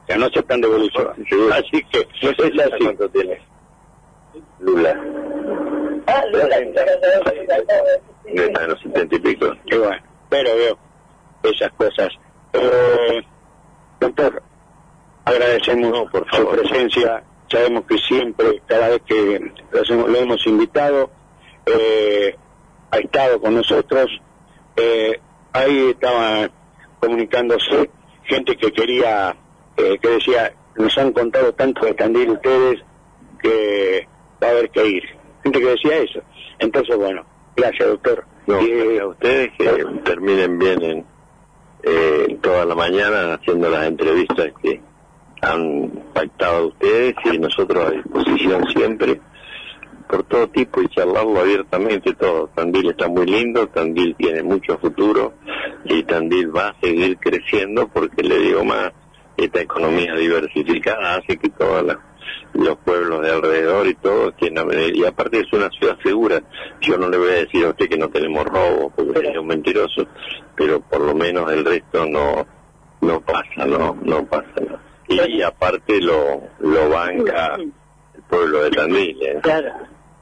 [0.07, 1.10] Sea, no aceptan devolución.
[1.52, 2.84] Así que, no sé si así.
[2.84, 3.41] ¿Cuánto tiene?
[4.60, 4.95] Lula
[8.25, 10.77] está en los 70 y pico Y bueno, pero veo
[11.43, 12.09] esas cosas.
[12.53, 13.21] Eh,
[13.99, 14.41] doctor,
[15.25, 17.23] agradecemos por su presencia.
[17.49, 21.11] Sabemos que siempre, cada vez que lo hemos invitado,
[21.65, 22.35] eh,
[22.91, 24.09] ha estado con nosotros.
[24.75, 25.19] Eh,
[25.51, 26.49] ahí estaba
[26.99, 27.89] comunicándose
[28.23, 29.35] gente que quería,
[29.77, 32.81] eh, que decía, nos han contado tanto de Tandil ustedes
[33.41, 34.07] que
[34.41, 35.03] va a haber que ir.
[35.43, 36.21] Gente que decía eso.
[36.59, 37.25] Entonces, bueno,
[37.55, 38.25] gracias, doctor.
[38.47, 41.05] no, gracias a ustedes que terminen bien en
[41.84, 44.81] eh, toda la mañana haciendo las entrevistas que
[45.41, 49.19] han pactado ustedes y nosotros a disposición siempre
[50.07, 52.49] por todo tipo y charlarlo abiertamente todo.
[52.55, 55.34] Tandil está muy lindo, Tandil tiene mucho futuro
[55.85, 58.91] y Tandil va a seguir creciendo porque le digo más,
[59.35, 61.99] esta economía diversificada hace que todos la-
[62.53, 64.33] los pueblos de alrededor y todo.
[64.93, 66.41] Y aparte es una ciudad segura.
[66.81, 69.47] Yo no le voy a decir a usted que no tenemos robo porque sería un
[69.47, 70.07] mentiroso,
[70.55, 72.45] pero por lo menos el resto no
[73.01, 74.47] no pasa, no, no pasa.
[74.61, 74.79] no.
[75.07, 79.21] Y, aparte lo, lo banca el pueblo de Tandil.
[79.21, 79.39] ¿eh?
[79.41, 79.73] Claro.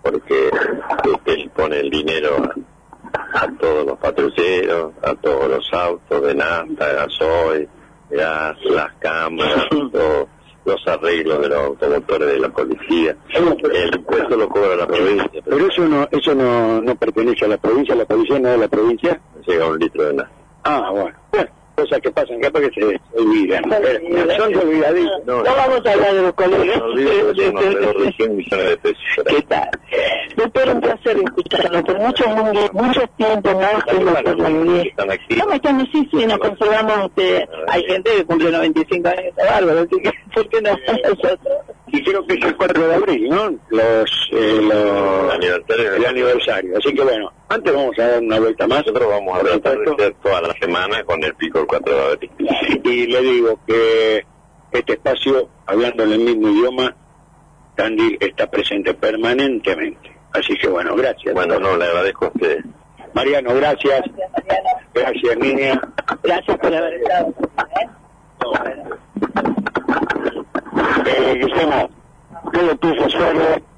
[0.01, 2.37] porque este, él pone el dinero
[3.13, 7.69] a, a todos los patrulleros, a todos los autos de nafta, gasoil,
[8.09, 10.27] gas, las cámaras, todo
[10.65, 13.15] los arreglos de los automotores de la policía.
[13.29, 15.41] El impuesto lo cobra la provincia.
[15.43, 18.59] Pero eso no eso no, no pertenece a la provincia, la policía no es de
[18.59, 19.21] la provincia.
[19.45, 20.31] Llega un litro de nada.
[20.63, 21.20] Ah, bueno.
[21.81, 23.63] Cosas que pasan acá porque se olvidan.
[23.69, 25.25] Pero Son olvidadizos.
[25.25, 26.77] No, vamos a hablar de los colegas.
[26.77, 29.03] No olvides, De- son de- alrededor de 100 millones de pesos.
[29.27, 29.69] ¿Qué tal?
[30.35, 31.83] Doctor, un placer escucharlo.
[31.83, 32.23] Por mucho,
[32.73, 35.39] mucho tiempo que que Están aquí.
[35.39, 35.91] ¿Cómo están?
[35.91, 37.09] Sí, sí, nos conservamos.
[37.17, 39.79] Este, hay gente que cumple 95 años, está bárbaro.
[39.79, 40.69] Así que, ¿por qué no
[41.03, 41.39] nosotros?
[41.93, 43.49] Y creo que es el 4 de abril, ¿no?
[43.69, 46.77] Los, eh, los, el aniversario.
[46.77, 48.79] Así que bueno, antes vamos a dar una vuelta más.
[48.79, 52.01] Nosotros vamos a tratar de hacer toda la semana con el pico el 4 de
[52.01, 52.31] abril.
[52.83, 54.25] Y le digo que
[54.71, 56.95] este espacio, hablando en el mismo idioma,
[57.75, 60.15] Tandy está presente permanentemente.
[60.33, 61.33] Así que bueno, gracias.
[61.33, 62.63] Bueno, no, le agradezco a usted.
[63.13, 64.03] Mariano, gracias.
[64.93, 65.81] Gracias, niña.
[66.23, 67.33] Gracias por haber estado.
[68.65, 68.81] Eh,
[71.39, 71.89] Guillermo,
[72.53, 73.70] yo le puse solo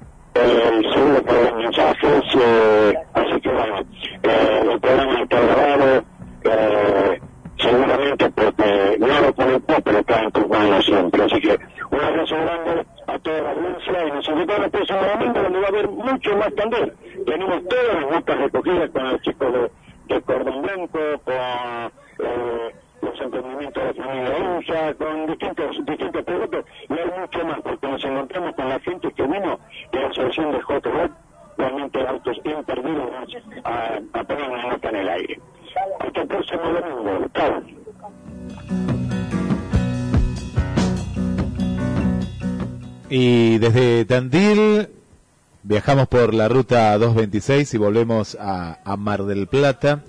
[46.24, 50.04] por la ruta 226 y volvemos a, Mar del Plata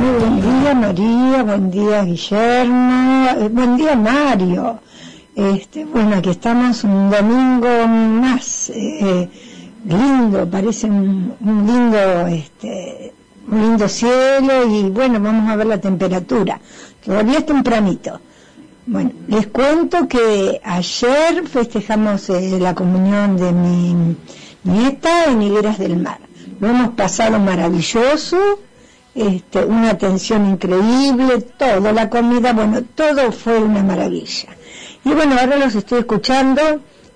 [0.00, 4.78] Muy buen día María, buen día Guillermo, eh, buen día Mario.
[5.36, 9.28] Este, bueno, aquí estamos un domingo más eh,
[9.84, 13.12] lindo, parece un, un lindo, este,
[13.50, 16.60] un lindo cielo y bueno, vamos a ver la temperatura.
[17.04, 18.20] Todavía es tempranito.
[18.86, 24.16] Bueno, les cuento que ayer festejamos eh, la comunión de mi
[24.64, 26.18] nieta en Higueras del Mar.
[26.60, 28.38] Lo hemos pasado maravilloso,
[29.14, 34.50] este, una atención increíble, todo, la comida, bueno, todo fue una maravilla.
[35.02, 36.60] Y bueno, ahora los estoy escuchando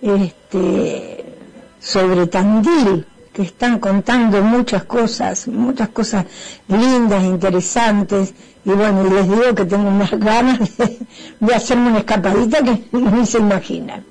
[0.01, 1.35] este,
[1.81, 3.07] sobre Tandil,
[3.39, 6.27] que están contando muchas cosas, muchas cosas
[6.67, 8.35] lindas, interesantes,
[8.65, 10.99] y bueno, les digo que tengo unas ganas de,
[11.39, 14.05] de hacerme una escapadita que ni se imaginan.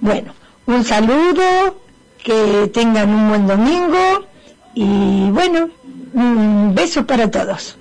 [0.00, 0.32] Bueno,
[0.66, 1.78] un saludo,
[2.24, 4.26] que tengan un buen domingo,
[4.74, 5.68] y bueno,
[6.14, 7.78] un beso para todos.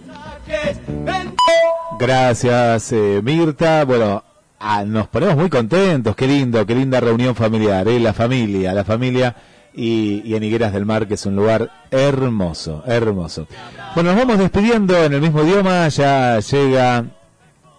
[1.98, 3.86] Gracias eh, Mirta.
[3.86, 4.23] Bueno,
[4.60, 6.15] ah, nos ponemos muy contentos.
[6.15, 7.88] Qué lindo, qué linda reunión familiar.
[7.88, 7.99] ¿eh?
[7.99, 9.36] La familia, la familia
[9.73, 13.48] y, en Higueras del Mar, que es un lugar hermoso, hermoso.
[13.95, 15.88] Bueno, nos vamos despidiendo en el mismo idioma.
[15.88, 17.06] Ya llega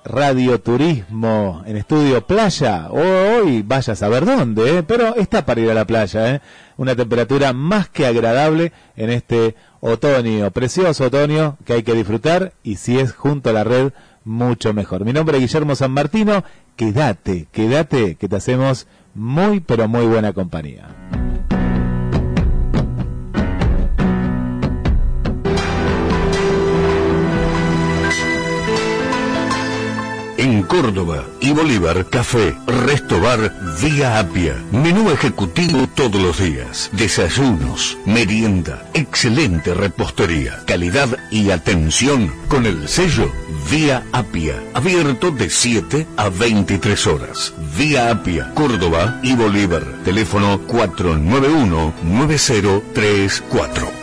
[0.04, 2.88] Radio Turismo en estudio Playa.
[2.90, 4.82] Hoy vaya a saber dónde, ¿eh?
[4.82, 6.34] pero está para ir a la playa.
[6.34, 6.40] ¿eh?
[6.76, 12.76] Una temperatura más que agradable en este otoño, precioso otoño que hay que disfrutar y
[12.76, 13.92] si es junto a la red,
[14.24, 15.04] mucho mejor.
[15.04, 16.44] Mi nombre es Guillermo San Martino.
[16.76, 20.88] Quédate, quédate, que te hacemos muy, pero muy buena compañía.
[30.66, 33.52] Córdoba y Bolívar, Café, Resto Bar,
[33.82, 34.56] Vía Apia.
[34.72, 36.90] Menú ejecutivo todos los días.
[36.92, 43.30] Desayunos, merienda, excelente repostería, calidad y atención con el sello
[43.70, 44.62] Vía Apia.
[44.74, 47.54] Abierto de 7 a 23 horas.
[47.78, 49.84] Vía Apia, Córdoba y Bolívar.
[50.04, 54.01] Teléfono 491 9034.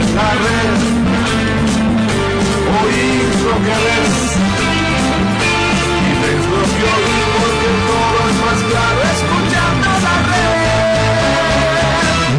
[0.00, 0.78] En la red.
[2.80, 4.14] Oís lo que ves.
[6.06, 10.48] Y ves lo que oís porque todo es más claro escuchando la red.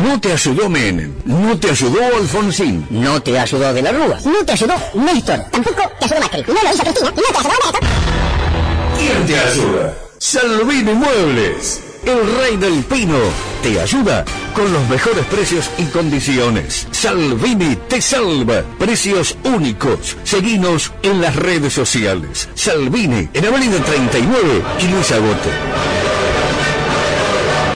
[0.07, 2.87] No te ayudó Menem, no te ayudó Alfonsín.
[2.89, 4.17] No te ayudó de la Rúa.
[4.25, 5.39] No te ayudó Néstor.
[5.51, 6.43] Tampoco te ayudó Macri.
[6.47, 7.11] No lo hizo Cristina.
[7.15, 7.87] Y no te ayudó Alberto.
[8.97, 9.93] ¿Quién te ayuda?
[10.17, 13.19] Salvini Muebles, el rey del pino,
[13.61, 16.87] te ayuda con los mejores precios y condiciones.
[16.91, 20.17] Salvini te salva, precios únicos.
[20.23, 22.49] Seguinos en las redes sociales.
[22.55, 25.98] Salvini en Avenida 39 y Luis Agote.